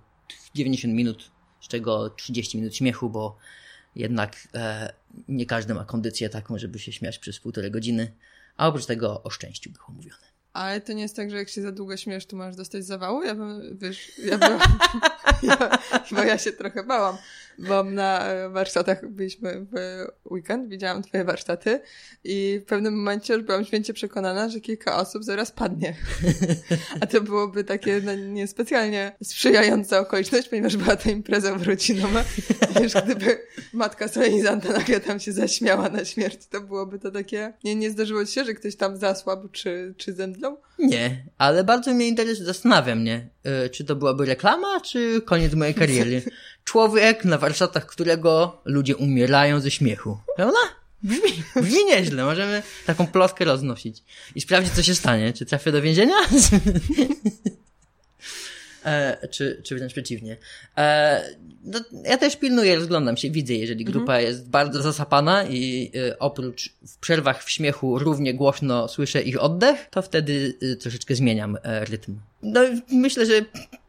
90 0.55 0.94
minut, 0.94 1.31
z 1.61 1.68
czego 1.68 2.11
30 2.11 2.59
minut 2.59 2.77
śmiechu, 2.77 3.11
bo 3.11 3.37
jednak 3.94 4.49
e, 4.55 4.92
nie 5.29 5.47
każdy 5.47 5.75
ma 5.75 5.85
kondycję 5.85 6.29
taką, 6.29 6.59
żeby 6.59 6.79
się 6.79 6.92
śmiać 6.92 7.18
przez 7.18 7.40
półtorej 7.40 7.71
godziny, 7.71 8.12
a 8.57 8.68
oprócz 8.68 8.87
tego 8.87 9.23
o 9.23 9.31
szczęściu 9.31 9.71
było 9.71 9.87
mówione. 9.88 10.27
Ale 10.59 10.81
to 10.81 10.92
nie 10.92 11.03
jest 11.03 11.16
tak, 11.16 11.31
że 11.31 11.37
jak 11.37 11.49
się 11.49 11.62
za 11.62 11.73
długo 11.73 11.97
śmiesz, 11.97 12.27
to 12.27 12.37
masz 12.37 12.57
dostać 12.57 12.85
zawału? 12.85 13.23
Ja 13.23 13.35
bym, 13.35 13.79
wiesz, 13.79 14.12
ja 14.18 14.38
bym, 14.38 14.59
ja, 15.42 15.57
bo 16.16 16.23
ja 16.23 16.38
się 16.38 16.53
trochę 16.53 16.85
bałam, 16.85 17.16
bo 17.59 17.85
na 17.85 18.25
warsztatach 18.51 19.09
byliśmy 19.09 19.66
w 19.73 20.05
weekend, 20.31 20.68
widziałam 20.68 21.03
twoje 21.03 21.25
warsztaty 21.25 21.81
i 22.25 22.61
w 22.62 22.68
pewnym 22.68 22.94
momencie 22.94 23.35
już 23.35 23.42
byłam 23.42 23.64
święcie 23.64 23.92
przekonana, 23.92 24.49
że 24.49 24.61
kilka 24.61 24.97
osób 24.97 25.25
zaraz 25.25 25.53
padnie. 25.53 25.94
A 27.01 27.07
to 27.07 27.21
byłoby 27.21 27.64
takie 27.64 28.01
no, 28.05 28.14
niespecjalnie 28.14 29.16
sprzyjająca 29.23 29.99
okoliczność, 29.99 30.49
ponieważ 30.49 30.77
była 30.77 30.97
to 30.97 31.11
impreza 31.11 31.53
urodzinowa. 31.53 32.25
Wiesz, 32.81 32.92
gdyby 33.05 33.38
matka 33.73 34.09
solenizanta 34.09 34.73
nagle 34.73 35.01
tam 35.01 35.21
się 35.21 35.33
zaśmiała 35.33 35.88
na 35.88 36.05
śmierć, 36.05 36.47
to 36.47 36.61
byłoby 36.61 36.99
to 36.99 37.11
takie... 37.11 37.53
Nie, 37.64 37.75
nie 37.75 37.90
zdarzyło 37.90 38.25
ci 38.25 38.33
się, 38.33 38.44
że 38.44 38.55
ktoś 38.55 38.77
tam 38.77 38.97
zasłabł 38.97 39.49
czy, 39.49 39.94
czy 39.97 40.12
zemdlał? 40.12 40.61
Nie, 40.79 41.25
ale 41.38 41.64
bardzo 41.64 41.94
mnie 41.94 42.09
interesuje, 42.09 42.47
zastanawia 42.47 42.94
mnie, 42.94 43.29
yy, 43.44 43.71
czy 43.71 43.85
to 43.85 43.97
byłaby 43.97 44.25
reklama, 44.25 44.81
czy 44.81 45.23
koniec 45.27 45.55
mojej 45.55 45.75
kariery. 45.75 46.23
Człowiek, 46.68 47.24
na 47.24 47.38
warsztatach 47.38 47.87
którego 47.87 48.61
ludzie 48.64 48.96
umierają 48.96 49.61
ze 49.61 49.70
śmiechu. 49.70 50.18
Prawda? 50.37 50.59
Brzmi, 51.02 51.42
brzmi 51.62 51.85
nieźle, 51.85 52.24
możemy 52.24 52.62
taką 52.87 53.07
plotkę 53.07 53.44
roznosić 53.44 54.02
i 54.35 54.40
sprawdzić, 54.40 54.72
co 54.72 54.83
się 54.83 54.94
stanie. 54.94 55.33
Czy 55.33 55.46
trafię 55.46 55.72
do 55.72 55.83
więzienia? 55.83 56.14
E, 58.85 59.28
czy, 59.28 59.62
czy 59.64 59.76
wręcz 59.76 59.92
przeciwnie. 59.92 60.37
E, 60.76 61.22
no, 61.64 61.81
ja 62.04 62.18
też 62.18 62.37
pilnuję, 62.37 62.76
rozglądam 62.76 63.16
się, 63.16 63.31
widzę, 63.31 63.54
jeżeli 63.54 63.85
mhm. 63.85 63.92
grupa 63.92 64.20
jest 64.20 64.48
bardzo 64.48 64.83
zasapana 64.83 65.44
i 65.44 65.92
e, 66.09 66.18
oprócz 66.18 66.72
w 66.87 66.98
przerwach 66.98 67.44
w 67.44 67.50
śmiechu 67.50 67.98
równie 67.98 68.35
głośno 68.35 68.88
słyszę 68.88 69.22
ich 69.22 69.42
oddech, 69.42 69.88
to 69.90 70.02
wtedy 70.02 70.54
e, 70.62 70.76
troszeczkę 70.76 71.14
zmieniam 71.14 71.59
e, 71.62 71.85
rytm. 71.85 72.18
No, 72.42 72.61
myślę, 72.90 73.26
że 73.26 73.33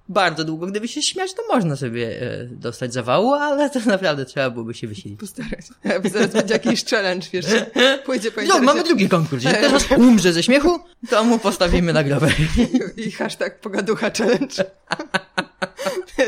bardzo 0.10 0.44
długo. 0.44 0.68
Gdyby 0.68 0.88
się 0.88 1.02
śmiać, 1.02 1.34
to 1.34 1.42
można 1.56 1.76
sobie 1.76 2.22
e, 2.22 2.46
dostać 2.46 2.94
zawału, 2.94 3.34
ale 3.34 3.70
to 3.70 3.80
naprawdę 3.86 4.26
trzeba 4.26 4.50
byłoby 4.50 4.74
się 4.74 4.88
wysilić. 4.88 5.20
Postarać. 5.20 5.66
Zaraz 6.12 6.32
będzie 6.32 6.54
jakiś 6.54 6.86
challenge, 6.86 7.28
wiesz, 7.34 7.46
pójdzie 8.06 8.32
po 8.32 8.42
No, 8.42 8.60
mamy 8.60 8.84
drugi 8.84 9.10
konkurs. 9.10 9.44
Jeśli 9.44 9.60
teraz 9.60 9.92
umrze 9.98 10.34
ze 10.34 10.44
śmiechu, 10.44 10.80
to 11.10 11.24
mu 11.24 11.40
postawimy 11.40 11.94
nagrodę. 11.94 12.32
I 12.98 13.12
hashtag 13.12 13.60
pogaducha 13.60 14.12
challenge. 14.12 14.66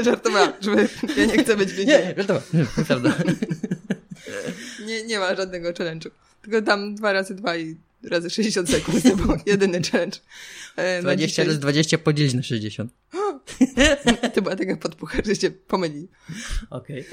Żartowałam, 0.05 0.53
żeby 0.61 0.89
ja 1.17 1.25
nie 1.25 1.43
chcę 1.43 1.57
być 1.57 1.73
więzieniem. 1.73 2.07
Nie, 2.07 2.15
żartowałam, 2.15 2.65
prawda. 2.87 3.13
Nie, 4.85 5.03
nie 5.03 5.19
ma 5.19 5.35
żadnego 5.35 5.69
challenge'u. 5.69 6.09
Tylko 6.41 6.61
tam 6.61 6.95
dwa 6.95 7.13
razy 7.13 7.35
dwa 7.35 7.57
i 7.57 7.75
razy 8.03 8.29
60 8.29 8.69
sekund. 8.69 9.03
To 9.03 9.15
był 9.15 9.37
jedyny 9.45 9.81
challenge. 9.91 10.17
20 11.01 11.43
razy 11.43 11.59
20 11.59 11.97
podzielić 11.97 12.33
na 12.33 12.43
60. 12.43 12.91
to 14.33 14.41
była 14.41 14.55
taka 14.55 14.77
podpucha, 14.77 15.17
że 15.25 15.35
się 15.35 15.51
pomyli. 15.51 16.07
Okej. 16.69 17.05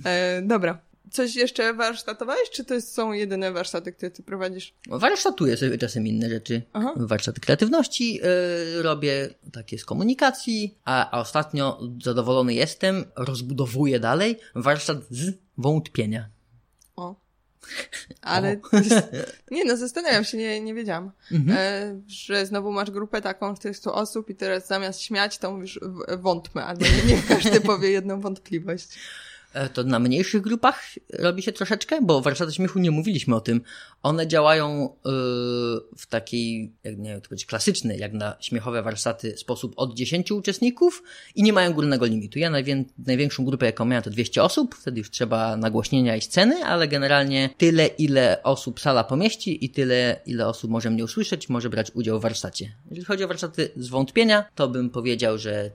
Okay. 0.00 0.42
dobra. 0.42 0.78
coś 1.10 1.36
jeszcze 1.36 1.74
warsztatowałeś, 1.74 2.50
czy 2.50 2.64
to 2.64 2.80
są 2.80 3.12
jedyne 3.12 3.52
warsztaty, 3.52 3.92
które 3.92 4.10
ty 4.10 4.22
prowadzisz? 4.22 4.74
Warsztatuję 4.88 5.56
sobie 5.56 5.78
czasem 5.78 6.06
inne 6.06 6.28
rzeczy. 6.28 6.62
Aha. 6.72 6.92
Warsztaty 6.96 7.40
kreatywności 7.40 8.14
yy, 8.14 8.82
robię, 8.82 9.28
takie 9.52 9.78
z 9.78 9.84
komunikacji, 9.84 10.78
a, 10.84 11.10
a 11.10 11.20
ostatnio 11.20 11.80
zadowolony 12.02 12.54
jestem, 12.54 13.04
rozbudowuję 13.16 14.00
dalej 14.00 14.38
warsztat 14.54 14.98
z 15.10 15.32
wątpienia. 15.58 16.28
Ale 18.22 18.56
nie 19.50 19.64
no, 19.64 19.76
zastanawiam 19.76 20.24
się, 20.24 20.38
nie, 20.38 20.60
nie 20.60 20.74
wiedziałam, 20.74 21.10
mhm. 21.32 21.58
e, 21.58 22.00
że 22.08 22.46
znowu 22.46 22.72
masz 22.72 22.90
grupę 22.90 23.20
taką 23.20 23.54
400 23.54 23.92
osób 23.92 24.30
i 24.30 24.34
teraz 24.34 24.66
zamiast 24.66 25.02
śmiać, 25.02 25.38
to 25.38 25.52
mówisz 25.52 25.80
wątpmy, 26.18 26.64
albo 26.64 26.84
nie, 26.84 27.14
nie 27.14 27.22
każdy 27.22 27.60
powie 27.70 27.90
jedną 27.90 28.20
wątpliwość. 28.20 28.98
E, 29.52 29.68
to 29.68 29.84
na 29.84 29.98
mniejszych 29.98 30.42
grupach 30.42 30.82
robi 31.12 31.42
się 31.42 31.52
troszeczkę, 31.52 31.98
bo 32.02 32.20
warsztaty 32.20 32.52
śmiechu 32.52 32.78
nie 32.78 32.90
mówiliśmy 32.90 33.34
o 33.34 33.40
tym. 33.40 33.60
One 34.02 34.26
działają 34.26 34.96
yy, 35.04 35.12
w 35.96 36.06
takiej, 36.08 36.72
jak 36.84 36.98
nie 36.98 37.10
wiem, 37.10 37.20
to 37.20 37.28
być 37.28 37.46
klasyczny, 37.46 37.96
jak 37.96 38.12
na 38.12 38.36
śmiechowe 38.40 38.82
warsztaty, 38.82 39.36
sposób 39.36 39.72
od 39.76 39.94
10 39.94 40.32
uczestników 40.32 41.02
i 41.34 41.42
nie 41.42 41.52
mają 41.52 41.72
górnego 41.72 42.06
limitu. 42.06 42.38
Ja 42.38 42.50
najwię 42.50 42.84
największą 43.06 43.44
grupę, 43.44 43.66
jaką 43.66 43.84
miałem, 43.84 44.02
to 44.02 44.10
200 44.10 44.42
osób, 44.42 44.74
wtedy 44.74 44.98
już 44.98 45.10
trzeba 45.10 45.56
nagłośnienia 45.56 46.16
i 46.16 46.20
sceny, 46.20 46.64
ale 46.64 46.88
generalnie 46.88 47.50
tyle, 47.58 47.86
ile 47.86 48.42
osób 48.42 48.80
sala 48.80 49.04
pomieści 49.04 49.64
i 49.64 49.70
tyle, 49.70 50.20
ile 50.26 50.46
osób 50.46 50.70
może 50.70 50.90
mnie 50.90 51.04
usłyszeć, 51.04 51.48
może 51.48 51.70
brać 51.70 51.90
udział 51.94 52.18
w 52.18 52.22
warsztacie. 52.22 52.72
Jeżeli 52.90 53.04
chodzi 53.04 53.24
o 53.24 53.28
warsztaty 53.28 53.70
z 53.76 53.88
wątpienia, 53.88 54.44
to 54.54 54.68
bym 54.68 54.90
powiedział, 54.90 55.38
że 55.38 55.70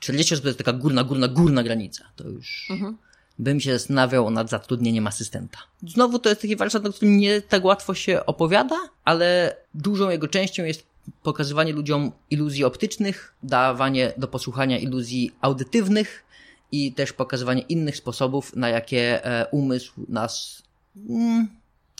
40 0.00 0.34
osób 0.34 0.42
to 0.42 0.48
jest 0.48 0.58
taka 0.58 0.72
górna, 0.72 1.04
górna, 1.04 1.28
górna 1.28 1.62
granica. 1.62 2.04
To 2.16 2.28
już... 2.28 2.68
Mhm 2.70 2.96
bym 3.38 3.60
się 3.60 3.72
zastanawiał 3.72 4.30
nad 4.30 4.50
zatrudnieniem 4.50 5.06
asystenta. 5.06 5.58
Znowu 5.82 6.18
to 6.18 6.28
jest 6.28 6.40
taki 6.40 6.56
warsztat, 6.56 6.82
na 6.82 6.90
którym 6.90 7.16
nie 7.16 7.42
tak 7.42 7.64
łatwo 7.64 7.94
się 7.94 8.26
opowiada, 8.26 8.76
ale 9.04 9.56
dużą 9.74 10.10
jego 10.10 10.28
częścią 10.28 10.64
jest 10.64 10.86
pokazywanie 11.22 11.72
ludziom 11.72 12.12
iluzji 12.30 12.64
optycznych, 12.64 13.34
dawanie 13.42 14.12
do 14.16 14.28
posłuchania 14.28 14.78
iluzji 14.78 15.32
audytywnych 15.40 16.24
i 16.72 16.92
też 16.92 17.12
pokazywanie 17.12 17.62
innych 17.62 17.96
sposobów, 17.96 18.56
na 18.56 18.68
jakie 18.68 19.24
e, 19.24 19.46
umysł 19.46 19.92
nas 20.08 20.62
mm, 21.08 21.48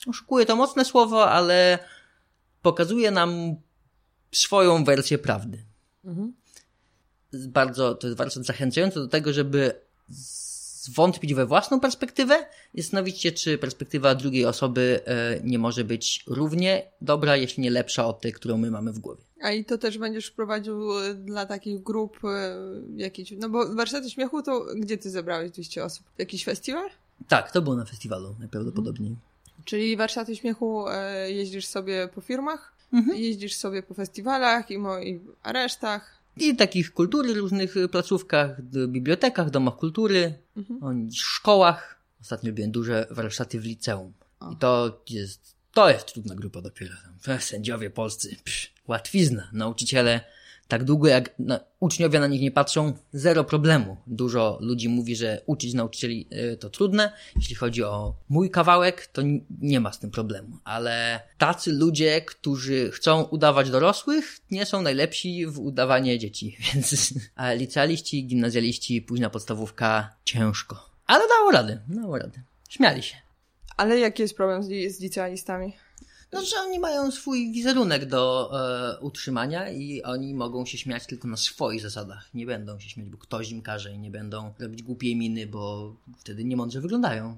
oszukuje 0.07 0.47
to 0.47 0.57
mocne 0.57 0.85
słowo, 0.85 1.31
ale 1.31 1.79
pokazuje 2.63 3.11
nam 3.11 3.55
swoją 4.33 4.85
wersję 4.85 5.19
prawdy. 5.19 5.65
Mhm. 6.05 6.33
Bardzo, 7.33 7.95
to 7.95 8.07
jest 8.07 8.19
warsztat 8.19 8.45
zachęcający 8.45 8.99
do 8.99 9.09
tego, 9.09 9.33
żeby 9.33 9.81
zwątpić 10.85 11.35
we 11.35 11.47
własną 11.47 11.81
perspektywę 11.81 12.47
i 12.75 12.83
zastanowić 12.83 13.21
się, 13.21 13.33
czy 13.33 13.59
perspektywa 13.59 14.15
drugiej 14.15 14.45
osoby 14.47 15.01
e, 15.05 15.41
nie 15.45 15.59
może 15.59 15.85
być 15.85 16.25
równie 16.27 16.83
dobra, 17.01 17.37
jeśli 17.37 17.63
nie 17.63 17.71
lepsza 17.71 18.07
od 18.07 18.21
tej, 18.21 18.33
którą 18.33 18.57
my 18.57 18.71
mamy 18.71 18.93
w 18.93 18.99
głowie. 18.99 19.23
A 19.43 19.51
i 19.51 19.65
to 19.65 19.79
też 19.79 19.99
będziesz 19.99 20.31
prowadził 20.31 20.99
e, 20.99 21.15
dla 21.15 21.47
takich 21.47 21.83
grup 21.83 22.25
e, 22.25 22.57
jakichś, 22.97 23.33
no 23.39 23.49
bo 23.49 23.75
warsztaty 23.75 24.11
śmiechu 24.11 24.43
to 24.43 24.67
gdzie 24.77 24.99
ty 24.99 25.11
zebrałeś 25.11 25.51
200 25.51 25.85
osób? 25.85 26.07
Jakiś 26.19 26.45
festiwal? 26.45 26.91
Tak, 27.29 27.53
to 27.53 27.63
było 27.63 27.77
na 27.77 27.85
festiwalu 27.85 28.35
najprawdopodobniej. 28.39 29.11
Mhm. 29.11 29.65
Czyli 29.65 29.97
warsztaty 29.97 30.37
śmiechu 30.37 30.85
jeździsz 31.27 31.67
sobie 31.67 32.09
po 32.15 32.21
firmach, 32.21 32.73
mhm. 32.93 33.19
jeździsz 33.19 33.57
sobie 33.57 33.83
po 33.83 33.95
festiwalach 33.95 34.71
i, 34.71 34.79
mo- 34.79 35.01
i 35.01 35.21
aresztach, 35.43 36.14
i 36.37 36.57
takich 36.57 36.93
kultury, 36.93 37.35
różnych 37.35 37.77
y, 37.77 37.89
placówkach, 37.89 38.63
bibliotekach, 38.89 39.51
domach 39.51 39.77
kultury, 39.77 40.35
mhm. 40.57 41.09
szkołach. 41.13 42.01
Ostatnio 42.21 42.51
robiłem 42.51 42.71
duże 42.71 43.07
warsztaty 43.11 43.61
w 43.61 43.65
liceum. 43.65 44.13
O. 44.41 44.53
I 44.53 44.57
to 44.57 45.03
jest, 45.11 45.55
to 45.73 45.91
jest 45.91 46.07
trudna 46.07 46.35
grupa 46.35 46.61
dopiero. 46.61 46.95
Sędziowie 47.41 47.91
polscy, 47.91 48.37
psz, 48.45 48.73
łatwizna. 48.89 49.51
Nauczyciele 49.53 50.21
tak 50.69 50.85
długo 50.85 51.09
jak 51.09 51.39
na, 51.39 51.61
uczniowie 51.81 52.21
na 52.21 52.27
nich 52.27 52.41
nie 52.41 52.51
patrzą, 52.51 52.93
zero 53.13 53.45
problemu. 53.45 53.97
Dużo 54.07 54.59
ludzi 54.61 54.89
mówi, 54.89 55.17
że 55.17 55.43
uczyć 55.47 55.75
nauczycieli 55.75 56.29
y, 56.53 56.57
to 56.57 56.71
trudne. 56.71 57.13
Jeśli 57.37 57.55
chodzi 57.55 57.85
o 57.85 58.15
mój 58.29 58.51
kawałek, 58.51 59.07
to 59.07 59.23
nie 59.61 59.81
ma 59.81 59.93
z 59.93 59.99
tym 59.99 60.11
problemu. 60.11 60.59
Ale 60.65 61.21
tacy 61.39 61.73
ludzie, 61.73 62.21
którzy 62.21 62.91
chcą 62.91 63.23
udawać 63.23 63.71
dorosłych, 63.71 64.39
nie 64.51 64.67
są 64.67 64.83
najlepsi 64.83 65.47
w 65.47 65.59
udawanie 65.59 66.19
dzieci. 66.19 66.57
Więc 66.75 67.15
licealiści, 67.55 68.27
gimnazjaliści, 68.27 69.03
późna 69.03 69.31
podstawówka, 69.31 70.17
ciężko. 70.25 70.91
Ale 71.07 71.29
dało 71.29 71.51
radę, 71.51 71.81
dało 71.89 72.19
radę. 72.19 72.43
Śmiali 72.69 73.03
się. 73.03 73.17
Ale 73.77 73.99
jaki 73.99 74.23
jest 74.23 74.37
problem 74.37 74.63
z, 74.63 74.69
z 74.97 75.01
licealistami? 75.01 75.73
No, 76.35 76.45
że 76.45 76.57
oni 76.57 76.79
mają 76.79 77.11
swój 77.11 77.53
wizerunek 77.53 78.07
do 78.07 78.51
e, 78.53 79.01
utrzymania 79.01 79.71
i 79.71 80.03
oni 80.03 80.35
mogą 80.35 80.67
się 80.67 80.79
śmiać 80.79 81.07
tylko 81.07 81.29
na 81.29 81.37
swoich 81.37 81.83
zasadach. 81.83 82.35
Nie 82.35 82.47
będą 82.47 82.79
się 82.79 82.89
śmiać, 82.89 83.09
bo 83.09 83.19
ktoś 83.19 83.51
im 83.51 83.63
każe 83.63 83.93
i 83.93 83.99
nie 83.99 84.11
będą 84.11 84.53
robić 84.59 84.83
głupiej 84.83 85.17
miny, 85.17 85.47
bo 85.47 85.95
wtedy 86.19 86.45
niemądrze 86.45 86.81
wyglądają. 86.81 87.37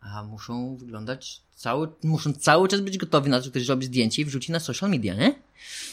A 0.00 0.22
muszą 0.22 0.76
wyglądać 0.76 1.42
cały, 1.54 1.88
muszą 2.02 2.32
cały 2.32 2.68
czas 2.68 2.80
być 2.80 2.98
gotowi 2.98 3.30
na 3.30 3.38
to, 3.38 3.44
że 3.44 3.50
ktoś 3.50 3.66
robi 3.66 3.86
zdjęcie 3.86 4.22
i 4.22 4.24
wrzuci 4.24 4.52
na 4.52 4.60
social 4.60 4.90
media, 4.90 5.14
nie? 5.14 5.34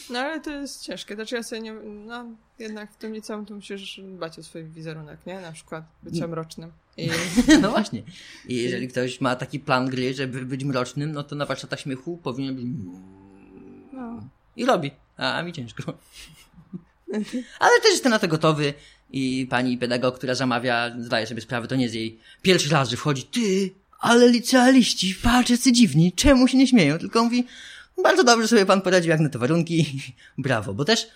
No 0.10 0.20
ale 0.20 0.40
to 0.40 0.52
jest 0.52 0.84
ciężkie. 0.84 1.16
Znaczy 1.16 1.36
ja 1.36 1.44
sobie 1.44 1.62
nie, 1.62 1.74
no 1.84 2.26
jednak 2.60 2.92
w 2.94 2.98
tym 2.98 3.14
liceum 3.14 3.46
to 3.46 3.54
musisz 3.54 4.02
dbać 4.04 4.40
o 4.40 4.44
swój 4.44 4.64
wizerunek, 4.64 5.20
nie? 5.26 5.42
Na 5.42 5.52
przykład 5.52 5.84
bycie 6.04 6.18
mm. 6.18 6.30
mrocznym. 6.30 6.72
I... 6.98 7.10
No 7.62 7.70
właśnie. 7.72 8.04
I 8.48 8.56
jeżeli 8.56 8.88
ktoś 8.88 9.22
ma 9.22 9.36
taki 9.36 9.60
plan 9.60 9.90
gry, 9.90 10.14
żeby 10.14 10.46
być 10.46 10.64
mrocznym, 10.64 11.12
no 11.12 11.24
to 11.24 11.36
na 11.36 11.46
warsztatach 11.46 11.80
śmiechu 11.80 12.18
powinien 12.24 12.56
być... 12.56 12.66
No. 13.94 14.24
I 14.56 14.66
robi. 14.66 14.92
A, 15.18 15.34
a 15.34 15.44
mi 15.44 15.54
ciężko. 15.54 15.84
Ale 17.60 17.82
też 17.82 17.92
jestem 17.92 18.10
na 18.10 18.20
to 18.20 18.28
gotowy 18.28 18.74
i 19.12 19.48
pani 19.50 19.78
pedagog, 19.78 20.16
która 20.16 20.36
zamawia, 20.36 20.96
zdaje 21.00 21.28
sobie 21.28 21.42
sprawę, 21.42 21.68
to 21.68 21.76
nie 21.76 21.84
jest 21.84 21.96
jej 21.96 22.20
pierwszy 22.42 22.70
raz, 22.70 22.90
że 22.90 22.98
wchodzi, 22.98 23.24
ty, 23.24 23.72
ale 24.00 24.28
licealiści, 24.28 25.16
patrz, 25.24 25.50
jacy 25.50 25.72
dziwni, 25.72 26.14
czemu 26.14 26.48
się 26.48 26.58
nie 26.58 26.68
śmieją? 26.68 27.00
Tylko 27.00 27.24
mówi, 27.24 27.46
bardzo 28.04 28.24
dobrze 28.24 28.48
sobie 28.48 28.66
pan 28.66 28.82
poradził 28.82 29.10
jak 29.10 29.20
na 29.20 29.30
te 29.30 29.40
warunki, 29.40 29.86
brawo. 30.38 30.74
Bo 30.74 30.86
też, 30.86 31.08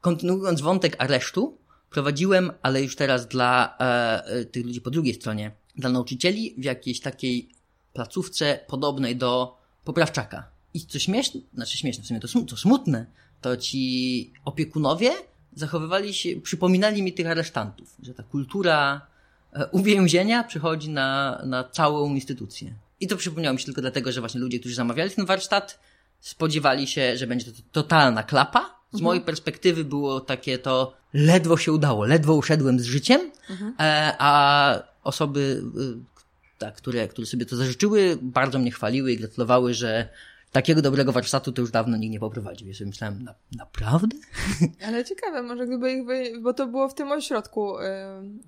kontynuując 0.00 0.60
wątek 0.60 0.96
aresztu, 0.98 1.58
prowadziłem, 1.90 2.50
ale 2.62 2.82
już 2.82 2.96
teraz 2.96 3.28
dla 3.28 3.76
e, 3.80 4.24
e, 4.24 4.44
tych 4.44 4.66
ludzi 4.66 4.80
po 4.80 4.90
drugiej 4.90 5.14
stronie, 5.14 5.50
dla 5.76 5.90
nauczycieli 5.90 6.54
w 6.58 6.64
jakiejś 6.64 7.00
takiej 7.00 7.48
placówce 7.92 8.60
podobnej 8.66 9.16
do 9.16 9.58
poprawczaka. 9.84 10.46
I 10.74 10.86
co 10.86 10.98
śmieszne, 10.98 11.40
znaczy 11.54 11.78
śmieszne, 11.78 12.04
w 12.04 12.06
sumie 12.06 12.20
to, 12.20 12.28
to 12.46 12.56
smutne, 12.56 13.06
to 13.40 13.56
ci 13.56 14.32
opiekunowie 14.44 15.10
zachowywali 15.56 16.14
się, 16.14 16.40
przypominali 16.40 17.02
mi 17.02 17.12
tych 17.12 17.26
aresztantów, 17.26 17.96
że 18.02 18.14
ta 18.14 18.22
kultura 18.22 19.06
e, 19.52 19.66
uwięzienia 19.66 20.44
przychodzi 20.44 20.90
na, 20.90 21.42
na 21.46 21.64
całą 21.64 22.14
instytucję. 22.14 22.74
I 23.00 23.06
to 23.06 23.16
przypomniało 23.16 23.54
mi 23.54 23.60
się 23.60 23.64
tylko 23.64 23.80
dlatego, 23.80 24.12
że 24.12 24.20
właśnie 24.20 24.40
ludzie, 24.40 24.60
którzy 24.60 24.74
zamawiali 24.74 25.10
ten 25.10 25.26
warsztat, 25.26 25.78
spodziewali 26.20 26.86
się, 26.86 27.16
że 27.16 27.26
będzie 27.26 27.52
to 27.52 27.62
totalna 27.72 28.22
klapa, 28.22 28.78
z 28.90 28.94
mhm. 28.94 29.04
mojej 29.04 29.22
perspektywy 29.22 29.84
było 29.84 30.20
takie 30.20 30.58
to, 30.58 30.94
ledwo 31.14 31.56
się 31.56 31.72
udało, 31.72 32.04
ledwo 32.04 32.34
uszedłem 32.34 32.80
z 32.80 32.84
życiem, 32.84 33.30
mhm. 33.50 33.74
E, 33.80 34.14
a 34.18 34.82
osoby, 35.04 35.62
y, 35.76 36.18
tak, 36.58 36.74
które, 36.74 37.08
które 37.08 37.26
sobie 37.26 37.46
to 37.46 37.56
zażyczyły, 37.56 38.18
bardzo 38.22 38.58
mnie 38.58 38.70
chwaliły 38.70 39.12
i 39.12 39.18
gratulowały, 39.18 39.74
że 39.74 40.08
takiego 40.52 40.82
dobrego 40.82 41.12
warsztatu 41.12 41.52
to 41.52 41.62
już 41.62 41.70
dawno 41.70 41.96
nikt 41.96 42.12
nie 42.12 42.20
poprowadził. 42.20 42.68
Ja 42.68 42.74
sobie 42.74 42.86
myślałem, 42.86 43.22
na, 43.22 43.34
naprawdę? 43.56 44.16
Ale 44.86 45.04
ciekawe, 45.04 45.42
może 45.42 45.66
gdyby 45.66 45.92
ich 45.92 46.04
wy... 46.04 46.40
bo 46.40 46.54
to 46.54 46.66
było 46.66 46.88
w 46.88 46.94
tym 46.94 47.12
ośrodku 47.12 47.74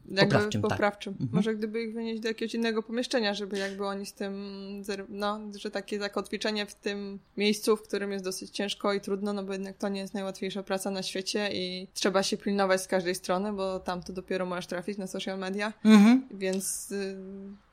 yy, 0.08 0.16
poprawczym, 0.16 0.62
poprawczym. 0.62 1.14
Tak. 1.14 1.28
może 1.32 1.54
gdyby 1.54 1.82
ich 1.82 1.94
wynieść 1.94 2.22
do 2.22 2.28
jakiegoś 2.28 2.54
innego 2.54 2.82
pomieszczenia, 2.82 3.34
żeby 3.34 3.58
jakby 3.58 3.86
oni 3.86 4.06
z 4.06 4.12
tym, 4.12 4.32
no, 5.08 5.40
że 5.58 5.70
takie 5.70 5.98
zakotwiczenie 5.98 6.66
w 6.66 6.74
tym 6.74 7.18
miejscu, 7.36 7.76
w 7.76 7.82
którym 7.82 8.12
jest 8.12 8.24
dosyć 8.24 8.50
ciężko 8.50 8.92
i 8.92 9.00
trudno, 9.00 9.32
no 9.32 9.44
bo 9.44 9.52
jednak 9.52 9.76
to 9.76 9.88
nie 9.88 10.00
jest 10.00 10.14
najłatwiejsza 10.14 10.62
praca 10.62 10.90
na 10.90 11.02
świecie 11.02 11.48
i 11.52 11.88
trzeba 11.94 12.22
się 12.22 12.36
pilnować 12.36 12.82
z 12.82 12.86
każdej 12.86 13.14
strony, 13.14 13.52
bo 13.52 13.80
tam 13.80 14.02
to 14.02 14.12
dopiero 14.12 14.46
możesz 14.46 14.66
trafić 14.66 14.98
na 14.98 15.06
social 15.06 15.38
media, 15.38 15.72
mhm. 15.84 16.28
więc 16.30 16.90
yy, 16.90 17.16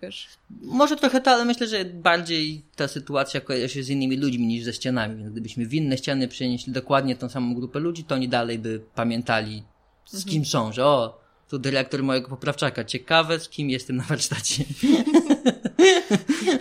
wiesz. 0.01 0.27
Może 0.61 0.95
trochę 0.95 1.21
to, 1.21 1.31
ale 1.31 1.45
myślę, 1.45 1.67
że 1.67 1.85
bardziej 1.85 2.61
ta 2.75 2.87
sytuacja 2.87 3.41
kojarzy 3.41 3.73
się 3.73 3.83
z 3.83 3.89
innymi 3.89 4.16
ludźmi 4.17 4.47
niż 4.47 4.63
ze 4.63 4.73
ścianami. 4.73 5.17
Więc 5.17 5.31
gdybyśmy 5.31 5.65
w 5.65 5.73
inne 5.73 5.97
ściany 5.97 6.27
przenieśli 6.27 6.73
dokładnie 6.73 7.15
tą 7.15 7.29
samą 7.29 7.55
grupę 7.55 7.79
ludzi, 7.79 8.03
to 8.03 8.15
oni 8.15 8.29
dalej 8.29 8.59
by 8.59 8.81
pamiętali, 8.95 9.63
z 10.05 10.15
mhm. 10.15 10.31
kim 10.33 10.45
są, 10.45 10.71
że 10.71 10.85
o, 10.85 11.21
tu 11.49 11.59
dyrektor 11.59 12.03
mojego 12.03 12.29
poprawczaka, 12.29 12.83
ciekawe, 12.83 13.39
z 13.39 13.49
kim 13.49 13.69
jestem 13.69 13.95
na 13.95 14.03
warsztacie. 14.03 14.63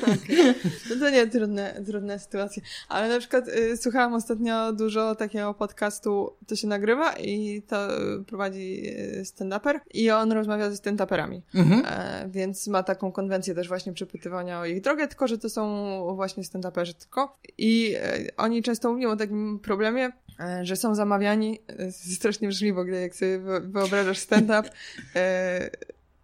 okay. 0.03 0.55
No 0.91 0.97
to 1.01 1.11
nie, 1.11 1.27
trudne, 1.27 1.83
trudne 1.87 2.19
sytuacje. 2.19 2.63
Ale 2.89 3.09
na 3.09 3.19
przykład 3.19 3.49
y, 3.49 3.77
słuchałam 3.77 4.15
ostatnio 4.15 4.73
dużo 4.73 5.15
takiego 5.15 5.55
podcastu, 5.55 6.33
to 6.47 6.57
się 6.57 6.69
nagrywa 6.69 7.13
i 7.13 7.63
to 7.63 7.89
prowadzi 8.27 8.83
y, 9.21 9.25
stand-uper 9.25 9.81
i 9.95 10.11
on 10.11 10.33
rozmawia 10.33 10.71
ze 10.71 10.77
stand-uperami. 10.77 11.41
Mhm. 11.55 11.83
E, 11.87 12.29
więc 12.29 12.67
ma 12.67 12.83
taką 12.83 13.13
konwencję 13.13 13.55
też 13.55 13.69
właśnie 13.69 13.93
przepytywania 13.93 14.61
o 14.61 14.67
ich 14.67 14.81
drogę, 14.81 15.09
tylko 15.09 15.29
że 15.29 15.39
to 15.39 15.49
są 15.49 16.15
właśnie 16.15 16.43
stand-uperzy 16.43 16.95
tylko. 16.95 17.39
I 17.59 17.95
e, 17.97 18.19
oni 18.37 18.63
często 18.63 18.93
mówią 18.93 19.11
o 19.11 19.17
takim 19.17 19.59
problemie, 19.59 20.13
e, 20.41 20.65
że 20.65 20.77
są 20.77 20.95
zamawiani, 20.95 21.61
e, 21.69 21.93
strasznie 21.93 22.49
brzmi 22.49 22.73
w 22.73 22.79
ogóle, 22.79 23.01
jak 23.01 23.15
sobie 23.15 23.39
wyobrażasz 23.61 24.19
stand-up, 24.19 24.71
e, 25.17 25.71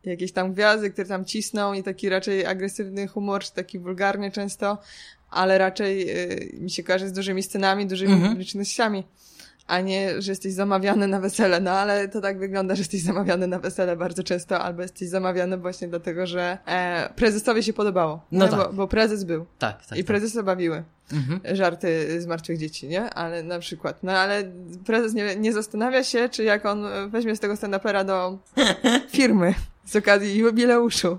jakieś 0.04 0.32
tam 0.32 0.52
gwiazdy, 0.52 0.90
które 0.90 1.08
tam 1.08 1.24
cisną 1.24 1.72
i 1.72 1.82
taki 1.82 2.08
raczej 2.08 2.46
agresywny 2.46 3.08
humor, 3.08 3.42
czy 3.42 3.52
taki 3.52 3.78
wulgarny 3.78 4.30
często, 4.30 4.78
ale 5.30 5.58
raczej 5.58 6.10
y, 6.10 6.56
mi 6.60 6.70
się 6.70 6.82
kojarzy 6.82 7.08
z 7.08 7.12
dużymi 7.12 7.42
scenami, 7.42 7.86
dużymi 7.86 8.12
mhm. 8.12 8.30
publicznościami, 8.30 9.04
a 9.66 9.80
nie, 9.80 10.22
że 10.22 10.32
jesteś 10.32 10.52
zamawiany 10.52 11.08
na 11.08 11.20
wesele. 11.20 11.60
No 11.60 11.70
ale 11.70 12.08
to 12.08 12.20
tak 12.20 12.38
wygląda, 12.38 12.74
że 12.74 12.80
jesteś 12.80 13.02
zamawiany 13.02 13.46
na 13.46 13.58
wesele 13.58 13.96
bardzo 13.96 14.22
często, 14.22 14.60
albo 14.60 14.82
jesteś 14.82 15.08
zamawiany 15.08 15.58
właśnie 15.58 15.88
dlatego, 15.88 16.26
że 16.26 16.58
e, 16.66 17.10
prezesowi 17.16 17.62
się 17.62 17.72
podobało. 17.72 18.26
No 18.32 18.48
tak. 18.48 18.58
bo, 18.58 18.72
bo, 18.72 18.88
prezes 18.88 19.24
był. 19.24 19.46
Tak, 19.58 19.86
tak. 19.86 19.98
I 19.98 20.04
prezesa 20.04 20.38
tak. 20.38 20.44
bawiły. 20.44 20.82
Mhm. 21.12 21.56
Żarty 21.56 22.20
z 22.20 22.26
martwych 22.26 22.58
dzieci, 22.58 22.88
nie? 22.88 23.10
Ale 23.10 23.42
na 23.42 23.58
przykład. 23.58 24.02
No 24.02 24.12
ale 24.12 24.44
prezes 24.86 25.14
nie, 25.14 25.36
nie 25.36 25.52
zastanawia 25.52 26.04
się, 26.04 26.28
czy 26.28 26.44
jak 26.44 26.66
on 26.66 26.84
weźmie 27.08 27.36
z 27.36 27.40
tego 27.40 27.54
stand-upera 27.54 28.04
do 28.04 28.38
firmy, 29.16 29.54
z 29.84 29.96
okazji 29.96 30.38
jubileuszu. 30.38 31.18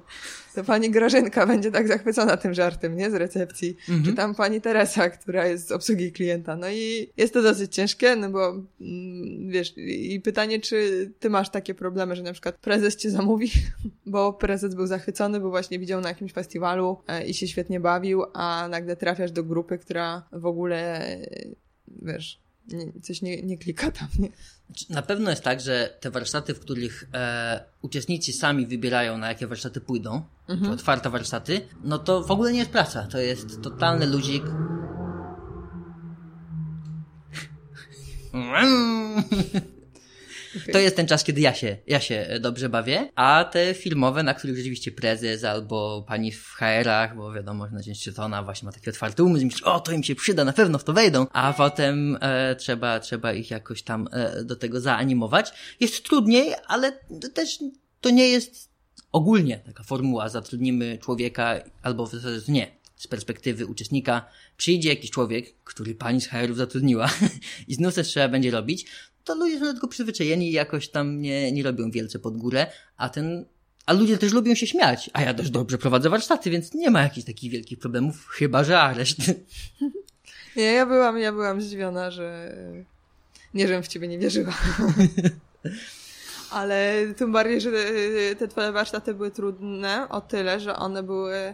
To 0.55 0.63
pani 0.63 0.91
Grażynka 0.91 1.47
będzie 1.47 1.71
tak 1.71 1.87
zachwycona 1.87 2.37
tym 2.37 2.53
żartem, 2.53 2.97
nie? 2.97 3.11
Z 3.11 3.13
recepcji. 3.13 3.77
Mhm. 3.89 4.03
Czy 4.03 4.13
tam 4.13 4.35
pani 4.35 4.61
Teresa, 4.61 5.09
która 5.09 5.45
jest 5.45 5.67
z 5.67 5.71
obsługi 5.71 6.11
klienta. 6.11 6.55
No 6.55 6.69
i 6.69 7.09
jest 7.17 7.33
to 7.33 7.41
dosyć 7.41 7.75
ciężkie, 7.75 8.15
no 8.15 8.29
bo 8.29 8.49
mm, 8.81 9.49
wiesz, 9.49 9.73
i 9.77 10.21
pytanie, 10.21 10.59
czy 10.59 11.11
ty 11.19 11.29
masz 11.29 11.49
takie 11.49 11.73
problemy, 11.73 12.15
że 12.15 12.23
na 12.23 12.33
przykład 12.33 12.57
prezes 12.57 12.95
cię 12.95 13.09
zamówi, 13.09 13.51
bo 14.05 14.33
prezes 14.33 14.75
był 14.75 14.87
zachwycony, 14.87 15.39
bo 15.39 15.49
właśnie 15.49 15.79
widział 15.79 16.01
na 16.01 16.09
jakimś 16.09 16.33
festiwalu 16.33 16.97
e, 17.07 17.25
i 17.27 17.33
się 17.33 17.47
świetnie 17.47 17.79
bawił, 17.79 18.23
a 18.33 18.67
nagle 18.71 18.95
trafiasz 18.95 19.31
do 19.31 19.43
grupy, 19.43 19.77
która 19.77 20.23
w 20.31 20.45
ogóle, 20.45 21.07
wiesz, 21.87 22.42
coś 23.01 23.21
nie, 23.21 23.41
nie 23.41 23.57
klika 23.57 23.91
tam, 23.91 24.07
nie? 24.19 24.29
Na 24.89 25.01
pewno 25.01 25.29
jest 25.29 25.43
tak, 25.43 25.61
że 25.61 25.97
te 25.99 26.11
warsztaty, 26.11 26.53
w 26.53 26.59
których 26.59 27.09
e, 27.13 27.63
uczestnicy 27.81 28.33
sami 28.33 28.67
wybierają, 28.67 29.17
na 29.17 29.27
jakie 29.27 29.47
warsztaty 29.47 29.81
pójdą, 29.81 30.23
mhm. 30.47 30.67
te 30.67 30.73
otwarte 30.73 31.09
warsztaty, 31.09 31.61
no 31.83 31.97
to 31.97 32.23
w 32.23 32.31
ogóle 32.31 32.51
nie 32.51 32.59
jest 32.59 32.71
praca. 32.71 33.07
To 33.07 33.17
jest 33.17 33.61
totalny 33.61 34.07
ludzik. 34.07 34.43
To 40.71 40.79
jest 40.79 40.95
ten 40.95 41.07
czas, 41.07 41.23
kiedy 41.23 41.41
ja 41.41 41.53
się, 41.53 41.77
ja 41.87 41.99
się 41.99 42.27
dobrze 42.39 42.69
bawię, 42.69 43.09
a 43.15 43.45
te 43.51 43.73
filmowe, 43.73 44.23
na 44.23 44.33
których 44.33 44.57
rzeczywiście 44.57 44.91
prezes 44.91 45.43
albo 45.43 46.05
pani 46.07 46.31
w 46.31 46.45
HR-ach, 46.45 47.15
bo 47.15 47.33
wiadomo, 47.33 47.67
że 47.67 47.73
na 47.73 47.81
dzień 47.81 47.95
Szczytona 47.95 48.43
właśnie 48.43 48.65
ma 48.65 48.71
taki 48.71 48.89
otwarty 48.89 49.23
umysł 49.23 49.41
i 49.43 49.45
myśli, 49.45 49.63
o, 49.63 49.79
to 49.79 49.91
im 49.91 50.03
się 50.03 50.15
przyda, 50.15 50.45
na 50.45 50.53
pewno 50.53 50.77
w 50.77 50.83
to 50.83 50.93
wejdą, 50.93 51.27
a 51.33 51.53
potem 51.53 52.17
e, 52.21 52.55
trzeba, 52.55 52.99
trzeba 52.99 53.33
ich 53.33 53.51
jakoś 53.51 53.83
tam 53.83 54.07
e, 54.11 54.43
do 54.43 54.55
tego 54.55 54.81
zaanimować. 54.81 55.53
Jest 55.79 56.03
trudniej, 56.03 56.53
ale 56.67 56.91
też 57.33 57.59
to 58.01 58.09
nie 58.09 58.27
jest 58.27 58.69
ogólnie 59.11 59.59
taka 59.59 59.83
formuła, 59.83 60.29
zatrudnimy 60.29 60.97
człowieka 60.97 61.63
albo 61.81 62.09
nie 62.47 62.83
z 62.95 63.07
perspektywy 63.07 63.65
uczestnika. 63.65 64.25
Przyjdzie 64.57 64.89
jakiś 64.89 65.11
człowiek, 65.11 65.63
który 65.63 65.95
pani 65.95 66.21
z 66.21 66.27
HR-ów 66.27 66.57
zatrudniła 66.57 67.09
i 67.67 67.75
znów 67.75 67.95
też 67.95 68.07
trzeba 68.07 68.27
będzie 68.27 68.51
robić, 68.51 68.85
to 69.23 69.35
ludzie 69.35 69.59
są 69.59 69.65
do 69.65 69.73
tego 69.73 69.87
przyzwyczajeni 69.87 70.49
i 70.49 70.51
jakoś 70.51 70.89
tam 70.89 71.21
nie, 71.21 71.51
nie 71.51 71.63
robią 71.63 71.91
wielce 71.91 72.19
pod 72.19 72.37
górę, 72.37 72.67
a 72.97 73.09
ten 73.09 73.45
a 73.85 73.93
ludzie 73.93 74.17
też 74.17 74.33
lubią 74.33 74.55
się 74.55 74.67
śmiać, 74.67 75.09
a 75.13 75.21
ja 75.21 75.33
też 75.33 75.49
dobrze 75.49 75.77
prowadzę 75.77 76.09
warsztaty, 76.09 76.49
więc 76.49 76.73
nie 76.73 76.89
ma 76.89 77.01
jakichś 77.01 77.27
takich 77.27 77.51
wielkich 77.51 77.79
problemów, 77.79 78.27
chyba 78.27 78.63
że 78.63 78.79
areszt. 78.79 79.17
Nie, 80.55 80.63
ja 80.63 80.85
byłam, 80.85 81.19
ja 81.19 81.31
byłam 81.31 81.61
zdziwiona, 81.61 82.11
że 82.11 82.55
nie, 83.53 83.67
żebym 83.67 83.83
w 83.83 83.87
ciebie 83.87 84.07
nie 84.07 84.19
wierzyła. 84.19 84.53
Ale 86.51 87.07
tym 87.17 87.31
bardziej, 87.31 87.61
że 87.61 87.71
te 88.39 88.47
twoje 88.47 88.71
warsztaty 88.71 89.13
były 89.13 89.31
trudne 89.31 90.09
o 90.09 90.21
tyle, 90.21 90.59
że 90.59 90.75
one 90.75 91.03
były 91.03 91.53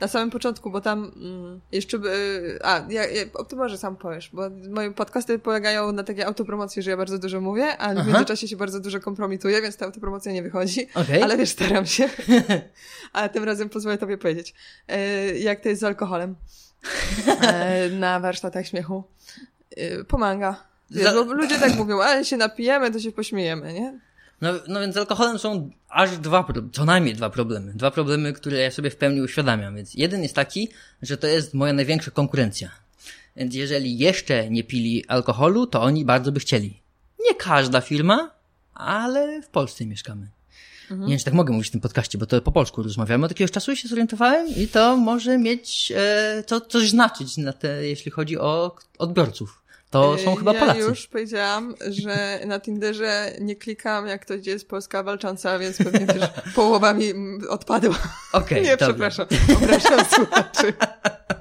na 0.00 0.08
samym 0.08 0.30
początku, 0.30 0.70
bo 0.70 0.80
tam 0.80 1.12
mm, 1.16 1.60
jeszcze 1.72 1.98
by... 1.98 2.58
A, 2.64 2.82
ja, 2.88 3.06
ja, 3.06 3.24
to 3.48 3.56
może 3.56 3.78
sam 3.78 3.96
powiesz, 3.96 4.30
bo 4.32 4.42
moje 4.70 4.90
podcasty 4.90 5.38
polegają 5.38 5.92
na 5.92 6.04
takiej 6.04 6.24
autopromocji, 6.24 6.82
że 6.82 6.90
ja 6.90 6.96
bardzo 6.96 7.18
dużo 7.18 7.40
mówię, 7.40 7.76
ale 7.76 8.00
Aha. 8.00 8.04
w 8.04 8.12
międzyczasie 8.12 8.48
się 8.48 8.56
bardzo 8.56 8.80
dużo 8.80 9.00
kompromituję, 9.00 9.62
więc 9.62 9.76
ta 9.76 9.84
autopromocja 9.86 10.32
nie 10.32 10.42
wychodzi. 10.42 10.88
Okay. 10.94 11.24
Ale 11.24 11.36
wiesz, 11.36 11.50
staram 11.50 11.86
się. 11.86 12.08
ale 13.12 13.28
tym 13.28 13.44
razem 13.44 13.68
pozwolę 13.68 13.98
tobie 13.98 14.18
powiedzieć. 14.18 14.54
E, 14.88 15.38
jak 15.38 15.60
to 15.60 15.68
jest 15.68 15.80
z 15.80 15.84
alkoholem 15.84 16.36
e, 17.40 17.88
na 17.90 18.20
warsztatach 18.20 18.66
śmiechu. 18.66 19.04
E, 19.76 20.04
pomaga. 20.04 20.64
Wiesz, 20.90 21.04
Za... 21.04 21.12
ludzie 21.12 21.58
tak 21.58 21.74
mówią, 21.74 22.00
ale 22.00 22.24
się 22.24 22.36
napijemy, 22.36 22.90
to 22.90 22.98
się 22.98 23.12
pośmiejemy, 23.12 23.72
nie? 23.72 24.00
No, 24.40 24.52
no 24.68 24.80
więc 24.80 24.94
z 24.94 24.98
alkoholem 24.98 25.38
są 25.38 25.70
aż 25.88 26.18
dwa, 26.18 26.46
co 26.72 26.84
najmniej 26.84 27.14
dwa 27.14 27.30
problemy. 27.30 27.72
Dwa 27.74 27.90
problemy, 27.90 28.32
które 28.32 28.58
ja 28.58 28.70
sobie 28.70 28.90
w 28.90 28.96
pełni 28.96 29.22
uświadamiam. 29.22 29.76
Więc 29.76 29.94
jeden 29.94 30.22
jest 30.22 30.34
taki, 30.34 30.68
że 31.02 31.16
to 31.16 31.26
jest 31.26 31.54
moja 31.54 31.72
największa 31.72 32.10
konkurencja. 32.10 32.70
Więc 33.36 33.54
jeżeli 33.54 33.98
jeszcze 33.98 34.50
nie 34.50 34.64
pili 34.64 35.04
alkoholu, 35.08 35.66
to 35.66 35.82
oni 35.82 36.04
bardzo 36.04 36.32
by 36.32 36.40
chcieli. 36.40 36.80
Nie 37.28 37.34
każda 37.34 37.80
firma, 37.80 38.30
ale 38.74 39.42
w 39.42 39.48
Polsce 39.48 39.86
mieszkamy. 39.86 40.28
Mhm. 40.90 41.00
Nie 41.00 41.08
wiem, 41.08 41.18
czy 41.18 41.24
tak 41.24 41.34
mogę 41.34 41.52
mówić 41.52 41.68
w 41.68 41.70
tym 41.70 41.80
podcaście, 41.80 42.18
bo 42.18 42.26
to 42.26 42.42
po 42.42 42.52
polsku 42.52 42.82
rozmawiamy. 42.82 43.24
Od 43.24 43.30
jakiegoś 43.30 43.50
czasu 43.50 43.76
się 43.76 43.88
zorientowałem 43.88 44.48
i 44.48 44.68
to 44.68 44.96
może 44.96 45.38
mieć 45.38 45.92
e, 45.96 46.42
to 46.46 46.60
coś 46.60 46.90
znaczyć 46.90 47.36
na 47.36 47.52
te, 47.52 47.88
jeśli 47.88 48.10
chodzi 48.10 48.38
o 48.38 48.76
odbiorców. 48.98 49.62
To 50.02 50.18
są 50.18 50.34
chyba 50.34 50.52
ja 50.54 50.60
Polacy. 50.60 50.80
Ja 50.80 50.86
już 50.86 51.06
powiedziałam, 51.06 51.74
że 51.88 52.40
na 52.46 52.60
Tinderze 52.60 53.32
nie 53.40 53.56
klikam, 53.56 54.06
jak 54.06 54.22
ktoś 54.22 54.46
jest 54.46 54.68
Polska 54.68 55.02
walcząca, 55.02 55.58
więc 55.58 55.78
pewnie 55.78 56.06
też 56.06 56.30
połowa 56.54 56.94
mi 56.94 57.12
odpadła. 57.48 57.98
Okej, 58.32 58.58
okay, 58.58 58.60
Nie, 58.70 58.76
dobra. 58.76 58.86
przepraszam. 58.86 59.26
Opraszam 59.56 60.04
słuchaczy. 60.04 60.72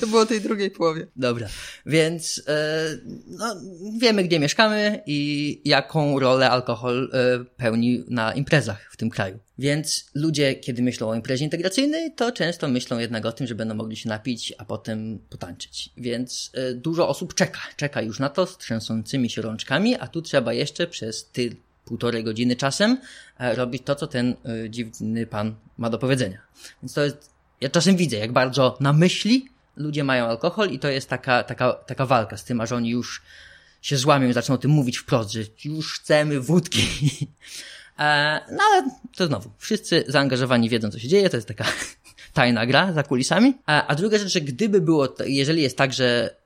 To 0.00 0.06
było 0.06 0.26
tej 0.26 0.40
drugiej 0.40 0.70
połowie. 0.70 1.06
Dobra, 1.16 1.48
więc 1.86 2.42
e, 2.48 2.98
no, 3.26 3.56
wiemy, 3.98 4.24
gdzie 4.24 4.40
mieszkamy 4.40 5.02
i 5.06 5.60
jaką 5.64 6.18
rolę 6.18 6.50
alkohol 6.50 7.10
e, 7.12 7.44
pełni 7.44 8.04
na 8.08 8.34
imprezach 8.34 8.88
w 8.92 8.96
tym 8.96 9.10
kraju. 9.10 9.38
Więc 9.58 10.10
ludzie, 10.14 10.54
kiedy 10.54 10.82
myślą 10.82 11.08
o 11.08 11.14
imprezie 11.14 11.44
integracyjnej, 11.44 12.14
to 12.14 12.32
często 12.32 12.68
myślą 12.68 12.98
jednak 12.98 13.26
o 13.26 13.32
tym, 13.32 13.46
że 13.46 13.54
będą 13.54 13.74
mogli 13.74 13.96
się 13.96 14.08
napić, 14.08 14.52
a 14.58 14.64
potem 14.64 15.18
potańczyć. 15.30 15.90
Więc 15.96 16.50
e, 16.54 16.74
dużo 16.74 17.08
osób 17.08 17.34
czeka, 17.34 17.60
czeka 17.76 18.02
już 18.02 18.18
na 18.18 18.28
to 18.28 18.46
z 18.46 18.58
trzęsącymi 18.58 19.30
się 19.30 19.42
rączkami, 19.42 19.96
a 19.96 20.06
tu 20.06 20.22
trzeba 20.22 20.52
jeszcze 20.52 20.86
przez 20.86 21.28
ty 21.30 21.56
półtorej 21.84 22.24
godziny 22.24 22.56
czasem 22.56 22.98
robić 23.38 23.82
to, 23.84 23.94
co 23.94 24.06
ten 24.06 24.34
dziwny 24.68 25.26
pan 25.26 25.54
ma 25.78 25.90
do 25.90 25.98
powiedzenia. 25.98 26.38
Więc 26.82 26.94
to 26.94 27.04
jest, 27.04 27.30
ja 27.60 27.68
czasem 27.68 27.96
widzę, 27.96 28.16
jak 28.16 28.32
bardzo 28.32 28.76
na 28.80 28.92
myśli 28.92 29.48
ludzie 29.78 30.04
mają 30.04 30.26
alkohol 30.26 30.70
i 30.70 30.78
to 30.78 30.88
jest 30.88 31.08
taka, 31.08 31.42
taka, 31.42 31.72
taka 31.72 32.06
walka 32.06 32.36
z 32.36 32.44
tym, 32.44 32.60
aż 32.60 32.72
oni 32.72 32.90
już 32.90 33.22
się 33.82 33.96
złamią 33.96 34.28
i 34.28 34.32
zaczną 34.32 34.54
o 34.54 34.58
tym 34.58 34.70
mówić 34.70 34.98
wprost, 34.98 35.30
że 35.30 35.40
już 35.64 36.00
chcemy 36.00 36.40
wódki. 36.40 36.82
E, 37.98 38.40
no 38.52 38.58
ale 38.72 38.90
to 39.16 39.26
znowu, 39.26 39.50
wszyscy 39.58 40.04
zaangażowani 40.08 40.68
wiedzą, 40.68 40.90
co 40.90 40.98
się 40.98 41.08
dzieje, 41.08 41.30
to 41.30 41.36
jest 41.36 41.48
taka 41.48 41.64
tajna 42.32 42.66
gra 42.66 42.92
za 42.92 43.02
kulisami. 43.02 43.54
A, 43.66 43.86
a 43.86 43.94
druga 43.94 44.18
rzecz, 44.18 44.28
że 44.28 44.40
gdyby 44.40 44.80
było, 44.80 45.14
jeżeli 45.26 45.62
jest 45.62 45.76
tak, 45.76 45.92
że, 45.92 46.36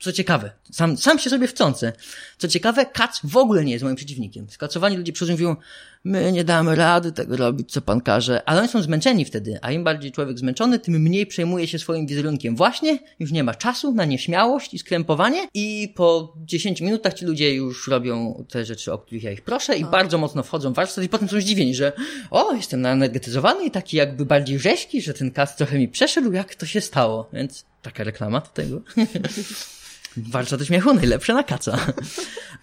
co 0.00 0.12
ciekawe, 0.12 0.50
sam, 0.72 0.96
sam 0.96 1.18
się 1.18 1.30
sobie 1.30 1.48
wtrącę, 1.48 1.92
co 2.38 2.48
ciekawe, 2.48 2.86
Kac 2.86 3.20
w 3.24 3.36
ogóle 3.36 3.64
nie 3.64 3.72
jest 3.72 3.84
moim 3.84 3.96
przeciwnikiem. 3.96 4.50
Skacowani 4.50 4.96
ludzie 4.96 5.12
przychodzą 5.12 5.32
mówią, 5.32 5.56
my 6.04 6.32
nie 6.32 6.44
damy 6.44 6.74
rady 6.74 7.12
tego 7.12 7.36
robić, 7.36 7.72
co 7.72 7.80
pan 7.80 8.00
każe, 8.00 8.42
ale 8.46 8.60
oni 8.60 8.68
są 8.68 8.82
zmęczeni 8.82 9.24
wtedy, 9.24 9.58
a 9.62 9.72
im 9.72 9.84
bardziej 9.84 10.12
człowiek 10.12 10.38
zmęczony, 10.38 10.78
tym 10.78 10.94
mniej 10.94 11.26
przejmuje 11.26 11.66
się 11.66 11.78
swoim 11.78 12.06
wizerunkiem. 12.06 12.56
Właśnie, 12.56 12.98
już 13.18 13.32
nie 13.32 13.44
ma 13.44 13.54
czasu 13.54 13.94
na 13.94 14.04
nieśmiałość 14.04 14.74
i 14.74 14.78
skrępowanie 14.78 15.48
i 15.54 15.92
po 15.96 16.36
10 16.44 16.80
minutach 16.80 17.14
ci 17.14 17.24
ludzie 17.24 17.54
już 17.54 17.88
robią 17.88 18.44
te 18.50 18.64
rzeczy, 18.64 18.92
o 18.92 18.98
których 18.98 19.22
ja 19.22 19.32
ich 19.32 19.42
proszę 19.42 19.78
i 19.78 19.84
a. 19.84 19.86
bardzo 19.86 20.18
mocno 20.18 20.42
wchodzą 20.42 20.72
w 20.72 20.76
warsztat 20.76 21.04
i 21.04 21.08
potem 21.08 21.28
są 21.28 21.40
zdziwieni, 21.40 21.74
że 21.74 21.92
o, 22.30 22.52
jestem 22.52 22.80
naenergetyzowany 22.80 23.64
i 23.64 23.70
taki 23.70 23.96
jakby 23.96 24.26
bardziej 24.26 24.58
rzeźki, 24.58 25.02
że 25.02 25.14
ten 25.14 25.30
kas 25.30 25.56
trochę 25.56 25.78
mi 25.78 25.88
przeszedł, 25.88 26.32
jak 26.32 26.54
to 26.54 26.66
się 26.66 26.80
stało, 26.80 27.28
więc 27.32 27.64
taka 27.82 28.04
reklama 28.04 28.40
do 28.40 28.48
tego. 28.48 28.80
Warsztaty 30.16 30.66
śmiechu 30.66 30.94
najlepsze 30.94 31.34
na 31.34 31.42
kaca. 31.42 31.78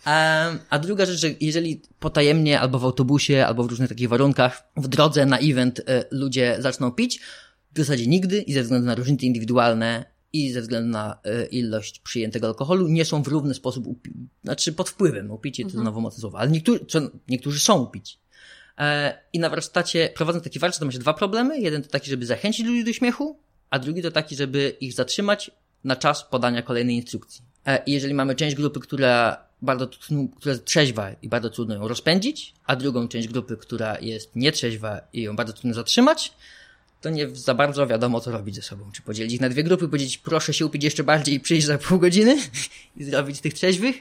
A, 0.05 0.45
a 0.69 0.79
druga 0.79 1.05
rzecz, 1.05 1.19
że 1.19 1.27
jeżeli 1.41 1.81
potajemnie 1.99 2.59
albo 2.59 2.79
w 2.79 2.85
autobusie, 2.85 3.45
albo 3.45 3.63
w 3.63 3.69
różnych 3.69 3.89
takich 3.89 4.09
warunkach 4.09 4.63
w 4.77 4.87
drodze 4.87 5.25
na 5.25 5.37
event 5.39 5.79
e, 5.79 6.05
ludzie 6.11 6.55
zaczną 6.59 6.91
pić, 6.91 7.19
w 7.73 7.77
zasadzie 7.77 8.07
nigdy 8.07 8.41
i 8.41 8.53
ze 8.53 8.63
względu 8.63 8.87
na 8.87 8.95
różnice 8.95 9.25
indywidualne 9.25 10.05
i 10.33 10.51
ze 10.51 10.61
względu 10.61 10.89
na 10.89 11.17
y, 11.43 11.45
ilość 11.45 11.99
przyjętego 11.99 12.47
alkoholu 12.47 12.87
nie 12.87 13.05
są 13.05 13.23
w 13.23 13.27
równy 13.27 13.53
sposób, 13.53 13.85
upi- 13.85 14.11
znaczy 14.43 14.73
pod 14.73 14.89
wpływem. 14.89 15.31
Upicie 15.31 15.63
to 15.63 15.67
Mhm. 15.67 15.83
znowu 15.83 16.01
mocne 16.01 16.21
słowo, 16.21 16.39
ale 16.39 16.51
niektórzy, 16.51 16.79
niektórzy 17.27 17.59
są 17.59 17.81
upici. 17.83 18.17
E, 18.77 19.17
I 19.33 19.39
na 19.39 19.49
warsztacie, 19.49 20.09
prowadząc 20.15 20.43
taki 20.43 20.59
warsztat, 20.59 20.79
to 20.79 20.85
ma 20.85 20.91
się 20.91 20.99
dwa 20.99 21.13
problemy. 21.13 21.59
Jeden 21.59 21.83
to 21.83 21.89
taki, 21.89 22.09
żeby 22.09 22.25
zachęcić 22.25 22.65
ludzi 22.67 22.83
do 22.83 22.93
śmiechu, 22.93 23.39
a 23.69 23.79
drugi 23.79 24.01
to 24.01 24.11
taki, 24.11 24.35
żeby 24.35 24.75
ich 24.79 24.93
zatrzymać 24.93 25.51
na 25.87 25.95
czas 25.95 26.23
podania 26.23 26.61
kolejnej 26.61 26.95
instrukcji. 26.95 27.41
E, 27.65 27.83
I 27.85 27.91
jeżeli 27.91 28.13
mamy 28.13 28.35
część 28.35 28.55
grupy, 28.55 28.79
która 28.79 29.47
bardzo 29.61 29.89
która 30.39 30.51
jest 30.51 30.65
trzeźwa 30.65 31.11
i 31.21 31.29
bardzo 31.29 31.49
trudno 31.49 31.75
ją 31.75 31.87
rozpędzić, 31.87 32.53
a 32.65 32.75
drugą 32.75 33.07
część 33.07 33.27
grupy, 33.27 33.57
która 33.57 33.97
jest 33.99 34.35
nietrzeźwa 34.35 35.01
i 35.13 35.21
ją 35.21 35.35
bardzo 35.35 35.53
trudno 35.53 35.73
zatrzymać, 35.73 36.33
to 37.01 37.09
nie 37.09 37.29
za 37.29 37.53
bardzo 37.53 37.87
wiadomo, 37.87 38.19
co 38.19 38.31
robić 38.31 38.55
ze 38.55 38.61
sobą. 38.61 38.91
Czy 38.91 39.01
podzielić 39.01 39.33
ich 39.33 39.41
na 39.41 39.49
dwie 39.49 39.63
grupy, 39.63 39.87
powiedzieć, 39.87 40.17
proszę 40.17 40.53
się 40.53 40.65
upić 40.65 40.83
jeszcze 40.83 41.03
bardziej 41.03 41.35
i 41.35 41.39
przyjść 41.39 41.67
za 41.67 41.77
pół 41.77 41.99
godziny 41.99 42.37
i 42.97 43.03
zrobić 43.03 43.41
tych 43.41 43.53
trzeźwych? 43.53 43.95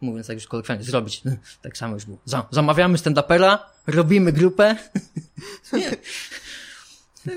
Mówiąc 0.00 0.26
tak 0.26 0.34
już 0.34 0.46
kolokwialnie, 0.46 0.84
zrobić. 0.84 1.22
Tak 1.62 1.78
samo 1.78 1.94
już 1.94 2.04
było. 2.04 2.18
Za, 2.24 2.46
zamawiamy 2.50 2.98
stand-upera, 2.98 3.58
robimy 3.86 4.32
grupę. 4.32 4.76
Nie. 5.72 5.90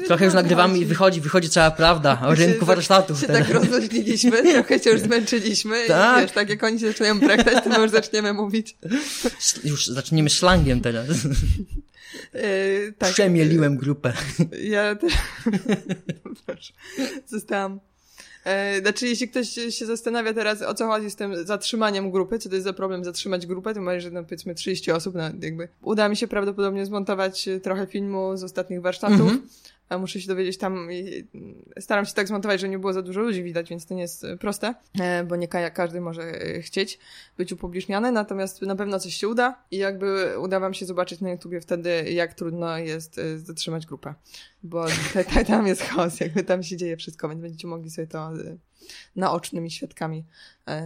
Trochę 0.06 0.26
już 0.26 0.34
nagrywamy 0.34 0.78
i 0.80 0.86
wychodzi, 0.86 1.22
wychodzi 1.22 1.50
cała 1.50 1.72
prawda 1.72 2.22
o 2.22 2.36
rynku 2.36 2.60
się, 2.60 2.66
warsztatów. 2.66 3.20
Się 3.20 3.28
tak 3.28 3.50
rozluźniliśmy, 3.50 4.44
trochę 4.54 4.80
się 4.80 4.90
już 4.90 5.02
zmęczyliśmy 5.02 5.88
Tak. 5.88 6.18
i 6.18 6.22
wiesz, 6.22 6.32
tak 6.32 6.50
jak 6.50 6.64
oni 6.64 6.80
się 6.80 6.88
zaczynają 6.88 7.20
brechtać, 7.20 7.64
to 7.64 7.70
my 7.70 7.80
już 7.80 7.92
zaczniemy 7.92 8.34
mówić. 8.34 8.78
Już 9.64 9.88
zaczniemy 9.88 10.30
slangiem 10.30 10.82
teraz. 10.82 11.08
Yy, 12.34 12.94
tak. 12.98 13.14
Przemieliłem 13.14 13.78
grupę. 13.78 14.14
Ja 14.62 14.96
te... 14.96 15.08
Proszę. 16.46 16.74
Zostałam. 17.26 17.80
E, 18.46 18.82
Znaczy, 18.82 19.08
jeśli 19.08 19.28
ktoś 19.28 19.50
się 19.70 19.86
zastanawia 19.86 20.34
teraz, 20.34 20.62
o 20.62 20.74
co 20.74 20.88
chodzi 20.88 21.10
z 21.10 21.16
tym 21.16 21.46
zatrzymaniem 21.46 22.12
grupy, 22.12 22.40
co 22.40 22.50
to 22.50 22.56
jest 22.56 22.66
za 22.66 22.74
problem 22.74 23.04
zatrzymać 23.04 23.48
grupę, 23.48 23.74
to 23.74 23.82
masz, 23.82 24.04
że 24.04 24.12
no, 24.12 24.24
powiedzmy 24.24 24.56
30 24.56 24.92
osób, 24.92 25.16
no, 25.16 25.24
jakby 25.42 25.68
uda 25.82 26.10
mi 26.10 26.16
się 26.16 26.28
prawdopodobnie 26.28 26.86
zmontować 26.86 27.50
trochę 27.64 27.88
filmu 27.88 28.38
z 28.38 28.44
ostatnich 28.44 28.82
warsztatów. 28.82 29.22
Mhm. 29.22 29.48
Muszę 29.98 30.22
się 30.22 30.28
dowiedzieć 30.28 30.58
tam, 30.58 30.90
staram 31.80 32.06
się 32.06 32.14
tak 32.14 32.28
zmontować, 32.28 32.62
że 32.62 32.70
nie 32.70 32.80
było 32.80 32.94
za 32.94 33.02
dużo 33.02 33.22
ludzi 33.22 33.44
widać, 33.44 33.70
więc 33.70 33.86
to 33.86 33.94
nie 33.94 34.02
jest 34.02 34.24
e, 34.24 34.38
proste, 34.38 34.76
e, 35.00 35.24
bo 35.24 35.36
nie 35.36 35.48
ka- 35.48 35.70
każdy 35.70 36.02
może 36.02 36.24
e, 36.24 36.62
chcieć 36.62 37.00
być 37.38 37.52
upubliczniany, 37.54 38.12
natomiast 38.12 38.62
na 38.62 38.76
pewno 38.76 39.00
coś 39.00 39.16
się 39.16 39.28
uda 39.28 39.64
i 39.72 39.78
jakby 39.78 40.40
uda 40.40 40.60
wam 40.60 40.74
się 40.74 40.86
zobaczyć 40.86 41.22
na 41.22 41.32
YouTubie 41.32 41.62
wtedy, 41.62 42.12
jak 42.12 42.34
trudno 42.34 42.78
jest 42.78 43.20
zatrzymać 43.36 43.86
grupę, 43.86 44.14
bo 44.64 44.86
te- 45.14 45.24
te- 45.26 45.46
tam 45.46 45.68
jest 45.68 45.82
chaos, 45.82 46.20
jakby 46.20 46.44
tam 46.44 46.64
się 46.64 46.78
dzieje 46.78 46.98
wszystko, 46.98 47.30
więc 47.30 47.42
będziecie 47.42 47.68
mogli 47.68 47.90
sobie 47.90 48.08
to 48.08 48.32
naocznymi 49.16 49.72
świadkami 49.72 50.26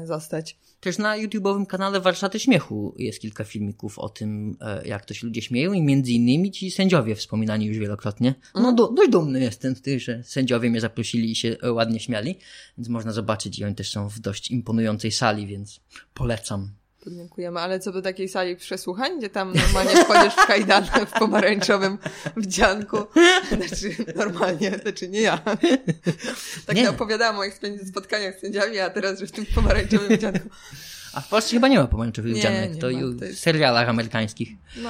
zostać. 0.04 0.58
Też 0.80 0.98
na 0.98 1.18
YouTube'owym 1.18 1.66
kanale 1.66 2.02
Warsztaty 2.02 2.40
Śmiechu 2.40 2.96
jest 2.98 3.20
kilka 3.20 3.44
filmików 3.44 4.00
o 4.00 4.10
tym, 4.10 4.58
e, 4.62 4.88
jak 4.88 5.06
to 5.06 5.14
się 5.14 5.28
ludzie 5.28 5.42
śmieją 5.42 5.74
i 5.74 5.82
między 5.82 6.12
innymi 6.12 6.52
ci 6.52 6.72
sędziowie 6.72 7.16
wspominani 7.16 7.66
już 7.66 7.78
wielokrotnie. 7.78 8.36
No 8.56 8.60
Mhm. 8.60 8.76
do, 8.76 8.88
dość 8.88 9.10
dumny 9.10 9.40
jestem 9.40 9.76
z 9.76 9.82
tych, 9.82 10.02
że 10.02 10.24
sędziowie 10.24 10.70
mnie 10.70 10.82
zaprosili 10.82 11.32
i 11.32 11.36
się 11.36 11.56
e, 11.62 11.74
ładnie 11.74 12.00
śmiali, 12.00 12.36
więc 12.78 12.90
można 12.90 13.12
zobaczyć 13.12 13.60
i 13.60 13.66
oni 13.66 13.76
też 13.76 13.90
są 13.90 14.10
w 14.10 14.20
dość 14.20 14.52
imponującej 14.52 15.12
sali, 15.12 15.48
więc 15.48 15.80
polecam. 16.14 16.72
Dziękujemy, 17.12 17.60
ale 17.60 17.80
co 17.80 17.92
do 17.92 18.02
takiej 18.02 18.30
sali 18.30 18.56
przesłuchań, 18.56 19.18
gdzie 19.18 19.30
tam 19.30 19.54
normalnie 19.54 20.04
wchodzisz 20.04 20.34
w 20.34 20.48
kajdanach 20.48 21.10
w 21.10 21.12
pomarańczowym 21.20 21.98
wdzianku, 22.38 22.98
znaczy 23.48 23.96
normalnie, 24.16 24.72
znaczy 24.84 25.10
nie 25.10 25.22
ja. 25.22 25.38
Tak 26.66 26.76
Nie. 26.76 26.90
opowiadałam 26.90 27.36
o 27.36 27.38
moich 27.38 27.60
spotkaniach 27.90 28.36
z 28.38 28.42
sędziami, 28.42 28.80
a 28.80 28.90
teraz, 28.90 29.20
że 29.20 29.28
w 29.28 29.32
tym 29.32 29.46
pomarańczowym 29.56 30.18
wdzianku. 30.18 30.50
A 31.14 31.22
w 31.22 31.28
Polsce 31.30 31.52
chyba 31.52 31.68
nie 31.68 31.80
ma 31.80 31.88
pomarańczowych 31.88 32.34
Nie, 32.34 32.40
wdzianek, 32.40 32.74
nie 32.76 32.82
to, 32.82 32.88
ma, 32.92 33.20
to 33.20 33.26
jest- 33.26 33.38
w 33.40 33.42
serialach 33.42 33.90
amerykańskich. 33.90 34.50
No, 34.78 34.90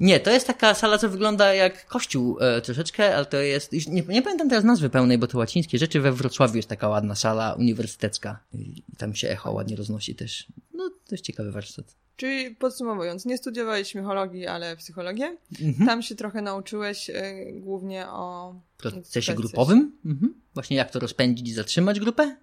Nie, 0.00 0.20
to 0.20 0.30
jest 0.30 0.46
taka 0.46 0.74
sala, 0.74 0.98
co 0.98 1.08
wygląda 1.08 1.54
jak 1.54 1.86
kościół 1.86 2.38
e, 2.40 2.60
troszeczkę, 2.60 3.16
ale 3.16 3.26
to 3.26 3.36
jest, 3.36 3.72
już 3.72 3.86
nie, 3.86 4.02
nie 4.02 4.22
pamiętam 4.22 4.48
teraz 4.48 4.64
nazwy 4.64 4.90
pełnej, 4.90 5.18
bo 5.18 5.26
to 5.26 5.38
łacińskie 5.38 5.78
rzeczy. 5.78 6.00
We 6.00 6.12
Wrocławiu 6.12 6.56
jest 6.56 6.68
taka 6.68 6.88
ładna 6.88 7.14
sala 7.14 7.52
uniwersytecka 7.58 8.38
i 8.54 8.82
tam 8.98 9.14
się 9.14 9.28
echo 9.28 9.52
ładnie 9.52 9.76
roznosi 9.76 10.14
też. 10.14 10.46
No, 10.74 10.90
to 11.06 11.14
jest 11.14 11.24
ciekawy 11.24 11.52
warsztat. 11.52 11.96
czyli 12.16 12.54
podsumowując, 12.56 13.24
nie 13.24 13.38
studiowałeś 13.38 13.88
śmiechologii, 13.88 14.46
ale 14.46 14.76
psychologię. 14.76 15.36
Mhm. 15.62 15.86
Tam 15.88 16.02
się 16.02 16.14
trochę 16.14 16.42
nauczyłeś 16.42 17.10
e, 17.10 17.34
głównie 17.52 18.08
o 18.08 18.54
procesie. 18.76 19.34
grupowym. 19.34 19.92
Mhm. 20.04 20.34
Właśnie 20.54 20.76
jak 20.76 20.90
to 20.90 20.98
rozpędzić 20.98 21.48
i 21.48 21.52
zatrzymać 21.52 22.00
grupę. 22.00 22.36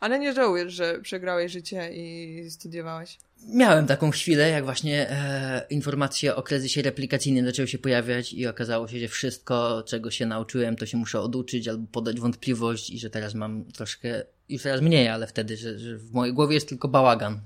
Ale 0.00 0.18
nie 0.18 0.32
żałujesz, 0.32 0.72
że 0.72 1.00
przegrałeś 1.00 1.52
życie 1.52 1.90
i 1.92 2.50
studiowałeś. 2.50 3.18
Miałem 3.48 3.86
taką 3.86 4.10
chwilę, 4.10 4.50
jak 4.50 4.64
właśnie 4.64 5.10
e, 5.10 5.66
informacje 5.70 6.36
o 6.36 6.42
kryzysie 6.42 6.82
replikacyjnym 6.82 7.46
zaczęły 7.46 7.68
się 7.68 7.78
pojawiać 7.78 8.32
i 8.32 8.46
okazało 8.46 8.88
się, 8.88 8.98
że 9.00 9.08
wszystko, 9.08 9.82
czego 9.86 10.10
się 10.10 10.26
nauczyłem, 10.26 10.76
to 10.76 10.86
się 10.86 10.96
muszę 10.96 11.20
oduczyć 11.20 11.68
albo 11.68 11.86
podać 11.86 12.20
wątpliwość 12.20 12.90
i 12.90 12.98
że 12.98 13.10
teraz 13.10 13.34
mam 13.34 13.64
troszkę, 13.64 14.22
już 14.48 14.62
teraz 14.62 14.80
mniej, 14.80 15.08
ale 15.08 15.26
wtedy, 15.26 15.56
że, 15.56 15.78
że 15.78 15.96
w 15.96 16.12
mojej 16.12 16.34
głowie 16.34 16.54
jest 16.54 16.68
tylko 16.68 16.88
bałagan. 16.88 17.40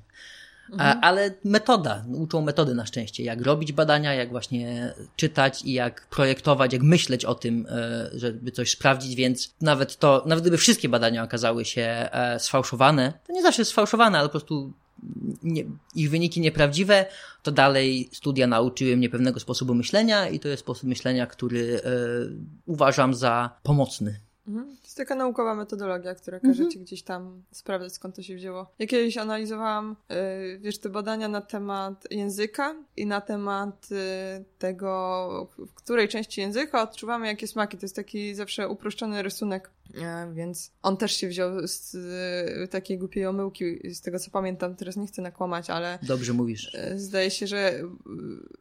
A, 0.78 1.00
ale 1.00 1.34
metoda, 1.44 2.04
uczą 2.14 2.40
metody 2.40 2.74
na 2.74 2.86
szczęście, 2.86 3.24
jak 3.24 3.42
robić 3.42 3.72
badania, 3.72 4.14
jak 4.14 4.30
właśnie 4.30 4.94
czytać 5.16 5.62
i 5.64 5.72
jak 5.72 6.06
projektować, 6.10 6.72
jak 6.72 6.82
myśleć 6.82 7.24
o 7.24 7.34
tym, 7.34 7.66
e, 7.70 8.10
żeby 8.12 8.50
coś 8.50 8.70
sprawdzić, 8.70 9.14
więc 9.14 9.54
nawet 9.60 9.96
to, 9.96 10.22
nawet 10.26 10.42
gdyby 10.42 10.56
wszystkie 10.56 10.88
badania 10.88 11.22
okazały 11.22 11.64
się 11.64 11.82
e, 11.82 12.40
sfałszowane, 12.40 13.12
to 13.26 13.32
nie 13.32 13.42
zawsze 13.42 13.64
sfałszowane, 13.64 14.18
ale 14.18 14.28
po 14.28 14.32
prostu 14.32 14.72
nie, 15.42 15.64
ich 15.94 16.10
wyniki 16.10 16.40
nieprawdziwe, 16.40 17.06
to 17.42 17.52
dalej 17.52 18.08
studia 18.12 18.46
nauczyły 18.46 18.96
mnie 18.96 19.08
pewnego 19.08 19.40
sposobu 19.40 19.74
myślenia 19.74 20.28
i 20.28 20.40
to 20.40 20.48
jest 20.48 20.62
sposób 20.62 20.88
myślenia, 20.88 21.26
który 21.26 21.80
e, 21.84 21.90
uważam 22.66 23.14
za 23.14 23.50
pomocny. 23.62 24.20
Mhm. 24.48 24.77
Taka 24.98 25.14
naukowa 25.14 25.54
metodologia, 25.54 26.14
która 26.14 26.40
każe 26.40 26.68
ci 26.68 26.80
gdzieś 26.80 27.02
tam 27.02 27.42
sprawdzać, 27.50 27.92
skąd 27.92 28.16
to 28.16 28.22
się 28.22 28.34
wzięło. 28.34 28.66
Ja 28.78 28.86
kiedyś 28.86 29.16
analizowałam, 29.18 29.96
y, 30.10 30.58
wiesz, 30.58 30.78
te 30.78 30.88
badania 30.88 31.28
na 31.28 31.40
temat 31.40 32.04
języka 32.10 32.74
i 32.96 33.06
na 33.06 33.20
temat 33.20 33.88
y, 33.92 34.44
tego, 34.58 35.48
w 35.58 35.74
której 35.74 36.08
części 36.08 36.40
języka 36.40 36.82
odczuwamy 36.82 37.26
jakie 37.26 37.46
smaki. 37.46 37.78
To 37.78 37.84
jest 37.84 37.96
taki 37.96 38.34
zawsze 38.34 38.68
uproszczony 38.68 39.22
rysunek, 39.22 39.70
e, 39.94 40.32
więc 40.34 40.72
on 40.82 40.96
też 40.96 41.12
się 41.12 41.28
wziął 41.28 41.66
z 41.66 41.94
y, 42.64 42.68
takiej 42.68 42.98
głupiej 42.98 43.26
omyłki, 43.26 43.94
z 43.94 44.00
tego 44.00 44.18
co 44.18 44.30
pamiętam. 44.30 44.76
Teraz 44.76 44.96
nie 44.96 45.06
chcę 45.06 45.22
nakłamać, 45.22 45.70
ale 45.70 45.98
Dobrze 46.02 46.32
mówisz. 46.32 46.74
E, 46.74 46.98
Zdaje 46.98 47.30
się, 47.30 47.46
że 47.46 47.80
y, 47.80 47.84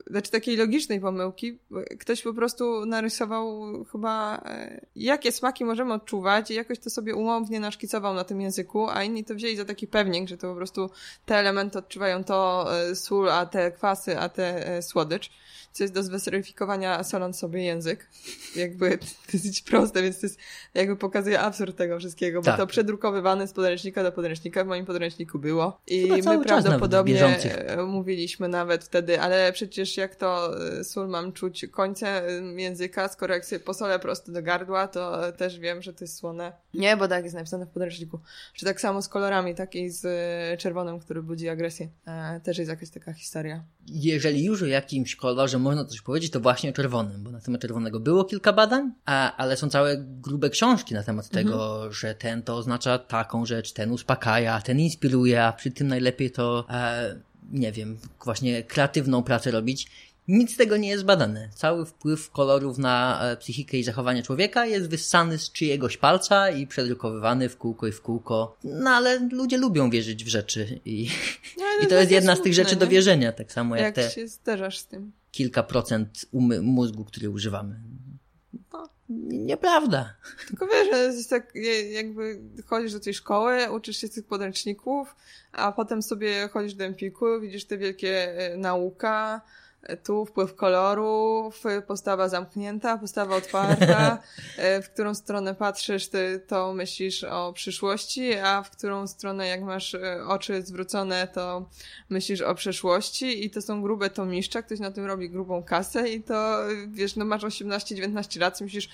znaczy 0.07 0.31
takiej 0.31 0.57
logicznej 0.57 0.99
pomyłki, 0.99 1.59
ktoś 1.99 2.21
po 2.21 2.33
prostu 2.33 2.85
narysował 2.85 3.61
chyba 3.91 4.43
jakie 4.95 5.31
smaki 5.31 5.65
możemy 5.65 5.93
odczuwać 5.93 6.26
i 6.49 6.53
jakoś 6.53 6.80
to 6.80 6.89
sobie 6.89 7.15
umownie 7.15 7.59
naszkicował 7.59 8.13
na 8.13 8.23
tym 8.23 8.41
języku, 8.41 8.89
a 8.89 9.03
inni 9.03 9.23
to 9.23 9.36
wzięli 9.36 9.55
za 9.55 9.65
taki 9.65 9.88
pewnik, 9.88 10.30
że 10.30 10.38
to 10.38 10.49
po 10.49 10.55
prostu 10.55 10.89
te 11.25 11.36
elementy 11.36 11.80
odczuwają 11.80 12.23
to 12.23 12.67
e, 12.80 12.95
sól, 12.95 13.30
a 13.30 13.45
te 13.45 13.71
kwasy, 13.71 14.19
a 14.19 14.30
te 14.30 14.67
e, 14.67 14.82
słodycz. 14.82 15.32
Co 15.78 15.84
jest 15.84 15.93
do 15.93 16.19
zweryfikowania 16.19 17.03
soląc 17.03 17.39
sobie 17.39 17.63
język. 17.63 18.09
Jakby 18.55 18.99
dosyć 19.34 19.61
proste, 19.61 20.03
więc 20.03 20.19
to 20.19 20.25
jest 20.25 20.39
jakby 20.73 20.95
pokazuje 20.95 21.39
absurd 21.39 21.78
tego 21.78 21.99
wszystkiego, 21.99 22.41
bo 22.41 22.45
Tak. 22.45 22.57
to 22.57 22.67
przedrukowywane 22.67 23.47
z 23.47 23.53
podręcznika 23.53 24.03
do 24.03 24.11
podręcznika 24.11 24.63
w 24.63 24.67
moim 24.67 24.86
podręczniku 24.86 25.39
było. 25.39 25.82
I 25.88 26.07
my 26.25 26.43
prawdopodobnie 26.45 27.25
e, 27.25 27.84
mówiliśmy 27.84 28.47
nawet 28.47 28.84
wtedy, 28.84 29.21
ale 29.21 29.53
przecież 29.53 29.97
jak 29.97 30.15
to 30.15 30.51
e, 30.80 30.84
sól 30.84 31.07
mam 31.07 31.34
czuć 31.34 31.65
końce 31.71 32.28
e, 32.28 32.61
języka, 32.61 33.07
skoro 33.07 33.34
jak 33.34 33.45
sobie 33.45 33.59
posolę 33.59 33.99
prosto 33.99 34.32
do 34.32 34.41
gardła, 34.43 34.88
to 34.88 35.32
też 35.32 35.59
wiem, 35.59 35.82
że 35.82 35.93
to 35.93 36.03
jest 36.03 36.17
słone. 36.17 36.51
Nie, 36.73 36.97
bo 36.97 37.07
tak 37.07 37.23
jest 37.23 37.36
napisane 37.36 37.65
w 37.65 37.69
podręczniku. 37.69 38.19
Czy 38.53 38.65
tak 38.65 38.82
samo 38.82 39.01
z 39.01 39.07
kolorami, 39.07 39.55
tak 39.55 39.75
i 39.75 39.89
z 39.89 40.07
czerwonym, 40.59 40.99
który 40.99 41.23
budzi 41.23 41.49
agresję. 41.49 41.89
Też 42.43 42.57
jest 42.57 42.69
jakaś 42.69 42.89
taka 42.89 43.13
historia. 43.13 43.63
Jeżeli 43.88 44.45
już 44.45 44.63
o 44.63 44.65
jakimś 44.65 45.15
kolorze 45.15 45.59
można 45.68 45.86
coś 45.86 46.01
powiedzieć, 46.01 46.32
to 46.32 46.39
właśnie 46.39 46.70
o 46.70 46.74
czerwonym, 46.74 47.24
bo 47.24 47.32
na 47.32 47.39
temat 47.39 47.61
czerwonego 47.61 47.99
było 47.99 48.26
kilka 48.26 48.53
badań, 48.53 48.91
a, 49.05 49.36
ale 49.38 49.57
są 49.57 49.70
całe 49.70 49.97
grube 49.97 50.49
książki 50.49 50.93
na 50.93 51.03
temat 51.03 51.30
tego, 51.30 51.91
że 51.91 52.15
ten 52.15 52.43
to 52.43 52.55
oznacza 52.57 52.99
taką 52.99 53.45
rzecz, 53.45 53.74
ten 53.74 53.91
uspokaja, 53.91 54.61
ten 54.61 54.80
inspiruje, 54.80 55.43
a 55.43 55.53
przy 55.53 55.72
tym 55.72 55.88
najlepiej 55.88 56.32
to, 56.32 56.65
e, 56.70 57.15
nie 57.51 57.72
wiem, 57.72 57.97
właśnie 58.26 58.63
kreatywną 58.63 59.24
pracę 59.24 59.51
robić. 59.51 59.88
Nic 60.28 60.53
z 60.53 60.57
tego 60.57 60.78
nie 60.78 60.89
jest 60.89 61.03
badane. 61.03 61.49
Cały 61.55 61.86
wpływ 61.86 62.32
kolorów 62.32 62.78
na 62.78 63.22
e, 63.22 63.38
psychikę 63.38 63.78
i 63.78 63.84
zachowanie 63.84 64.24
człowieka 64.24 64.65
jest 64.65 64.89
wyssany 64.89 65.38
z 65.38 65.51
czyjegoś 65.51 65.97
palca 65.97 66.49
i 66.49 66.68
przedrukowywany 66.68 67.49
w 67.49 67.57
kółko 67.57 67.88
i 67.88 67.91
w 67.91 68.01
kółko. 68.01 68.57
No 68.63 68.89
ale 68.89 69.20
ludzie 69.32 69.57
lubią 69.57 69.89
wierzyć 69.89 70.24
w 70.24 70.28
rzeczy 70.28 70.80
i, 70.86 71.09
No, 71.57 71.63
i 71.84 71.88
to 71.88 71.95
jest 71.95 72.11
jedna 72.11 72.36
z 72.36 72.41
tych 72.41 72.55
smutne, 72.55 72.63
rzeczy 72.63 72.76
do 72.76 72.86
nie? 72.86 72.91
wierzenia, 72.91 73.32
tak 73.32 73.51
samo 73.51 73.76
jak 73.76 73.86
Jak 73.86 73.95
te 73.95 74.11
się 74.11 74.28
zderzasz 74.28 74.78
z 74.78 74.88
tym. 74.88 75.11
Kilka 75.38 75.63
procent 75.63 76.25
mózgu, 76.61 77.05
który 77.05 77.29
używamy. 77.29 77.79
Nieprawda. 79.29 80.15
Tylko 80.47 80.67
wiesz, 80.67 80.88
jest 80.88 81.29
tak, 81.29 81.53
jakby 81.91 82.41
chodzisz 82.65 82.93
do 82.93 82.99
tej 82.99 83.13
szkoły, 83.13 83.71
uczysz 83.71 83.97
się 83.97 84.09
tych 84.09 84.25
podręczników, 84.25 85.15
a 85.51 85.71
potem 85.71 86.01
sobie 86.01 86.47
chodzisz 86.47 86.73
do 86.73 86.83
Empiku, 86.83 87.25
widzisz 87.41 87.65
te 87.65 87.77
wielkie 87.77 88.38
e, 88.38 88.57
nauka, 88.57 89.41
tu 90.03 90.25
wpływ 90.25 90.55
koloru, 90.55 91.51
postawa 91.88 92.29
zamknięta, 92.29 92.97
postawa 92.97 93.35
otwarta, 93.35 94.17
e, 94.57 94.81
w 94.81 94.89
którą 94.89 95.15
stronę 95.15 95.55
patrzysz, 95.55 96.07
ty 96.07 96.43
to 96.47 96.73
myślisz 96.73 97.23
o 97.23 97.53
przyszłości, 97.53 98.33
a 98.33 98.63
w 98.63 98.69
którą 98.69 99.07
stronę 99.07 99.47
jak 99.47 99.61
masz 99.61 99.95
e, 99.95 100.25
oczy 100.27 100.61
zwrócone, 100.61 101.27
to 101.27 101.69
myślisz 102.09 102.41
o 102.41 102.55
przeszłości. 102.55 103.45
I 103.45 103.49
to 103.49 103.61
są 103.61 103.81
grube 103.81 104.09
tomiszcza, 104.09 104.61
ktoś 104.61 104.79
na 104.79 104.91
tym 104.91 105.05
robi 105.05 105.29
grubą 105.29 105.63
kasę 105.63 106.09
i 106.09 106.23
to, 106.23 106.57
wiesz, 106.88 107.15
no 107.15 107.25
masz 107.25 107.43
18-19 107.43 108.39
lat, 108.39 108.61
myślisz, 108.61 108.89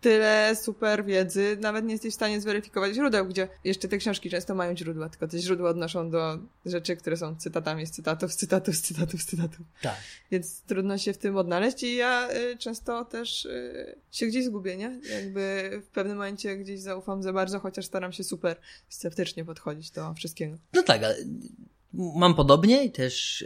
tyle 0.00 0.56
super 0.56 1.04
wiedzy, 1.04 1.56
nawet 1.60 1.84
nie 1.84 1.92
jesteś 1.92 2.12
w 2.12 2.14
stanie 2.14 2.40
zweryfikować 2.40 2.94
źródeł, 2.94 3.26
gdzie 3.26 3.48
jeszcze 3.64 3.88
te 3.88 3.98
książki 3.98 4.30
często 4.30 4.54
mają 4.54 4.76
źródła, 4.76 5.08
tylko 5.08 5.28
te 5.28 5.38
źródła 5.38 5.70
odnoszą 5.70 6.10
do 6.10 6.38
rzeczy, 6.66 6.96
które 6.96 7.16
są 7.16 7.36
cytatami 7.36 7.86
z 7.86 7.90
cytatów, 7.90 8.32
z 8.32 8.36
cytatów, 8.36 8.76
z 8.76 8.80
cytatów, 8.80 9.22
z 9.22 9.26
cytatów. 9.26 9.66
Tak. 9.82 9.96
Więc 10.30 10.60
trudno 10.60 10.98
się 10.98 11.12
w 11.12 11.18
tym 11.18 11.36
odnaleźć 11.36 11.82
i 11.82 11.96
ja 11.96 12.28
y, 12.32 12.56
często 12.56 13.04
też 13.04 13.44
y, 13.44 13.98
się 14.10 14.26
gdzieś 14.26 14.44
zgubię, 14.44 14.76
nie? 14.76 15.00
Jakby 15.10 15.70
w 15.84 15.88
pewnym 15.88 16.16
momencie 16.16 16.56
gdzieś 16.56 16.80
zaufam 16.80 17.22
za 17.22 17.32
bardzo, 17.32 17.60
chociaż 17.60 17.86
staram 17.86 18.12
się 18.12 18.24
super 18.24 18.56
sceptycznie 18.88 19.44
podchodzić 19.44 19.90
do 19.90 20.14
wszystkiego. 20.14 20.56
No 20.72 20.82
tak, 20.82 21.04
ale 21.04 21.16
Mam 21.92 22.34
podobnie 22.34 22.84
i 22.84 22.92
też 22.92 23.42
e, 23.42 23.44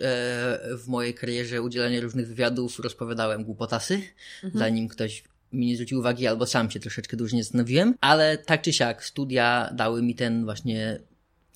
w 0.77 0.89
mojej 0.89 1.15
karierze 1.15 1.63
udzielania 1.63 2.01
różnych 2.01 2.29
wywiadów 2.29 2.79
rozpowiadałem 2.79 3.45
głupotasy, 3.45 3.95
mhm. 3.95 4.59
zanim 4.59 4.89
ktoś 4.89 5.25
mi 5.53 5.67
nie 5.67 5.75
zwrócił 5.75 5.99
uwagi, 5.99 6.27
albo 6.27 6.47
sam 6.47 6.71
się 6.71 6.81
troszeczkę 6.81 7.17
dłużej 7.17 7.43
zastanowiłem, 7.43 7.95
ale 8.01 8.39
tak 8.39 8.63
czy 8.63 8.73
siak 8.73 9.05
studia 9.05 9.71
dały 9.75 10.03
mi 10.03 10.15
ten 10.15 10.45
właśnie, 10.45 10.99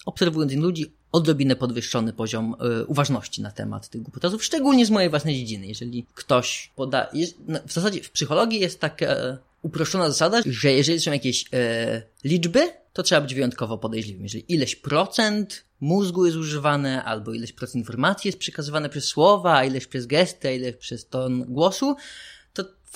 obserwując 0.06 0.52
innych 0.52 0.64
ludzi, 0.64 0.92
odrobinę 1.12 1.56
podwyższony 1.56 2.12
poziom 2.12 2.56
y, 2.80 2.86
uważności 2.86 3.42
na 3.42 3.50
temat 3.50 3.88
tych 3.88 4.02
głupotazów, 4.02 4.44
szczególnie 4.44 4.86
z 4.86 4.90
mojej 4.90 5.10
własnej 5.10 5.34
dziedziny. 5.34 5.66
Jeżeli 5.66 6.06
ktoś 6.14 6.70
poda... 6.76 7.08
Jest, 7.12 7.36
no, 7.48 7.58
w 7.66 7.72
zasadzie 7.72 8.02
w 8.02 8.10
psychologii 8.10 8.60
jest 8.60 8.80
taka 8.80 9.06
e, 9.06 9.38
uproszczona 9.62 10.08
zasada, 10.08 10.42
że 10.46 10.72
jeżeli 10.72 11.00
są 11.00 11.12
jakieś 11.12 11.44
e, 11.52 12.02
liczby, 12.24 12.70
to 12.92 13.02
trzeba 13.02 13.20
być 13.20 13.34
wyjątkowo 13.34 13.78
podejrzliwym. 13.78 14.22
Jeżeli 14.22 14.44
ileś 14.48 14.76
procent 14.76 15.64
mózgu 15.80 16.26
jest 16.26 16.38
używane, 16.38 17.04
albo 17.04 17.32
ileś 17.32 17.52
procent 17.52 17.76
informacji 17.76 18.28
jest 18.28 18.38
przekazywane 18.38 18.88
przez 18.88 19.04
słowa, 19.04 19.56
a 19.56 19.64
ileś 19.64 19.86
przez 19.86 20.06
gesty, 20.06 20.48
a 20.48 20.50
ileś 20.50 20.76
przez 20.76 21.08
ton 21.08 21.44
głosu, 21.44 21.96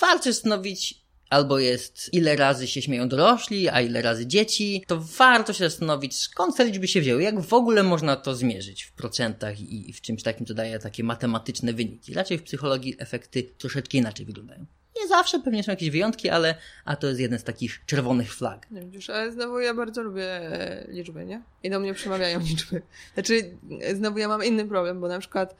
warto 0.01 0.23
zastanowić, 0.23 1.01
albo 1.29 1.59
jest 1.59 2.13
ile 2.13 2.35
razy 2.35 2.67
się 2.67 2.81
śmieją 2.81 3.09
dorośli, 3.09 3.69
a 3.69 3.81
ile 3.81 4.01
razy 4.01 4.27
dzieci, 4.27 4.83
to 4.87 5.01
warto 5.17 5.53
się 5.53 5.69
zastanowić, 5.69 6.17
skąd 6.17 6.57
te 6.57 6.65
liczby 6.65 6.87
się 6.87 7.01
wzięły, 7.01 7.23
jak 7.23 7.41
w 7.41 7.53
ogóle 7.53 7.83
można 7.83 8.15
to 8.15 8.35
zmierzyć 8.35 8.83
w 8.83 8.91
procentach 8.91 9.59
i 9.59 9.93
w 9.93 10.01
czymś 10.01 10.23
takim, 10.23 10.45
co 10.45 10.53
daje 10.53 10.79
takie 10.79 11.03
matematyczne 11.03 11.73
wyniki. 11.73 12.13
Raczej 12.13 12.37
w 12.37 12.43
psychologii 12.43 12.95
efekty 12.99 13.43
troszeczkę 13.43 13.97
inaczej 13.97 14.25
wyglądają. 14.25 14.65
Nie 15.01 15.07
zawsze, 15.07 15.39
pewnie 15.39 15.63
są 15.63 15.71
jakieś 15.71 15.89
wyjątki, 15.89 16.29
ale 16.29 16.55
a 16.85 16.95
to 16.95 17.07
jest 17.07 17.19
jeden 17.19 17.39
z 17.39 17.43
takich 17.43 17.85
czerwonych 17.85 18.35
flag. 18.35 18.71
Nie 18.71 18.81
widzisz, 18.81 19.09
ale 19.09 19.31
znowu 19.31 19.59
ja 19.59 19.73
bardzo 19.73 20.01
lubię 20.01 20.25
e, 20.25 20.85
liczby, 20.87 21.25
nie? 21.25 21.41
I 21.63 21.69
do 21.69 21.79
mnie 21.79 21.93
przemawiają 21.93 22.39
liczby. 22.49 22.81
Znaczy, 23.13 23.57
znowu 23.93 24.17
ja 24.17 24.27
mam 24.27 24.43
inny 24.43 24.67
problem, 24.67 25.01
bo 25.01 25.07
na 25.07 25.19
przykład 25.19 25.55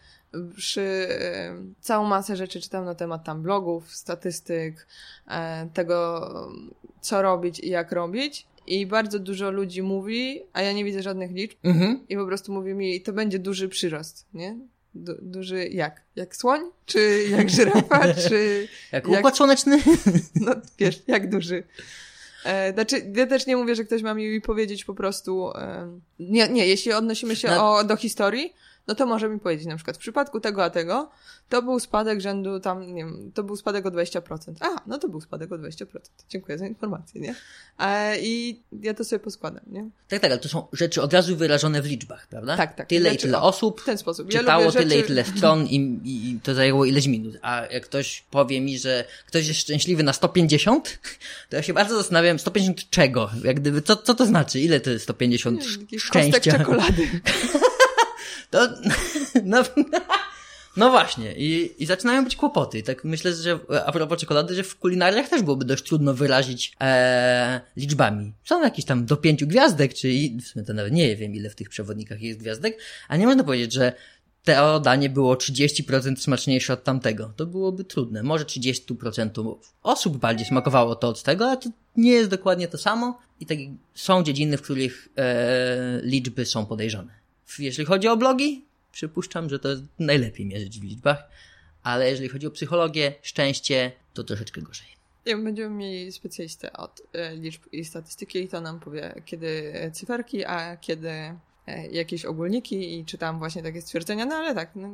przy 0.55 1.07
całą 1.81 2.05
masę 2.05 2.35
rzeczy 2.35 2.61
czytam 2.61 2.85
na 2.85 2.95
temat 2.95 3.23
tam 3.23 3.41
blogów, 3.41 3.95
statystyk, 3.95 4.87
e, 5.27 5.69
tego, 5.73 6.29
co 7.01 7.21
robić 7.21 7.59
i 7.59 7.69
jak 7.69 7.91
robić. 7.91 8.47
I 8.67 8.85
bardzo 8.85 9.19
dużo 9.19 9.51
ludzi 9.51 9.81
mówi, 9.81 10.41
a 10.53 10.61
ja 10.61 10.71
nie 10.71 10.85
widzę 10.85 11.03
żadnych 11.03 11.31
liczb. 11.31 11.57
Mhm. 11.63 12.05
I 12.09 12.15
po 12.15 12.25
prostu 12.25 12.53
mówi 12.53 12.73
mi, 12.73 13.01
to 13.01 13.13
będzie 13.13 13.39
duży 13.39 13.69
przyrost, 13.69 14.25
nie? 14.33 14.57
Du 14.95 15.15
duży 15.21 15.67
jak? 15.67 16.01
Jak 16.15 16.35
słoń? 16.35 16.61
Czy 16.85 17.23
jak 17.29 17.49
żyrafa? 17.49 18.13
czy 18.29 18.67
jak 18.91 19.07
układ 19.07 19.23
jak... 19.23 19.35
słoneczny? 19.35 19.79
No 20.41 20.55
wiesz, 20.79 21.03
jak 21.07 21.29
duży. 21.29 21.63
E, 22.45 22.73
znaczy, 22.73 23.11
ja 23.15 23.27
też 23.27 23.47
nie 23.47 23.57
mówię, 23.57 23.75
że 23.75 23.83
ktoś 23.83 24.01
ma 24.01 24.13
mi 24.13 24.41
powiedzieć 24.41 24.85
po 24.85 24.93
prostu. 24.93 25.51
E, 25.55 25.97
nie, 26.19 26.49
nie, 26.49 26.67
jeśli 26.67 26.93
odnosimy 26.93 27.35
się 27.35 27.47
no. 27.47 27.75
o, 27.75 27.83
do 27.83 27.95
historii, 27.95 28.53
no 28.91 28.95
to 28.95 29.05
może 29.05 29.29
mi 29.29 29.39
powiedzieć 29.39 29.67
na 29.67 29.75
przykład 29.75 29.97
w 29.97 29.99
przypadku 29.99 30.39
tego 30.39 30.63
a 30.63 30.69
tego, 30.69 31.11
to 31.49 31.61
był 31.61 31.79
spadek 31.79 32.21
rzędu 32.21 32.59
tam, 32.59 32.93
nie 32.93 33.03
wiem, 33.03 33.31
to 33.33 33.43
był 33.43 33.55
spadek 33.55 33.85
o 33.85 33.89
20%. 33.89 34.21
Aha, 34.59 34.81
no 34.87 34.97
to 34.97 35.09
był 35.09 35.21
spadek 35.21 35.51
o 35.51 35.55
20%. 35.55 35.85
Dziękuję 36.29 36.57
za 36.57 36.67
informację, 36.67 37.21
nie? 37.21 37.35
E, 37.79 38.19
I 38.21 38.61
ja 38.81 38.93
to 38.93 39.03
sobie 39.03 39.19
poskładam, 39.19 39.63
nie? 39.67 39.89
Tak, 40.07 40.19
tak, 40.19 40.31
ale 40.31 40.39
to 40.39 40.49
są 40.49 40.67
rzeczy 40.73 41.01
od 41.01 41.13
razu 41.13 41.37
wyrażone 41.37 41.81
w 41.81 41.85
liczbach, 41.85 42.27
prawda? 42.27 42.57
Tak, 42.57 42.75
tak. 42.75 42.87
Tyle 42.87 43.01
znaczy, 43.01 43.15
i 43.15 43.19
tyle 43.19 43.41
osób. 43.41 43.81
W 43.81 43.85
ten 43.85 43.97
sposób. 43.97 44.29
czytało 44.29 44.63
ja 44.63 44.71
tyle 44.71 44.89
rzeczy... 44.89 44.99
i 44.99 45.03
tyle 45.03 45.25
stron 45.25 45.67
i, 45.67 45.99
i, 46.03 46.39
to 46.43 46.55
zajęło 46.55 46.85
ileś 46.85 47.07
minut. 47.07 47.37
A 47.41 47.65
jak 47.65 47.83
ktoś 47.83 48.23
powie 48.31 48.61
mi, 48.61 48.79
że 48.79 49.05
ktoś 49.27 49.47
jest 49.47 49.59
szczęśliwy 49.59 50.03
na 50.03 50.13
150, 50.13 50.99
to 51.49 51.55
ja 51.55 51.63
się 51.63 51.73
bardzo 51.73 51.97
zastanawiam, 51.97 52.39
150 52.39 52.89
czego? 52.89 53.29
Jak 53.43 53.59
gdyby, 53.59 53.81
co, 53.81 53.95
co 53.95 54.13
to 54.13 54.25
znaczy? 54.25 54.59
Ile 54.59 54.79
to 54.79 54.89
jest 54.89 55.03
150 55.03 55.59
nie, 55.91 55.99
szczęścia? 55.99 56.31
Kostek 56.31 56.57
czekolady. 56.57 57.07
To, 58.51 58.67
no, 59.43 59.63
no 60.77 60.89
właśnie, 60.89 61.33
i, 61.37 61.83
i 61.83 61.85
zaczynają 61.85 62.23
być 62.23 62.35
kłopoty. 62.35 62.83
Tak 62.83 63.03
myślę, 63.03 63.33
że 63.33 63.59
a 63.85 63.91
propos 63.91 64.19
czekolady, 64.19 64.55
że 64.55 64.63
w 64.63 64.77
kulinariach 64.77 65.29
też 65.29 65.41
byłoby 65.41 65.65
dość 65.65 65.83
trudno 65.83 66.13
wyrazić 66.13 66.75
e, 66.81 67.61
liczbami. 67.77 68.33
Są 68.43 68.61
jakieś 68.61 68.85
tam 68.85 69.05
do 69.05 69.17
pięciu 69.17 69.47
gwiazdek, 69.47 69.93
czy 69.93 70.07
w 70.41 70.47
sumie 70.47 70.65
to 70.65 70.73
nawet 70.73 70.93
nie 70.93 71.15
wiem, 71.15 71.35
ile 71.35 71.49
w 71.49 71.55
tych 71.55 71.69
przewodnikach 71.69 72.21
jest 72.21 72.39
gwiazdek, 72.39 72.77
a 73.07 73.17
nie 73.17 73.25
można 73.25 73.43
powiedzieć, 73.43 73.73
że 73.73 73.93
to 74.43 74.79
danie 74.79 75.09
było 75.09 75.35
30% 75.35 76.15
smaczniejsze 76.15 76.73
od 76.73 76.83
tamtego. 76.83 77.33
To 77.35 77.45
byłoby 77.45 77.83
trudne. 77.83 78.23
Może 78.23 78.45
30% 78.45 79.55
osób 79.83 80.17
bardziej 80.17 80.47
smakowało 80.47 80.95
to 80.95 81.07
od 81.07 81.23
tego, 81.23 81.45
ale 81.45 81.57
to 81.57 81.69
nie 81.95 82.11
jest 82.11 82.29
dokładnie 82.29 82.67
to 82.67 82.77
samo. 82.77 83.19
I 83.39 83.45
tak 83.45 83.57
są 83.93 84.23
dziedziny, 84.23 84.57
w 84.57 84.61
których 84.61 85.09
e, 85.17 86.01
liczby 86.03 86.45
są 86.45 86.65
podejrzane. 86.65 87.20
Jeżeli 87.59 87.85
chodzi 87.85 88.07
o 88.07 88.17
blogi, 88.17 88.65
przypuszczam, 88.91 89.49
że 89.49 89.59
to 89.59 89.69
jest 89.69 89.83
najlepiej 89.99 90.45
mierzyć 90.45 90.79
w 90.79 90.83
liczbach, 90.83 91.29
ale 91.83 92.09
jeżeli 92.09 92.29
chodzi 92.29 92.47
o 92.47 92.51
psychologię, 92.51 93.13
szczęście, 93.21 93.91
to 94.13 94.23
troszeczkę 94.23 94.61
gorzej. 94.61 94.87
Będziemy 95.25 95.75
mieli 95.75 96.11
specjalistę 96.11 96.73
od 96.73 97.01
e, 97.13 97.35
liczb 97.35 97.61
i 97.71 97.85
statystyki 97.85 98.39
i 98.39 98.47
to 98.47 98.61
nam 98.61 98.79
powie, 98.79 99.21
kiedy 99.25 99.73
cyferki, 99.93 100.45
a 100.45 100.77
kiedy 100.77 101.11
jakieś 101.91 102.25
ogólniki 102.25 102.99
i 102.99 103.05
czytam 103.05 103.39
właśnie 103.39 103.63
takie 103.63 103.81
stwierdzenia, 103.81 104.25
no 104.25 104.35
ale 104.35 104.55
tak. 104.55 104.71
No. 104.75 104.93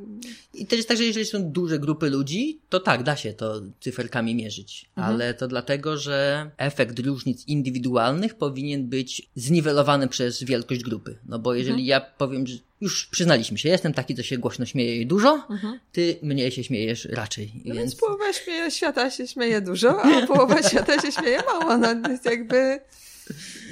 I 0.53 0.67
to 0.67 0.75
jest 0.75 0.87
tak, 0.87 0.97
że 0.97 1.03
jeżeli 1.03 1.25
są 1.25 1.51
duże 1.51 1.79
grupy 1.79 2.09
ludzi, 2.09 2.59
to 2.69 2.79
tak, 2.79 3.03
da 3.03 3.15
się 3.15 3.33
to 3.33 3.61
cyferkami 3.79 4.35
mierzyć, 4.35 4.89
mhm. 4.97 5.15
ale 5.15 5.33
to 5.33 5.47
dlatego, 5.47 5.97
że 5.97 6.49
efekt 6.57 6.99
różnic 6.99 7.47
indywidualnych 7.47 8.35
powinien 8.35 8.87
być 8.87 9.29
zniwelowany 9.35 10.07
przez 10.07 10.43
wielkość 10.43 10.83
grupy. 10.83 11.17
No 11.25 11.39
bo 11.39 11.53
jeżeli 11.53 11.81
mhm. 11.81 11.87
ja 11.87 12.01
powiem, 12.01 12.47
że 12.47 12.57
już 12.81 13.07
przyznaliśmy 13.07 13.57
się, 13.57 13.69
jestem 13.69 13.93
taki, 13.93 14.15
co 14.15 14.23
się 14.23 14.37
głośno 14.37 14.65
śmieje 14.65 15.01
i 15.01 15.05
dużo, 15.05 15.45
mhm. 15.49 15.79
ty 15.91 16.19
mniej 16.21 16.51
się 16.51 16.63
śmiejesz 16.63 17.05
raczej. 17.05 17.51
No 17.55 17.75
więc... 17.75 17.77
więc 17.77 17.95
połowa 17.95 18.25
świata 18.69 19.11
się 19.11 19.27
śmieje 19.27 19.61
dużo, 19.61 20.01
a 20.01 20.27
połowa 20.27 20.63
świata 20.63 21.01
się 21.01 21.11
śmieje 21.11 21.39
mało. 21.47 21.77
No 21.77 22.09
jest 22.09 22.25
jakby... 22.25 22.79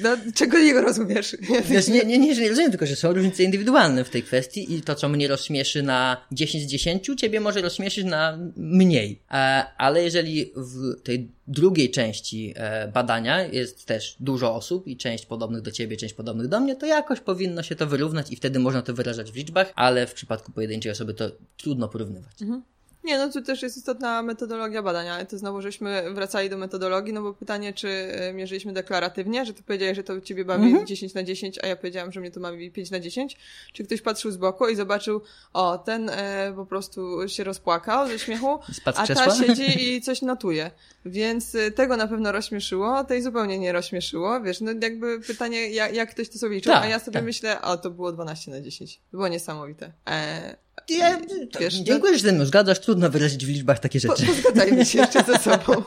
No, 0.01 0.17
czego 0.35 0.59
nie 0.59 0.73
rozumiesz? 0.73 1.37
Wiesz, 1.69 1.87
nie, 1.87 2.03
nie, 2.03 2.17
nie, 2.17 2.35
nie 2.35 2.49
rozumiem, 2.49 2.71
tylko 2.71 2.85
że 2.85 2.95
są 2.95 3.13
różnice 3.13 3.43
indywidualne 3.43 4.03
w 4.03 4.09
tej 4.09 4.23
kwestii 4.23 4.73
i 4.73 4.81
to, 4.81 4.95
co 4.95 5.09
mnie 5.09 5.27
rozśmieszy 5.27 5.83
na 5.83 6.25
10 6.31 6.63
z 6.63 6.67
10, 6.67 7.09
ciebie 7.17 7.39
może 7.39 7.61
rozśmieszyć 7.61 8.05
na 8.05 8.39
mniej. 8.55 9.21
E, 9.31 9.65
ale 9.77 10.03
jeżeli 10.03 10.51
w 10.55 11.01
tej 11.03 11.31
drugiej 11.47 11.91
części 11.91 12.53
e, 12.55 12.87
badania 12.87 13.43
jest 13.43 13.85
też 13.85 14.15
dużo 14.19 14.55
osób 14.55 14.87
i 14.87 14.97
część 14.97 15.25
podobnych 15.25 15.61
do 15.61 15.71
ciebie, 15.71 15.97
część 15.97 16.13
podobnych 16.13 16.47
do 16.47 16.59
mnie, 16.59 16.75
to 16.75 16.85
jakoś 16.85 17.19
powinno 17.19 17.63
się 17.63 17.75
to 17.75 17.87
wyrównać 17.87 18.31
i 18.31 18.35
wtedy 18.35 18.59
można 18.59 18.81
to 18.81 18.93
wyrażać 18.93 19.31
w 19.31 19.35
liczbach, 19.35 19.73
ale 19.75 20.07
w 20.07 20.13
przypadku 20.13 20.51
pojedynczej 20.51 20.91
osoby 20.91 21.13
to 21.13 21.31
trudno 21.57 21.89
porównywać. 21.89 22.41
Mhm. 22.41 22.63
Nie, 23.05 23.17
no 23.17 23.31
tu 23.31 23.41
też 23.41 23.61
jest 23.61 23.77
istotna 23.77 24.21
metodologia 24.21 24.83
badania, 24.83 25.13
ale 25.13 25.25
to 25.25 25.37
znowu 25.37 25.61
żeśmy 25.61 26.13
wracali 26.13 26.49
do 26.49 26.57
metodologii, 26.57 27.13
no 27.13 27.21
bo 27.21 27.33
pytanie, 27.33 27.73
czy 27.73 27.87
e, 27.87 28.33
mierzyliśmy 28.33 28.73
deklaratywnie, 28.73 29.45
że 29.45 29.53
ty 29.53 29.63
powiedziałeś, 29.63 29.95
że 29.95 30.03
to 30.03 30.21
ciebie 30.21 30.45
bawi 30.45 30.65
mhm. 30.65 30.87
10 30.87 31.13
na 31.13 31.23
10, 31.23 31.59
a 31.63 31.67
ja 31.67 31.75
powiedziałam, 31.75 32.11
że 32.11 32.19
mnie 32.19 32.31
to 32.31 32.39
bawi 32.39 32.71
5 32.71 32.91
na 32.91 32.99
10, 32.99 33.37
czy 33.73 33.83
ktoś 33.83 34.01
patrzył 34.01 34.31
z 34.31 34.37
boku 34.37 34.67
i 34.67 34.75
zobaczył, 34.75 35.21
o, 35.53 35.77
ten 35.77 36.09
e, 36.09 36.53
po 36.55 36.65
prostu 36.65 37.27
się 37.27 37.43
rozpłakał 37.43 38.07
ze 38.07 38.19
śmiechu, 38.19 38.59
a 38.85 39.07
ta 39.07 39.35
siedzi 39.35 39.83
i 39.83 40.01
coś 40.07 40.21
notuje. 40.21 40.71
Więc 41.05 41.55
e, 41.55 41.71
tego 41.71 41.97
na 41.97 42.07
pewno 42.07 42.31
rozśmieszyło, 42.31 43.03
tej 43.03 43.21
zupełnie 43.21 43.59
nie 43.59 43.71
rozśmieszyło, 43.71 44.41
wiesz, 44.41 44.61
no 44.61 44.71
jakby 44.81 45.19
pytanie, 45.19 45.69
jak, 45.69 45.95
jak 45.95 46.11
ktoś 46.11 46.29
to 46.29 46.37
sobie 46.37 46.55
liczył, 46.55 46.73
tak, 46.73 46.83
a 46.83 46.87
ja 46.87 46.99
sobie 46.99 47.13
tak. 47.13 47.23
myślę, 47.23 47.61
o, 47.61 47.77
to 47.77 47.89
było 47.89 48.11
12 48.11 48.51
na 48.51 48.61
10. 48.61 48.97
To 49.11 49.17
było 49.17 49.27
niesamowite. 49.27 49.91
E, 50.07 50.64
ja, 50.89 51.19
wiesz, 51.59 51.73
dziękuję, 51.73 52.13
że 52.13 52.19
ze 52.19 52.31
mną 52.31 52.45
zgadzasz. 52.45 52.79
Trudno 52.79 53.09
wyrazić 53.09 53.45
w 53.45 53.49
liczbach 53.49 53.79
takie 53.79 53.99
rzeczy. 53.99 54.25
Po, 54.25 54.83
się 54.85 54.99
jeszcze 54.99 55.23
ze 55.23 55.39
sobą. 55.51 55.83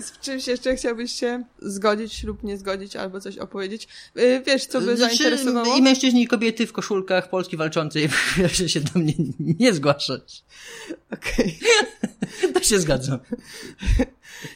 z, 0.00 0.06
z 0.06 0.18
czymś 0.20 0.46
jeszcze 0.46 0.76
chciałbyś 0.76 1.12
się 1.12 1.44
zgodzić 1.58 2.24
lub 2.24 2.42
nie 2.42 2.58
zgodzić, 2.58 2.96
albo 2.96 3.20
coś 3.20 3.38
opowiedzieć? 3.38 3.88
Y, 4.18 4.42
wiesz, 4.46 4.66
co 4.66 4.80
by 4.80 4.96
znaczy, 4.96 5.16
zainteresowało? 5.16 5.76
I 5.76 5.82
mężczyźni, 5.82 6.22
i 6.22 6.26
kobiety 6.26 6.66
w 6.66 6.72
koszulkach 6.72 7.30
Polski 7.30 7.56
walczącej, 7.56 8.08
proszę 8.36 8.68
się 8.68 8.80
do 8.80 9.00
mnie 9.00 9.14
nie 9.38 9.72
zgłaszać. 9.72 10.44
Okej. 11.10 11.58
Okay. 12.40 12.52
to 12.54 12.62
się 12.62 12.80
zgadzam. 12.80 13.18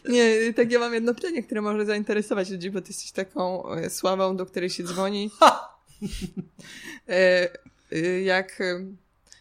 Nie, 0.09 0.53
tak 0.57 0.73
ja 0.73 0.79
mam 0.79 0.95
jedno 0.95 1.15
pytanie, 1.15 1.43
które 1.43 1.61
może 1.61 1.87
zainteresować 1.87 2.51
ludzi, 2.51 2.71
bo 2.71 2.81
ty 2.81 2.89
jesteś 2.89 3.13
taką 3.13 3.71
e, 3.73 3.91
sławą, 3.91 4.37
do 4.37 4.47
której 4.47 4.71
się 4.71 4.85
dzwoni. 4.85 5.31
E, 7.09 7.49
e, 7.93 8.23
jak 8.23 8.59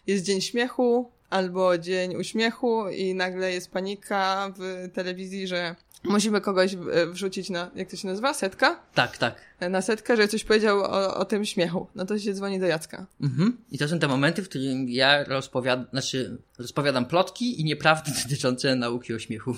jest 0.08 0.26
Dzień 0.26 0.42
Śmiechu 0.42 1.12
albo 1.30 1.78
Dzień 1.78 2.16
Uśmiechu 2.16 2.90
i 2.90 3.16
nagle 3.16 3.54
jest 3.54 3.72
panika 3.72 4.54
w 4.58 4.90
telewizji, 4.94 5.48
że 5.48 5.76
musimy 6.04 6.42
kogoś 6.42 6.76
wrzucić 7.12 7.50
na, 7.50 7.72
jak 7.76 7.90
to 7.90 7.98
się 7.98 8.08
nazywa, 8.08 8.34
setka? 8.34 8.80
Tak, 8.94 9.18
tak. 9.18 9.36
Na 9.70 9.82
setkę, 9.82 10.18
że 10.18 10.28
coś 10.28 10.44
powiedział 10.44 10.80
o, 10.80 11.16
o 11.16 11.26
tym 11.26 11.46
śmiechu. 11.46 11.88
No 11.96 12.06
to 12.06 12.20
się 12.20 12.34
dzwoni 12.34 12.60
do 12.60 12.66
Jacka. 12.66 13.06
Mhm. 13.22 13.58
I 13.72 13.78
to 13.78 13.88
są 13.88 14.00
te 14.00 14.08
momenty, 14.08 14.44
w 14.44 14.50
którym 14.50 14.90
ja 14.90 15.24
rozpowiadam, 15.24 15.86
znaczy 15.92 16.38
rozpowiadam 16.60 17.06
plotki 17.06 17.62
i 17.62 17.64
nieprawdy 17.64 18.12
dotyczące 18.24 18.76
nauki 18.76 19.14
o 19.14 19.20
śmiechu. 19.20 19.56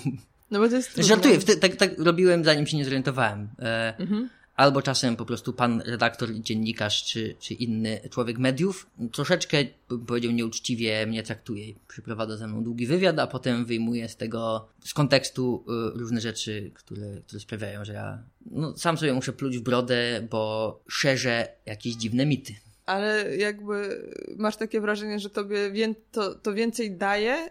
No 0.50 0.58
bo 0.58 0.68
to 0.68 0.76
jest. 0.76 0.96
Żartuję, 0.96 1.38
tak, 1.60 1.76
tak 1.76 1.98
robiłem 1.98 2.44
zanim 2.44 2.66
się 2.66 2.76
nie 2.76 2.84
zorientowałem. 2.84 3.48
E, 3.58 3.98
mhm. 3.98 4.28
Albo 4.56 4.82
czasem 4.82 5.16
po 5.16 5.24
prostu 5.24 5.52
pan 5.52 5.82
redaktor, 5.86 6.28
dziennikarz 6.34 7.04
czy, 7.04 7.36
czy 7.38 7.54
inny 7.54 8.00
człowiek 8.10 8.38
mediów 8.38 8.90
troszeczkę, 9.12 9.56
bym 9.88 10.06
powiedział, 10.06 10.32
nieuczciwie 10.32 11.06
mnie 11.06 11.22
traktuje. 11.22 11.74
Przyprowadza 11.88 12.36
ze 12.36 12.46
mną 12.46 12.64
długi 12.64 12.86
wywiad, 12.86 13.18
a 13.18 13.26
potem 13.26 13.64
wyjmuje 13.64 14.08
z 14.08 14.16
tego, 14.16 14.68
z 14.84 14.94
kontekstu 14.94 15.64
y, 15.94 15.98
różne 15.98 16.20
rzeczy, 16.20 16.70
które, 16.74 17.20
które 17.26 17.40
sprawiają, 17.40 17.84
że 17.84 17.92
ja 17.92 18.22
no, 18.50 18.76
sam 18.76 18.98
sobie 18.98 19.12
muszę 19.12 19.32
pluć 19.32 19.58
w 19.58 19.62
brodę, 19.62 20.26
bo 20.30 20.80
szerzę 20.88 21.48
jakieś 21.66 21.94
dziwne 21.94 22.26
mity 22.26 22.54
ale 22.86 23.36
jakby 23.36 24.02
masz 24.36 24.56
takie 24.56 24.80
wrażenie, 24.80 25.18
że 25.18 25.30
tobie 25.30 25.94
to, 26.12 26.34
to 26.34 26.54
więcej 26.54 26.96
daje 26.96 27.50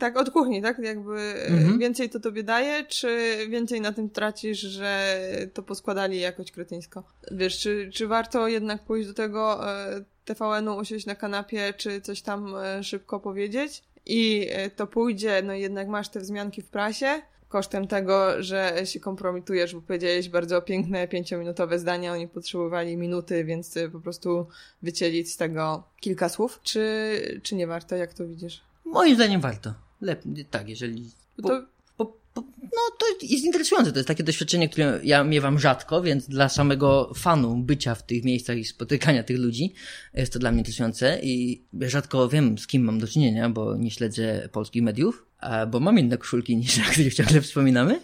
tak 0.00 0.16
od 0.16 0.30
kuchni, 0.30 0.62
tak? 0.62 0.78
Jakby 0.78 1.20
mhm. 1.48 1.78
więcej 1.78 2.10
to 2.10 2.20
tobie 2.20 2.42
daje, 2.42 2.84
czy 2.84 3.36
więcej 3.50 3.80
na 3.80 3.92
tym 3.92 4.10
tracisz, 4.10 4.58
że 4.58 5.18
to 5.54 5.62
poskładali 5.62 6.20
jakoś 6.20 6.50
kretyńsko? 6.50 7.02
Wiesz, 7.30 7.58
czy, 7.58 7.90
czy 7.94 8.06
warto 8.06 8.48
jednak 8.48 8.84
pójść 8.84 9.08
do 9.08 9.14
tego 9.14 9.70
e, 9.70 10.04
TVN-u, 10.24 10.76
usiąść 10.76 11.06
na 11.06 11.14
kanapie, 11.14 11.74
czy 11.76 12.00
coś 12.00 12.22
tam 12.22 12.56
e, 12.56 12.84
szybko 12.84 13.20
powiedzieć? 13.20 13.82
I 14.06 14.48
to 14.76 14.86
pójdzie, 14.86 15.42
no 15.42 15.52
jednak 15.52 15.88
masz 15.88 16.08
te 16.08 16.20
wzmianki 16.20 16.62
w 16.62 16.68
prasie, 16.68 17.22
kosztem 17.48 17.86
tego, 17.86 18.42
że 18.42 18.76
się 18.84 19.00
kompromitujesz, 19.00 19.74
bo 19.74 19.80
powiedziałeś 19.80 20.28
bardzo 20.28 20.62
piękne, 20.62 21.08
pięciominutowe 21.08 21.78
zdania, 21.78 22.12
oni 22.12 22.28
potrzebowali 22.28 22.96
minuty, 22.96 23.44
więc 23.44 23.74
po 23.92 24.00
prostu 24.00 24.46
wycięli 24.82 25.24
z 25.24 25.36
tego 25.36 25.82
kilka 26.00 26.28
słów. 26.28 26.60
Czy, 26.62 27.40
czy 27.42 27.54
nie 27.54 27.66
warto, 27.66 27.96
jak 27.96 28.14
to 28.14 28.28
widzisz? 28.28 28.65
Moim 28.86 29.14
zdaniem 29.14 29.40
warto. 29.40 29.74
Lepiej, 30.00 30.44
tak, 30.44 30.68
jeżeli... 30.68 31.10
Bo, 31.38 31.48
to... 31.48 31.66
bo, 31.98 32.04
bo, 32.34 32.42
no 32.62 32.96
to 32.98 33.06
jest 33.22 33.44
interesujące, 33.44 33.92
to 33.92 33.98
jest 33.98 34.08
takie 34.08 34.24
doświadczenie, 34.24 34.68
które 34.68 35.00
ja 35.02 35.24
miewam 35.24 35.58
rzadko, 35.58 36.02
więc 36.02 36.28
dla 36.28 36.48
samego 36.48 37.12
fanu 37.14 37.56
bycia 37.56 37.94
w 37.94 38.06
tych 38.06 38.24
miejscach 38.24 38.56
i 38.56 38.64
spotykania 38.64 39.22
tych 39.22 39.38
ludzi 39.38 39.72
jest 40.14 40.32
to 40.32 40.38
dla 40.38 40.50
mnie 40.50 40.60
interesujące 40.60 41.20
i 41.22 41.62
rzadko 41.80 42.28
wiem, 42.28 42.58
z 42.58 42.66
kim 42.66 42.84
mam 42.84 42.98
do 42.98 43.06
czynienia, 43.06 43.50
bo 43.50 43.76
nie 43.76 43.90
śledzę 43.90 44.48
polskich 44.52 44.82
mediów, 44.82 45.26
bo 45.70 45.80
mam 45.80 45.98
inne 45.98 46.18
koszulki 46.18 46.56
niż 46.56 46.78
o 46.78 46.82
których 46.92 47.14
ciągle 47.14 47.40
wspominamy, 47.40 48.00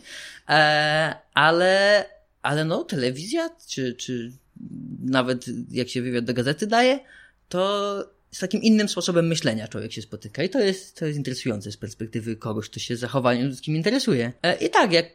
e, 0.49 1.14
ale, 1.35 2.05
ale 2.43 2.64
no, 2.64 2.85
telewizja, 2.85 3.51
czy, 3.68 3.95
czy 3.95 4.33
nawet 5.01 5.47
jak 5.70 5.89
się 5.89 6.03
wywiad 6.03 6.24
do 6.24 6.35
gazety 6.35 6.66
daje, 6.66 7.01
to 7.49 8.05
z 8.33 8.39
takim 8.39 8.62
innym 8.62 8.89
sposobem 8.89 9.26
myślenia 9.26 9.68
człowiek 9.68 9.93
się 9.93 10.03
spotyka 10.03 10.43
i 10.43 10.49
to 10.49 10.61
jest, 10.61 10.99
to 10.99 11.07
jest 11.07 11.18
interesujące 11.18 11.72
z 11.72 11.76
perspektywy 11.76 12.37
kogoś, 12.37 12.68
kto 12.68 12.80
się 12.80 12.97
zachowaniem 12.97 13.49
ludzkim 13.49 13.76
interesuje. 13.76 14.33
E, 14.43 14.55
I 14.55 14.70
tak, 14.70 14.93
jak 14.93 15.07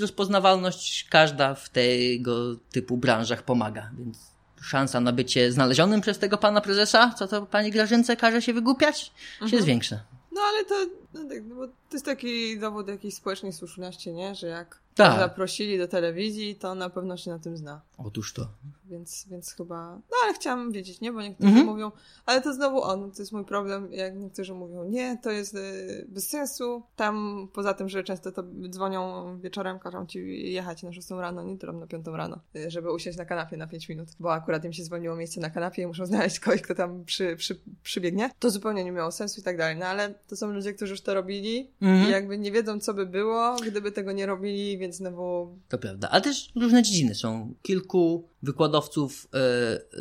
rozpoznawalność 0.00 1.06
każda 1.10 1.54
w 1.54 1.68
tego 1.68 2.56
typu 2.56 2.96
branżach 2.96 3.42
pomaga, 3.42 3.90
więc 3.98 4.18
szansa 4.62 5.00
na 5.00 5.12
bycie 5.12 5.52
znalezionym 5.52 6.00
przez 6.00 6.18
tego 6.18 6.38
pana 6.38 6.60
prezesa, 6.60 7.14
co 7.18 7.28
to 7.28 7.46
pani 7.46 7.70
Grażynce 7.70 8.16
każe 8.16 8.42
się 8.42 8.52
wygłupiać, 8.52 9.12
mhm. 9.32 9.50
się 9.50 9.62
zwiększa. 9.62 10.00
No 10.32 10.40
ale 10.40 10.64
to, 10.64 10.74
no, 11.14 11.28
tak, 11.28 11.44
no, 11.44 11.54
bo 11.54 11.66
to 11.66 11.72
jest 11.92 12.04
taki 12.04 12.58
dowód 12.58 12.88
jakiejś 12.88 13.14
społecznej 13.14 13.52
słuszności, 13.52 14.12
nie? 14.12 14.34
Że 14.34 14.46
jak 14.46 14.80
tak. 14.94 15.18
zaprosili 15.18 15.78
do 15.78 15.88
telewizji, 15.88 16.54
to 16.54 16.74
na 16.74 16.90
pewno 16.90 17.16
się 17.16 17.30
na 17.30 17.38
tym 17.38 17.56
zna. 17.56 17.80
Otóż 17.98 18.32
to. 18.32 18.48
Więc, 18.92 19.26
więc 19.30 19.52
chyba, 19.52 19.94
no 19.94 20.16
ale 20.24 20.34
chciałam 20.34 20.72
wiedzieć, 20.72 21.00
nie? 21.00 21.12
Bo 21.12 21.22
niektórzy 21.22 21.48
mhm. 21.48 21.66
mówią, 21.66 21.92
ale 22.26 22.40
to 22.40 22.54
znowu 22.54 22.82
on, 22.82 23.10
to 23.10 23.22
jest 23.22 23.32
mój 23.32 23.44
problem, 23.44 23.92
jak 23.92 24.16
niektórzy 24.16 24.54
mówią, 24.54 24.84
nie, 24.84 25.18
to 25.22 25.30
jest 25.30 25.54
y, 25.54 26.06
bez 26.08 26.28
sensu. 26.28 26.82
Tam, 26.96 27.48
poza 27.52 27.74
tym, 27.74 27.88
że 27.88 28.04
często 28.04 28.32
to 28.32 28.42
dzwonią 28.68 29.38
wieczorem, 29.40 29.78
każą 29.78 30.06
ci 30.06 30.52
jechać 30.52 30.82
na 30.82 30.92
6 30.92 31.10
rano, 31.10 31.42
nie, 31.42 31.58
tam 31.58 31.80
na 31.80 31.86
5 31.86 32.06
rano, 32.06 32.40
y, 32.56 32.70
żeby 32.70 32.92
usiąść 32.92 33.18
na 33.18 33.24
kanapie 33.24 33.56
na 33.56 33.66
5 33.66 33.88
minut, 33.88 34.08
bo 34.20 34.32
akurat 34.32 34.64
im 34.64 34.72
się 34.72 34.84
zwolniło 34.84 35.16
miejsce 35.16 35.40
na 35.40 35.50
kanapie 35.50 35.82
i 35.82 35.86
muszą 35.86 36.06
znaleźć 36.12 36.40
kogoś, 36.40 36.62
kto 36.62 36.74
tam 36.74 37.04
przy, 37.04 37.36
przy, 37.36 37.60
przybiegnie. 37.82 38.30
To 38.38 38.50
zupełnie 38.50 38.84
nie 38.84 38.92
miało 38.92 39.12
sensu 39.12 39.40
i 39.40 39.44
tak 39.44 39.56
dalej, 39.56 39.76
no 39.76 39.86
ale 39.86 40.14
to 40.28 40.36
są 40.36 40.52
ludzie, 40.52 40.74
którzy 40.74 40.92
już 40.92 41.00
to 41.00 41.14
robili 41.14 41.70
mhm. 41.82 42.08
i 42.08 42.10
jakby 42.10 42.38
nie 42.38 42.52
wiedzą, 42.52 42.80
co 42.80 42.94
by 42.94 43.06
było, 43.06 43.56
gdyby 43.66 43.92
tego 43.92 44.12
nie 44.12 44.26
robili, 44.26 44.78
więc 44.78 44.96
znowu... 44.96 45.58
To 45.68 45.78
prawda, 45.78 46.08
ale 46.10 46.22
też 46.22 46.52
różne 46.56 46.82
dziedziny 46.82 47.14
są. 47.14 47.54
Kilku 47.62 48.31
wykładowców 48.42 49.28
e, 49.34 49.38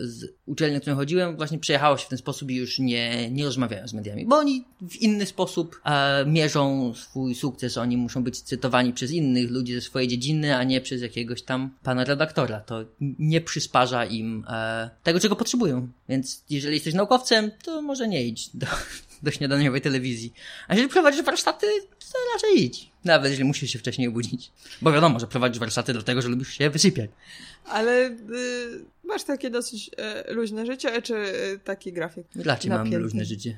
z 0.08 0.34
uczelni, 0.46 0.78
w 0.78 0.82
którą 0.82 0.96
chodziłem, 0.96 1.38
właśnie 1.38 1.60
przejechało 1.60 1.98
się 1.98 2.06
w 2.06 2.10
ten 2.10 2.18
sposób 2.18 2.52
i 2.52 2.56
już 2.56 2.80
nie, 2.80 3.32
nie 3.32 3.46
rozmawiają 3.46 3.88
z 3.88 3.94
mediami, 3.94 4.26
bo 4.26 4.36
oni 4.38 4.66
w 4.82 4.96
inny 4.96 5.26
sposób 5.26 5.82
e, 5.86 6.26
mierzą 6.26 6.94
swój 6.96 7.36
sukces. 7.36 7.78
Oni 7.78 7.98
muszą 7.98 8.24
być 8.24 8.42
cytowani 8.42 8.94
przez 8.94 9.12
innych 9.12 9.52
ludzi 9.52 9.74
ze 9.74 9.82
swojej 9.82 10.08
dziedziny, 10.08 10.58
a 10.58 10.64
nie 10.64 10.82
przez 10.82 11.02
jakiegoś 11.02 11.42
tam 11.42 11.70
pana 11.84 12.04
redaktora. 12.04 12.60
To 12.60 12.86
nie 13.20 13.42
przysparza 13.42 14.06
im 14.06 14.46
e, 14.48 14.90
tego, 15.04 15.20
czego 15.20 15.36
potrzebują. 15.36 15.88
Więc 16.10 16.44
jeżeli 16.50 16.76
jesteś 16.76 16.94
naukowcem, 16.94 17.52
to 17.64 17.82
może 17.82 18.08
nie 18.08 18.26
idź 18.26 18.50
do, 18.54 18.68
do 19.24 19.32
śniadaniowej 19.32 19.82
telewizji. 19.82 20.34
A 20.68 20.74
jeżeli 20.74 20.90
prowadzisz 20.90 21.22
warsztaty, 21.22 21.68
to 22.12 22.18
raczej 22.34 22.64
idź. 22.64 22.92
Nawet 23.06 23.32
jeżeli 23.32 23.48
musisz 23.48 23.72
się 23.72 23.80
wcześniej 23.80 24.08
obudzić. 24.08 24.52
Bo 24.82 24.92
wiadomo, 24.92 25.20
że 25.20 25.28
prowadzisz 25.28 25.60
warsztaty 25.60 25.94
dlatego, 25.94 26.22
że 26.22 26.30
lubisz 26.30 26.58
się 26.58 26.70
wysypiać. 26.70 27.10
Ale 27.66 28.08
y, 28.08 28.16
masz 29.04 29.24
takie 29.24 29.50
dosyć 29.50 29.92
y, 30.30 30.34
luźne 30.34 30.66
życie, 30.66 31.02
czy 31.02 31.16
y, 31.16 31.60
taki 31.64 31.94
grafik? 31.94 32.28
Dlaczego 32.36 32.76
mam 32.78 32.96
luźne 32.96 33.26
życie? 33.26 33.58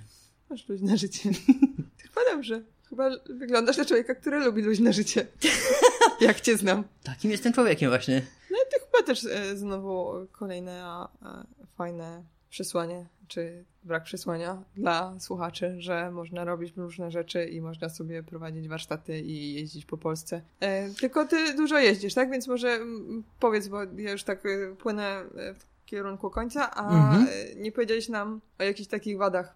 Masz 0.49 0.69
luźne 0.69 0.97
życie. 0.97 1.29
Chyba 2.03 2.21
dobrze. 2.31 2.61
Chyba 2.89 3.09
wyglądasz 3.29 3.77
na 3.77 3.85
człowieka, 3.85 4.15
który 4.15 4.39
lubi 4.39 4.61
luźne 4.61 4.93
życie. 4.93 5.27
Jak 6.21 6.41
cię 6.41 6.57
znam. 6.57 6.83
Takim 7.03 7.31
jestem 7.31 7.53
człowiekiem 7.53 7.89
właśnie. 7.89 8.21
No 8.51 8.57
i 8.57 8.71
to 8.71 8.85
chyba 8.85 9.07
też 9.07 9.27
znowu 9.55 10.27
kolejne 10.31 10.83
a, 10.83 11.09
a, 11.21 11.45
fajne 11.77 12.23
przesłanie, 12.49 13.05
czy 13.27 13.65
brak 13.83 14.03
przesłania 14.03 14.63
dla 14.75 15.19
słuchaczy, 15.19 15.75
że 15.77 16.11
można 16.11 16.43
robić 16.43 16.73
różne 16.77 17.11
rzeczy 17.11 17.45
i 17.45 17.61
można 17.61 17.89
sobie 17.89 18.23
prowadzić 18.23 18.67
warsztaty 18.67 19.19
i 19.19 19.53
jeździć 19.53 19.85
po 19.85 19.97
Polsce. 19.97 20.41
E, 20.59 20.89
tylko 20.89 21.25
ty 21.25 21.53
dużo 21.53 21.79
jeździsz, 21.79 22.13
tak? 22.13 22.31
Więc 22.31 22.47
może 22.47 22.79
powiedz, 23.39 23.67
bo 23.67 23.83
ja 23.83 24.11
już 24.11 24.23
tak 24.23 24.45
e, 24.45 24.75
płynę 24.75 25.03
e, 25.03 25.53
w 25.53 25.85
kierunku 25.85 26.29
końca, 26.29 26.71
a 26.75 26.83
mhm. 26.83 27.27
nie 27.55 27.71
powiedziałeś 27.71 28.09
nam 28.09 28.41
o 28.59 28.63
jakichś 28.63 28.89
takich 28.89 29.17
wadach 29.17 29.55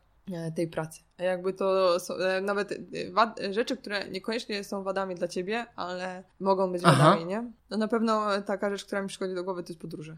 tej 0.56 0.68
pracy. 0.68 1.02
Jakby 1.18 1.54
to 1.54 2.00
są 2.00 2.14
nawet 2.42 2.74
wad, 3.12 3.40
rzeczy, 3.52 3.78
które 3.78 4.10
niekoniecznie 4.10 4.64
są 4.64 4.84
wadami 4.84 5.16
dla 5.16 5.28
ciebie, 5.28 5.66
ale 5.76 6.24
mogą 6.40 6.72
być 6.72 6.82
Aha. 6.86 7.04
wadami, 7.04 7.26
nie? 7.26 7.52
No 7.70 7.78
na 7.78 7.88
pewno 7.88 8.42
taka 8.42 8.70
rzecz, 8.70 8.86
która 8.86 9.02
mi 9.02 9.08
przychodzi 9.08 9.36
do 9.36 9.44
głowy, 9.44 9.64
to 9.64 9.70
jest 9.70 9.82
podróże 9.82 10.18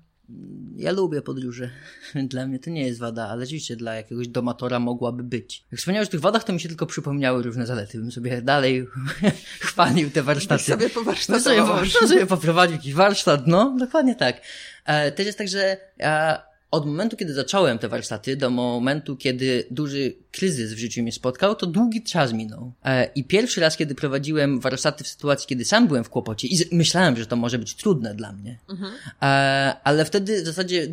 ja 0.75 0.91
lubię 0.91 1.21
podróże. 1.21 1.69
Dla 2.15 2.47
mnie 2.47 2.59
to 2.59 2.69
nie 2.69 2.87
jest 2.87 2.99
wada, 2.99 3.27
ale 3.27 3.45
rzeczywiście 3.45 3.75
dla 3.75 3.95
jakiegoś 3.95 4.27
domatora 4.27 4.79
mogłaby 4.79 5.23
być. 5.23 5.65
Jak 5.71 5.79
wspomniałeś 5.79 6.07
o 6.07 6.11
tych 6.11 6.21
wadach, 6.21 6.43
to 6.43 6.53
mi 6.53 6.59
się 6.59 6.69
tylko 6.69 6.85
przypomniały 6.85 7.43
różne 7.43 7.65
zalety. 7.65 7.99
Bym 7.99 8.11
sobie 8.11 8.41
dalej 8.41 8.87
chwalił 9.59 10.09
te 10.09 10.23
warsztaty. 10.23 10.63
Byś 10.63 10.65
sobie 10.65 10.89
powarsztatował. 10.89 11.79
Bym 11.79 11.89
sobie, 11.89 12.07
sobie 12.07 12.25
poprowadził 12.25 12.75
jakiś 12.75 12.93
warsztat, 12.93 13.47
no, 13.47 13.75
dokładnie 13.79 14.15
tak. 14.15 14.41
E, 14.85 15.11
też 15.11 15.25
jest 15.25 15.37
tak, 15.37 15.47
że 15.47 15.77
ja 15.97 16.48
od 16.71 16.85
momentu, 16.85 17.17
kiedy 17.17 17.33
zacząłem 17.33 17.79
te 17.79 17.87
warsztaty, 17.87 18.37
do 18.37 18.49
momentu, 18.49 19.15
kiedy 19.15 19.65
duży 19.71 20.13
kryzys 20.31 20.73
w 20.73 20.77
życiu 20.77 21.01
mnie 21.01 21.11
spotkał, 21.11 21.55
to 21.55 21.65
długi 21.65 22.03
czas 22.03 22.33
minął. 22.33 22.71
E, 22.85 23.09
I 23.15 23.23
pierwszy 23.23 23.61
raz, 23.61 23.77
kiedy 23.77 23.95
prowadziłem 23.95 24.59
warsztaty 24.59 25.03
w 25.03 25.07
sytuacji, 25.07 25.47
kiedy 25.47 25.65
sam 25.65 25.87
byłem 25.87 26.03
w 26.03 26.09
kłopocie 26.09 26.47
i 26.47 26.57
myślałem, 26.71 27.17
że 27.17 27.25
to 27.25 27.35
może 27.35 27.59
być 27.59 27.75
trudne 27.75 28.15
dla 28.15 28.31
mnie, 28.31 28.59
mhm. 28.69 28.93
E, 29.21 29.75
ale 29.83 30.05
wtedy 30.05 30.41
w 30.41 30.45
zasadzie 30.45 30.87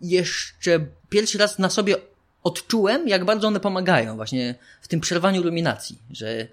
jeszcze 0.00 0.86
pierwszy 1.08 1.38
raz 1.38 1.58
na 1.58 1.70
sobie 1.70 1.96
odczułem, 2.42 3.08
jak 3.08 3.24
bardzo 3.24 3.48
one 3.48 3.60
pomagają 3.60 4.16
właśnie 4.16 4.54
w 4.80 4.88
tym 4.88 5.00
przerwaniu 5.00 5.42
ruminacji, 5.42 5.98
że 6.10 6.46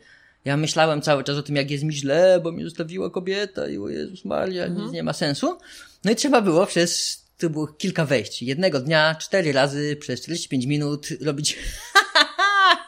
Ja 0.46 0.58
myślałem 0.58 1.02
cały 1.02 1.24
czas 1.24 1.38
o 1.38 1.44
tym, 1.44 1.56
jak 1.56 1.72
jest 1.72 1.84
mi 1.84 1.94
źle, 1.94 2.40
bo 2.44 2.52
mi 2.52 2.64
zostawiła 2.64 3.10
kobieta 3.10 3.68
i 3.68 3.78
o 3.78 3.90
Jezus 3.90 4.26
Maria, 4.26 4.66
mhm. 4.66 4.84
nic 4.84 4.94
nie 4.94 5.04
ma 5.04 5.14
sensu. 5.14 5.58
No 6.04 6.12
i 6.12 6.16
trzeba 6.16 6.42
było 6.42 6.66
przez, 6.66 7.21
to 7.42 7.50
było 7.50 7.68
kilka 7.68 8.06
wejść. 8.06 8.42
Jednego 8.42 8.80
dnia, 8.80 9.16
cztery 9.16 9.54
razy, 9.54 9.96
przez 9.96 10.22
45 10.22 10.66
minut 10.66 11.08
robić 11.22 11.58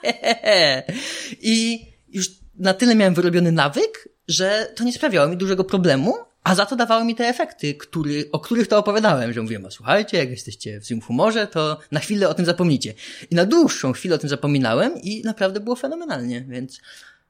I 1.41 1.85
już 2.09 2.27
na 2.55 2.73
tyle 2.73 2.95
miałem 2.95 3.13
wyrobiony 3.13 3.51
nawyk, 3.51 4.09
że 4.27 4.71
to 4.75 4.83
nie 4.83 4.93
sprawiało 4.93 5.27
mi 5.27 5.37
dużego 5.37 5.63
problemu, 5.63 6.15
a 6.43 6.55
za 6.55 6.65
to 6.65 6.75
dawały 6.75 7.05
mi 7.05 7.15
te 7.15 7.27
efekty, 7.27 7.73
który, 7.73 8.29
o 8.31 8.39
których 8.39 8.67
to 8.67 8.77
opowiadałem, 8.77 9.33
że 9.33 9.41
mówiłem, 9.41 9.65
a 9.65 9.71
słuchajcie, 9.71 10.17
jak 10.17 10.29
jesteście 10.29 10.79
w 10.79 10.85
złym 10.85 11.01
humorze, 11.01 11.47
to 11.47 11.79
na 11.91 11.99
chwilę 11.99 12.29
o 12.29 12.33
tym 12.33 12.45
zapomnicie. 12.45 12.93
I 13.31 13.35
na 13.35 13.45
dłuższą 13.45 13.93
chwilę 13.93 14.15
o 14.15 14.17
tym 14.17 14.29
zapominałem 14.29 15.01
i 15.01 15.21
naprawdę 15.21 15.59
było 15.59 15.75
fenomenalnie, 15.75 16.45
więc 16.49 16.81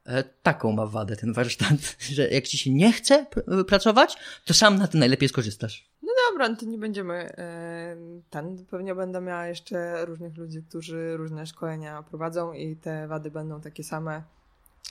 e, 0.06 0.24
taką 0.24 0.72
ma 0.72 0.86
wadę 0.86 1.16
ten 1.16 1.34
warsztat, 1.34 1.98
że 2.16 2.30
jak 2.30 2.48
ci 2.48 2.58
się 2.58 2.72
nie 2.72 2.94
chce 2.94 3.26
pr 3.26 3.66
pracować, 3.66 4.16
to 4.46 4.54
sam 4.54 4.78
na 4.78 4.88
tym 4.88 5.00
najlepiej 5.00 5.30
skorzystasz. 5.30 5.93
Dobra, 6.30 6.50
no 6.50 6.56
to 6.56 6.66
nie 6.66 6.78
będziemy 6.78 7.14
e, 7.14 7.96
ten, 8.30 8.66
pewnie 8.66 8.96
będę 8.96 9.22
miała 9.22 9.48
jeszcze 9.48 10.06
różnych 10.06 10.38
ludzi, 10.38 10.64
którzy 10.70 11.18
różne 11.18 11.48
szkolenia 11.48 12.04
prowadzą 12.04 12.54
i 12.54 12.76
te 12.76 13.08
wady 13.08 13.32
będą 13.32 13.62
takie 13.62 13.84
same, 13.84 14.24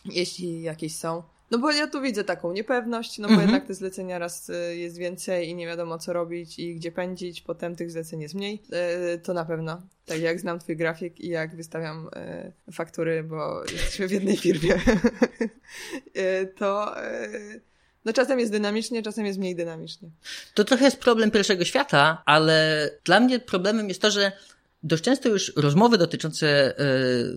jeśli 0.05 0.63
jakieś 0.63 0.97
są. 0.97 1.23
No 1.53 1.59
bo 1.59 1.73
ja 1.73 1.87
tu 1.87 2.03
widzę 2.03 2.25
taką 2.25 2.53
niepewność, 2.53 3.19
no 3.19 3.29
bo 3.29 3.35
mhm. 3.35 3.51
jednak 3.51 3.69
te 3.69 3.75
zlecenia 3.75 4.19
raz 4.19 4.49
y, 4.49 4.77
jest 4.77 4.99
więcej 4.99 5.49
i 5.49 5.55
nie 5.55 5.67
wiadomo 5.67 5.99
co 5.99 6.13
robić 6.13 6.59
i 6.59 6.75
gdzie 6.75 6.93
pędzić, 6.93 7.41
potem 7.41 7.77
tych 7.77 7.91
zleceń 7.91 8.21
jest 8.21 8.35
mniej. 8.35 8.63
Y, 9.15 9.19
to 9.19 9.35
na 9.35 9.45
pewno. 9.45 9.83
Tak 10.07 10.21
jak 10.21 10.41
znam 10.41 10.59
twój 10.59 10.77
grafik 10.77 11.21
i 11.21 11.29
jak 11.29 11.57
wystawiam 11.57 12.09
y, 12.69 12.73
faktury, 12.73 13.23
bo 13.25 13.63
jesteśmy 13.73 14.09
w 14.09 14.11
jednej 14.11 14.37
firmie, 14.37 14.75
to 16.59 16.95
no 18.05 18.13
czasem 18.13 18.39
jest 18.39 18.53
dynamicznie, 18.53 19.03
czasem 19.03 19.27
jest 19.27 19.39
mniej 19.39 19.57
dynamicznie. 19.57 20.09
To 20.55 20.65
trochę 20.65 20.85
jest 20.85 20.97
problem 20.97 21.31
pierwszego 21.31 21.65
świata, 21.65 22.23
ale 22.27 22.91
dla 23.05 23.21
mnie 23.21 23.39
problemem 23.39 23.89
jest 23.89 24.03
to, 24.03 24.11
że 24.11 24.33
Dość 24.85 25.05
często 25.05 25.29
już 25.29 25.53
rozmowy 25.57 25.99
dotyczące 25.99 26.75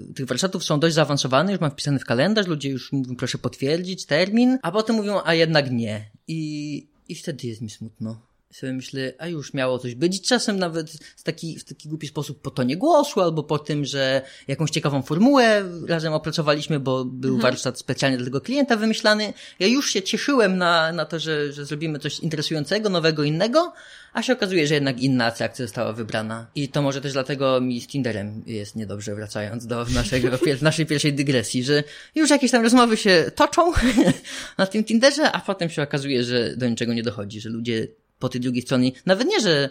y, 0.09 0.13
tych 0.13 0.25
warsztatów 0.25 0.63
są 0.63 0.79
dość 0.79 0.95
zaawansowane, 0.95 1.51
już 1.51 1.61
mam 1.61 1.71
wpisany 1.71 1.99
w 1.99 2.05
kalendarz, 2.05 2.47
ludzie 2.47 2.69
już 2.69 2.91
mówią, 2.91 3.15
proszę 3.15 3.37
potwierdzić 3.37 4.05
termin, 4.05 4.59
a 4.61 4.71
potem 4.71 4.95
mówią, 4.95 5.21
a 5.25 5.33
jednak 5.33 5.71
nie. 5.71 6.09
I, 6.27 6.87
i 7.09 7.15
wtedy 7.15 7.47
jest 7.47 7.61
mi 7.61 7.69
smutno 7.69 8.19
sobie 8.55 8.73
myślę, 8.73 9.13
a 9.17 9.27
już 9.27 9.53
miało 9.53 9.79
coś 9.79 9.95
być. 9.95 10.17
I 10.17 10.21
czasem 10.21 10.59
nawet 10.59 10.91
w 10.91 11.23
taki, 11.23 11.59
w 11.59 11.63
taki 11.63 11.89
głupi 11.89 12.07
sposób 12.07 12.41
po 12.41 12.51
tonie 12.51 12.77
głosu, 12.77 13.21
albo 13.21 13.43
po 13.43 13.59
tym, 13.59 13.85
że 13.85 14.21
jakąś 14.47 14.69
ciekawą 14.69 15.01
formułę 15.01 15.63
razem 15.87 16.13
opracowaliśmy, 16.13 16.79
bo 16.79 17.05
był 17.05 17.35
mhm. 17.35 17.51
warsztat 17.51 17.79
specjalnie 17.79 18.17
dla 18.17 18.25
tego 18.25 18.41
klienta 18.41 18.75
wymyślany. 18.75 19.33
Ja 19.59 19.67
już 19.67 19.89
się 19.89 20.01
cieszyłem 20.01 20.57
na, 20.57 20.91
na 20.91 21.05
to, 21.05 21.19
że, 21.19 21.53
że 21.53 21.65
zrobimy 21.65 21.99
coś 21.99 22.19
interesującego, 22.19 22.89
nowego, 22.89 23.23
innego, 23.23 23.73
a 24.13 24.23
się 24.23 24.33
okazuje, 24.33 24.67
że 24.67 24.73
jednak 24.73 24.99
inna 24.99 25.25
akcja 25.25 25.65
została 25.65 25.93
wybrana. 25.93 26.47
I 26.55 26.69
to 26.69 26.81
może 26.81 27.01
też 27.01 27.13
dlatego 27.13 27.61
mi 27.61 27.81
z 27.81 27.87
Tinderem 27.87 28.43
jest 28.45 28.75
niedobrze, 28.75 29.15
wracając 29.15 29.65
do 29.65 29.85
naszego, 29.85 30.29
naszej 30.61 30.85
pierwszej 30.85 31.13
dygresji, 31.13 31.63
że 31.63 31.83
już 32.15 32.29
jakieś 32.29 32.51
tam 32.51 32.63
rozmowy 32.63 32.97
się 32.97 33.31
toczą 33.35 33.71
na 34.57 34.67
tym 34.67 34.83
Tinderze, 34.83 35.31
a 35.31 35.39
potem 35.39 35.69
się 35.69 35.81
okazuje, 35.81 36.23
że 36.23 36.57
do 36.57 36.69
niczego 36.69 36.93
nie 36.93 37.03
dochodzi, 37.03 37.41
że 37.41 37.49
ludzie 37.49 37.87
po 38.25 38.29
tej 38.29 38.41
drugiej 38.41 38.61
stronie, 38.61 38.91
nawet 39.05 39.27
nie, 39.27 39.39
że 39.39 39.69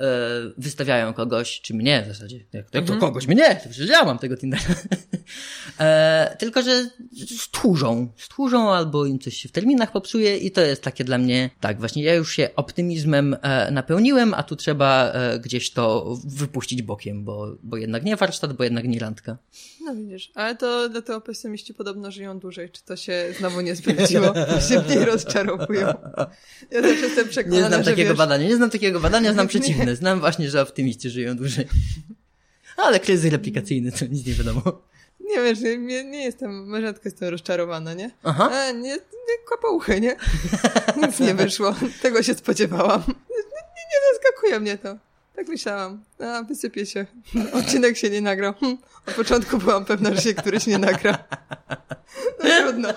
e, 0.00 0.04
wystawiają 0.58 1.14
kogoś, 1.14 1.60
czy 1.60 1.74
mnie 1.74 2.02
w 2.04 2.08
zasadzie. 2.08 2.36
Jak, 2.36 2.46
jak 2.52 2.70
to 2.70 2.78
mhm. 2.78 3.00
kogoś? 3.00 3.26
Mnie! 3.26 3.60
To 3.62 3.68
przecież 3.68 3.88
ja 3.88 4.04
mam 4.04 4.18
tego 4.18 4.36
Tindera. 4.36 4.64
e, 5.80 6.36
tylko, 6.38 6.62
że 6.62 6.90
stłużą. 7.38 8.12
Stłużą 8.16 8.72
albo 8.72 9.06
im 9.06 9.18
coś 9.18 9.36
się 9.36 9.48
w 9.48 9.52
terminach 9.52 9.92
popsuje 9.92 10.36
i 10.36 10.50
to 10.50 10.60
jest 10.60 10.82
takie 10.82 11.04
dla 11.04 11.18
mnie, 11.18 11.50
tak, 11.60 11.78
właśnie 11.78 12.02
ja 12.02 12.14
już 12.14 12.32
się 12.32 12.50
optymizmem 12.56 13.36
e, 13.42 13.70
napełniłem, 13.70 14.34
a 14.34 14.42
tu 14.42 14.56
trzeba 14.56 15.12
e, 15.12 15.38
gdzieś 15.38 15.70
to 15.70 16.16
wypuścić 16.24 16.82
bokiem, 16.82 17.24
bo, 17.24 17.56
bo 17.62 17.76
jednak 17.76 18.04
nie 18.04 18.16
warsztat, 18.16 18.52
bo 18.52 18.64
jednak 18.64 18.84
nie 18.84 18.98
randka. 18.98 19.38
No 19.86 19.94
widzisz, 19.94 20.30
ale 20.34 20.56
to 20.56 20.88
dlatego 20.88 21.20
pesymiści 21.20 21.74
podobno 21.74 22.10
żyją 22.10 22.38
dłużej. 22.38 22.70
Czy 22.70 22.82
to 22.82 22.96
się 22.96 23.24
znowu 23.38 23.60
nie 23.60 23.76
sprawdziło? 23.76 24.26
się 24.68 24.82
mniej 24.82 25.04
rozczarowują. 25.04 25.86
Ja 26.70 26.82
też 26.82 27.00
jestem 27.00 27.28
przekonana, 27.28 27.62
Nie 27.62 27.68
znam 27.68 27.84
takiego 27.84 28.10
wiesz... 28.10 28.18
badania, 28.18 28.48
nie 28.48 28.56
znam 28.56 28.70
takiego 28.70 29.00
badania, 29.00 29.32
znam 29.32 29.48
przeciwne. 29.54 29.96
Znam 29.96 30.20
właśnie, 30.20 30.50
że 30.50 30.62
optymiści 30.62 31.10
żyją 31.10 31.36
dłużej. 31.36 31.66
Ale 32.76 33.00
kryzys 33.00 33.32
replikacyjny, 33.32 33.92
to 33.92 34.06
nic 34.06 34.26
nie 34.26 34.34
wiadomo. 34.34 34.62
Nie 35.20 35.36
wiesz, 35.36 35.60
nie, 35.60 36.04
nie 36.04 36.24
jestem, 36.24 36.80
rzadko 36.80 37.02
jestem 37.04 37.28
rozczarowana, 37.28 37.94
nie? 37.94 38.10
Aha. 38.22 38.50
A, 38.52 38.70
nie, 38.70 38.92
nie 38.92 39.38
kopouchy, 39.48 40.00
nie? 40.00 40.16
Nic 41.06 41.20
nie 41.20 41.34
wyszło. 41.34 41.74
Tego 42.02 42.22
się 42.22 42.34
spodziewałam. 42.34 43.02
Nie, 43.06 43.82
nie 43.92 44.14
zaskakuje 44.14 44.60
mnie 44.60 44.78
to. 44.78 44.96
Tak 45.36 45.48
myślałam. 45.48 46.04
A, 46.18 46.42
wysypie 46.42 46.86
się. 46.86 47.06
Odcinek 47.58 47.96
się 47.96 48.10
nie 48.10 48.20
nagrał. 48.20 48.54
Hm. 48.54 48.78
Od 49.06 49.14
początku 49.14 49.58
byłam 49.58 49.84
pewna, 49.84 50.14
że 50.14 50.20
się 50.20 50.34
któryś 50.34 50.66
nie 50.66 50.78
nagra. 50.78 51.24
No 52.44 52.50
trudno. 52.62 52.88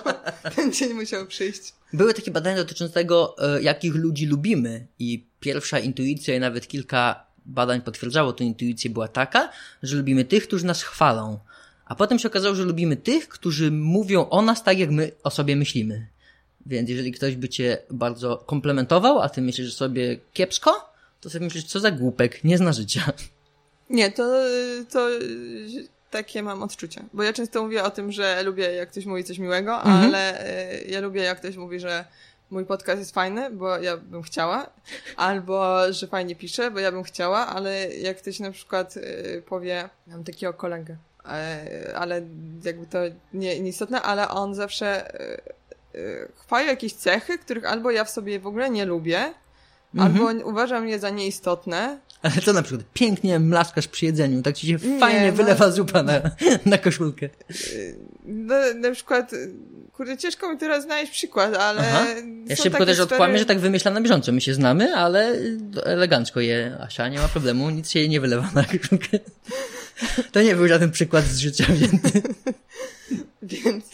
Ten 0.56 0.72
dzień 0.72 0.92
musiał 0.92 1.26
przyjść. 1.26 1.74
Były 1.92 2.14
takie 2.14 2.30
badania 2.30 2.56
dotyczące 2.56 2.94
tego, 2.94 3.36
e, 3.38 3.62
jakich 3.62 3.94
ludzi 3.94 4.26
lubimy 4.26 4.86
i 4.98 5.24
pierwsza 5.40 5.78
intuicja 5.78 6.34
i 6.34 6.40
nawet 6.40 6.68
kilka 6.68 7.26
badań 7.46 7.80
potwierdzało 7.80 8.32
tę 8.32 8.44
intuicję 8.44 8.90
była 8.90 9.08
taka, 9.08 9.50
że 9.82 9.96
lubimy 9.96 10.24
tych, 10.24 10.46
którzy 10.46 10.66
nas 10.66 10.82
chwalą. 10.82 11.38
A 11.84 11.94
potem 11.94 12.18
się 12.18 12.28
okazało, 12.28 12.54
że 12.54 12.64
lubimy 12.64 12.96
tych, 12.96 13.28
którzy 13.28 13.70
mówią 13.70 14.28
o 14.28 14.42
nas 14.42 14.62
tak, 14.62 14.78
jak 14.78 14.90
my 14.90 15.12
o 15.22 15.30
sobie 15.30 15.56
myślimy. 15.56 16.06
Więc 16.66 16.90
jeżeli 16.90 17.12
ktoś 17.12 17.36
by 17.36 17.48
cię 17.48 17.78
bardzo 17.90 18.36
komplementował, 18.36 19.20
a 19.20 19.28
ty 19.28 19.42
myślisz 19.42 19.74
sobie 19.74 20.18
kiepsko, 20.32 20.89
to 21.20 21.30
sobie 21.30 21.44
myślisz, 21.44 21.64
co 21.64 21.80
za 21.80 21.90
głupek, 21.90 22.44
nie 22.44 22.58
zna 22.58 22.72
życia. 22.72 23.12
Nie, 23.90 24.12
to, 24.12 24.34
to 24.90 25.08
takie 26.10 26.42
mam 26.42 26.62
odczucia. 26.62 27.04
Bo 27.12 27.22
ja 27.22 27.32
często 27.32 27.62
mówię 27.62 27.84
o 27.84 27.90
tym, 27.90 28.12
że 28.12 28.42
lubię, 28.42 28.72
jak 28.72 28.90
ktoś 28.90 29.06
mówi 29.06 29.24
coś 29.24 29.38
miłego, 29.38 29.76
mhm. 29.76 30.04
ale 30.04 30.46
e, 30.46 30.82
ja 30.82 31.00
lubię, 31.00 31.22
jak 31.22 31.38
ktoś 31.38 31.56
mówi, 31.56 31.80
że 31.80 32.04
mój 32.50 32.64
podcast 32.64 32.98
jest 32.98 33.14
fajny, 33.14 33.50
bo 33.50 33.78
ja 33.78 33.96
bym 33.96 34.22
chciała, 34.22 34.70
albo 35.16 35.92
że 35.92 36.06
fajnie 36.06 36.36
pisze, 36.36 36.70
bo 36.70 36.78
ja 36.80 36.92
bym 36.92 37.02
chciała, 37.02 37.46
ale 37.46 37.94
jak 37.94 38.18
ktoś 38.18 38.40
na 38.40 38.50
przykład 38.50 38.96
e, 38.96 39.42
powie, 39.42 39.88
mam 40.06 40.24
takiego 40.24 40.54
kolegę, 40.54 40.96
e, 41.24 41.94
ale 41.96 42.22
jakby 42.64 42.86
to 42.86 42.98
nie, 43.34 43.60
nieistotne, 43.60 44.02
ale 44.02 44.28
on 44.28 44.54
zawsze 44.54 45.12
chwali 46.36 46.66
jakieś 46.66 46.92
cechy, 46.92 47.38
których 47.38 47.64
albo 47.64 47.90
ja 47.90 48.04
w 48.04 48.10
sobie 48.10 48.40
w 48.40 48.46
ogóle 48.46 48.70
nie 48.70 48.84
lubię, 48.84 49.34
Mhm. 49.94 50.26
Albo 50.26 50.48
uważam 50.48 50.88
je 50.88 50.98
za 50.98 51.10
nieistotne. 51.10 51.98
Ale 52.22 52.34
co 52.44 52.52
na 52.52 52.62
przykład? 52.62 52.86
Pięknie 52.94 53.38
mlaskasz 53.38 53.88
przy 53.88 54.06
jedzeniu, 54.06 54.42
tak 54.42 54.56
ci 54.56 54.66
się 54.66 54.88
nie, 54.88 55.00
fajnie 55.00 55.30
no... 55.30 55.36
wylewa 55.36 55.70
zupa 55.70 56.02
na, 56.02 56.20
na 56.66 56.78
koszulkę. 56.78 57.28
No, 58.24 58.54
na 58.74 58.90
przykład, 58.90 59.30
kurde, 59.92 60.16
ciężko 60.16 60.52
mi 60.52 60.58
teraz 60.58 60.84
znaleźć 60.84 61.12
przykład, 61.12 61.54
ale... 61.54 61.80
Aha. 61.80 62.06
Ja 62.46 62.56
szybko 62.56 62.86
też 62.86 63.00
odkłamię, 63.00 63.38
że 63.38 63.46
tak 63.46 63.58
wymyślam 63.58 63.94
na 63.94 64.00
bieżąco. 64.00 64.32
My 64.32 64.40
się 64.40 64.54
znamy, 64.54 64.94
ale 64.94 65.38
elegancko 65.84 66.40
je 66.40 66.76
Asia, 66.80 67.08
nie 67.08 67.18
ma 67.18 67.28
problemu, 67.28 67.70
nic 67.70 67.90
się 67.90 67.98
jej 67.98 68.08
nie 68.08 68.20
wylewa 68.20 68.50
na 68.54 68.64
koszulkę. 68.64 69.18
To 70.32 70.42
nie 70.42 70.56
był 70.56 70.68
żaden 70.68 70.90
przykład 70.90 71.24
z 71.24 71.38
życia 71.38 71.64
wzięty. 71.68 72.22
Więc, 73.42 73.84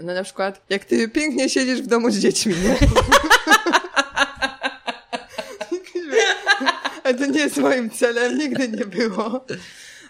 no 0.00 0.14
na 0.14 0.24
przykład, 0.24 0.60
jak 0.70 0.84
ty 0.84 1.08
pięknie 1.08 1.48
siedzisz 1.48 1.82
w 1.82 1.86
domu 1.86 2.10
z 2.10 2.18
dziećmi, 2.18 2.54
nie? 2.64 2.76
Ale 7.10 7.18
to 7.18 7.26
nie 7.26 7.40
jest 7.40 7.56
moim 7.56 7.90
celem, 7.90 8.38
nigdy 8.38 8.68
nie 8.68 8.86
było. 8.86 9.46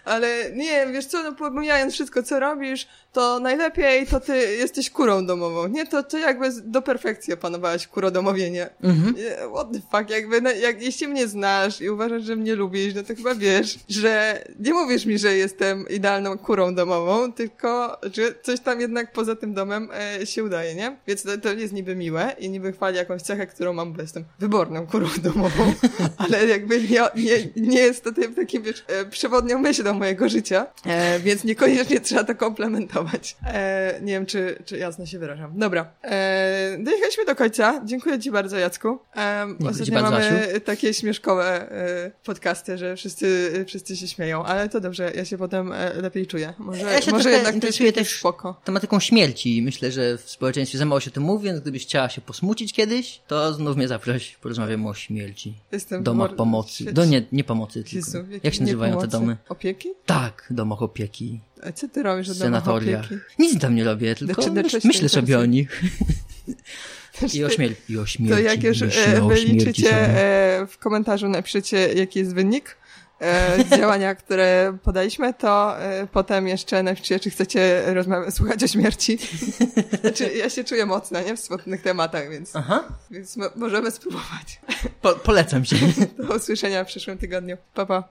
Ale 0.05 0.51
nie, 0.55 0.87
wiesz 0.87 1.05
co, 1.05 1.23
no 1.23 1.35
pomijając 1.35 1.93
wszystko, 1.93 2.23
co 2.23 2.39
robisz, 2.39 2.87
to 3.13 3.39
najlepiej 3.39 4.07
to 4.07 4.19
ty 4.19 4.37
jesteś 4.37 4.89
kurą 4.89 5.25
domową, 5.25 5.67
nie? 5.67 5.85
To, 5.85 6.03
to 6.03 6.17
jakby 6.17 6.49
do 6.63 6.81
perfekcji 6.81 7.33
opanowałaś 7.33 7.87
kurodomowienie. 7.87 8.69
Mhm. 8.83 9.15
What 9.53 9.67
the 9.71 9.79
fuck, 9.79 10.09
jakby, 10.09 10.41
no, 10.41 10.51
jak, 10.51 10.81
jeśli 10.81 11.07
mnie 11.07 11.27
znasz 11.27 11.81
i 11.81 11.89
uważasz, 11.89 12.23
że 12.23 12.35
mnie 12.35 12.55
lubisz, 12.55 12.95
no 12.95 13.03
to 13.03 13.15
chyba 13.15 13.35
wiesz, 13.35 13.79
że 13.89 14.43
nie 14.59 14.73
mówisz 14.73 15.05
mi, 15.05 15.17
że 15.17 15.35
jestem 15.35 15.89
idealną 15.89 16.37
kurą 16.37 16.75
domową, 16.75 17.33
tylko, 17.33 17.97
że 18.13 18.21
coś 18.41 18.59
tam 18.59 18.81
jednak 18.81 19.13
poza 19.13 19.35
tym 19.35 19.53
domem 19.53 19.89
e, 20.19 20.25
się 20.25 20.43
udaje, 20.43 20.75
nie? 20.75 20.97
Więc 21.07 21.23
to, 21.23 21.37
to 21.37 21.53
jest 21.53 21.73
niby 21.73 21.95
miłe 21.95 22.35
i 22.39 22.49
niby 22.49 22.71
chwali 22.73 22.97
jakąś 22.97 23.21
cechę, 23.21 23.47
którą 23.47 23.73
mam, 23.73 23.93
bo 23.93 24.01
jestem 24.01 24.23
wyborną 24.39 24.87
kurą 24.87 25.07
domową, 25.23 25.73
ale 26.17 26.47
jakby 26.47 26.81
nie, 26.81 27.01
nie, 27.15 27.37
nie 27.55 27.79
jest 27.79 28.03
to 28.03 28.11
takim, 28.35 28.63
wiesz, 28.63 28.83
e, 28.87 29.05
przewodnią 29.05 29.59
myślą 29.59 29.90
mojego 29.93 30.29
życia, 30.29 30.67
e, 30.85 31.19
więc 31.19 31.43
niekoniecznie 31.43 31.99
trzeba 32.11 32.23
to 32.23 32.35
komplementować. 32.35 33.35
E, 33.45 33.99
nie 34.01 34.13
wiem, 34.13 34.25
czy, 34.25 34.55
czy 34.65 34.77
jasno 34.77 35.05
się 35.05 35.19
wyrażam. 35.19 35.59
Dobra, 35.59 35.93
e, 36.03 36.77
dojechaliśmy 36.79 37.25
do 37.25 37.35
końca. 37.35 37.81
Dziękuję 37.85 38.19
Ci 38.19 38.31
bardzo, 38.31 38.57
Jacku. 38.57 38.99
E, 39.15 39.45
ostatnio 39.69 39.93
bardzo, 39.93 40.11
mamy 40.11 40.47
Asiu. 40.49 40.59
takie 40.61 40.93
śmieszkowe 40.93 41.71
e, 41.71 42.11
podcasty, 42.23 42.77
że 42.77 42.95
wszyscy, 42.95 43.51
wszyscy 43.67 43.97
się 43.97 44.07
śmieją, 44.07 44.43
ale 44.45 44.69
to 44.69 44.79
dobrze, 44.79 45.11
ja 45.15 45.25
się 45.25 45.37
potem 45.37 45.71
e, 45.71 45.93
lepiej 45.93 46.27
czuję. 46.27 46.53
Może, 46.57 46.81
Ja 46.81 47.01
się 47.01 47.11
może 47.11 47.31
jednak 47.31 47.63
jest 47.63 47.95
też 47.95 48.19
spoko. 48.19 48.61
tematyką 48.63 48.99
śmierci. 48.99 49.61
Myślę, 49.61 49.91
że 49.91 50.17
w 50.17 50.29
społeczeństwie 50.29 50.77
za 50.77 50.85
mało 50.85 50.99
się 50.99 51.11
o 51.11 51.13
tym 51.13 51.23
mówi, 51.23 51.45
więc 51.45 51.59
gdybyś 51.59 51.85
chciała 51.85 52.09
się 52.09 52.21
posmucić 52.21 52.73
kiedyś, 52.73 53.21
to 53.27 53.53
znów 53.53 53.77
mnie 53.77 53.87
zaproś, 53.87 54.35
porozmawiamy 54.41 54.89
o 54.89 54.93
śmierci. 54.93 55.53
Jestem 55.71 56.03
Domach 56.03 56.29
mor- 56.31 56.37
pomocy. 56.37 56.93
Do, 56.93 57.05
nie, 57.05 57.23
nie 57.31 57.43
pomocy, 57.43 57.83
tylko. 57.83 57.95
Jezu, 57.95 58.17
jakie 58.17 58.39
Jak 58.43 58.53
się 58.53 58.61
nazywają 58.61 58.91
te 58.93 58.97
pomocy? 58.97 59.11
domy? 59.17 59.37
Opieki? 59.49 59.80
Tak, 60.05 60.47
domach 60.49 60.81
opieki. 60.81 61.41
A 61.63 61.71
co 61.71 61.87
ty 61.87 62.03
robisz 62.03 62.27
W 62.27 62.31
od 62.31 62.37
domach 62.37 62.67
opieki? 62.67 63.15
Nic 63.39 63.61
tam 63.61 63.75
nie 63.75 63.83
robię, 63.83 64.15
tylko 64.15 64.41
Znaczy, 64.41 64.61
myśl, 64.63 64.79
myślę 64.83 65.09
sobie 65.09 65.39
o 65.39 65.45
nich. 65.45 65.81
I 67.33 67.43
o, 67.43 67.47
śmier- 67.47 67.73
I 67.89 67.97
o 67.97 68.05
śmierci. 68.05 68.35
To 68.35 68.39
jak 68.41 68.63
już 68.63 68.81
e, 68.81 68.87
wyliczycie 69.27 69.91
e, 69.95 70.67
w 70.67 70.77
komentarzu 70.77 71.29
napiszecie 71.29 71.93
jaki 71.93 72.19
jest 72.19 72.33
wynik 72.35 72.77
e, 73.21 73.57
działania, 73.77 74.15
które 74.15 74.77
podaliśmy, 74.83 75.33
to 75.33 75.81
e, 75.81 76.07
potem 76.07 76.47
jeszcze 76.47 76.83
napiszcie, 76.83 77.19
czy 77.19 77.29
chcecie 77.29 77.83
rozmawiać, 77.93 78.33
słuchać 78.33 78.63
o 78.63 78.67
śmierci. 78.67 79.17
Znaczy, 80.01 80.31
ja 80.33 80.49
się 80.49 80.63
czuję 80.63 80.85
mocno, 80.85 81.21
nie? 81.21 81.35
W 81.35 81.39
smutnych 81.39 81.81
tematach, 81.81 82.29
więc, 82.29 82.55
Aha, 82.55 82.83
więc 83.11 83.37
mo- 83.37 83.49
możemy 83.55 83.91
spróbować. 83.91 84.61
po, 85.01 85.13
polecam 85.13 85.65
się. 85.65 85.75
Do 86.17 86.35
usłyszenia 86.35 86.83
w 86.83 86.87
przyszłym 86.87 87.17
tygodniu. 87.17 87.57
Pa, 87.73 87.85
pa. 87.85 87.99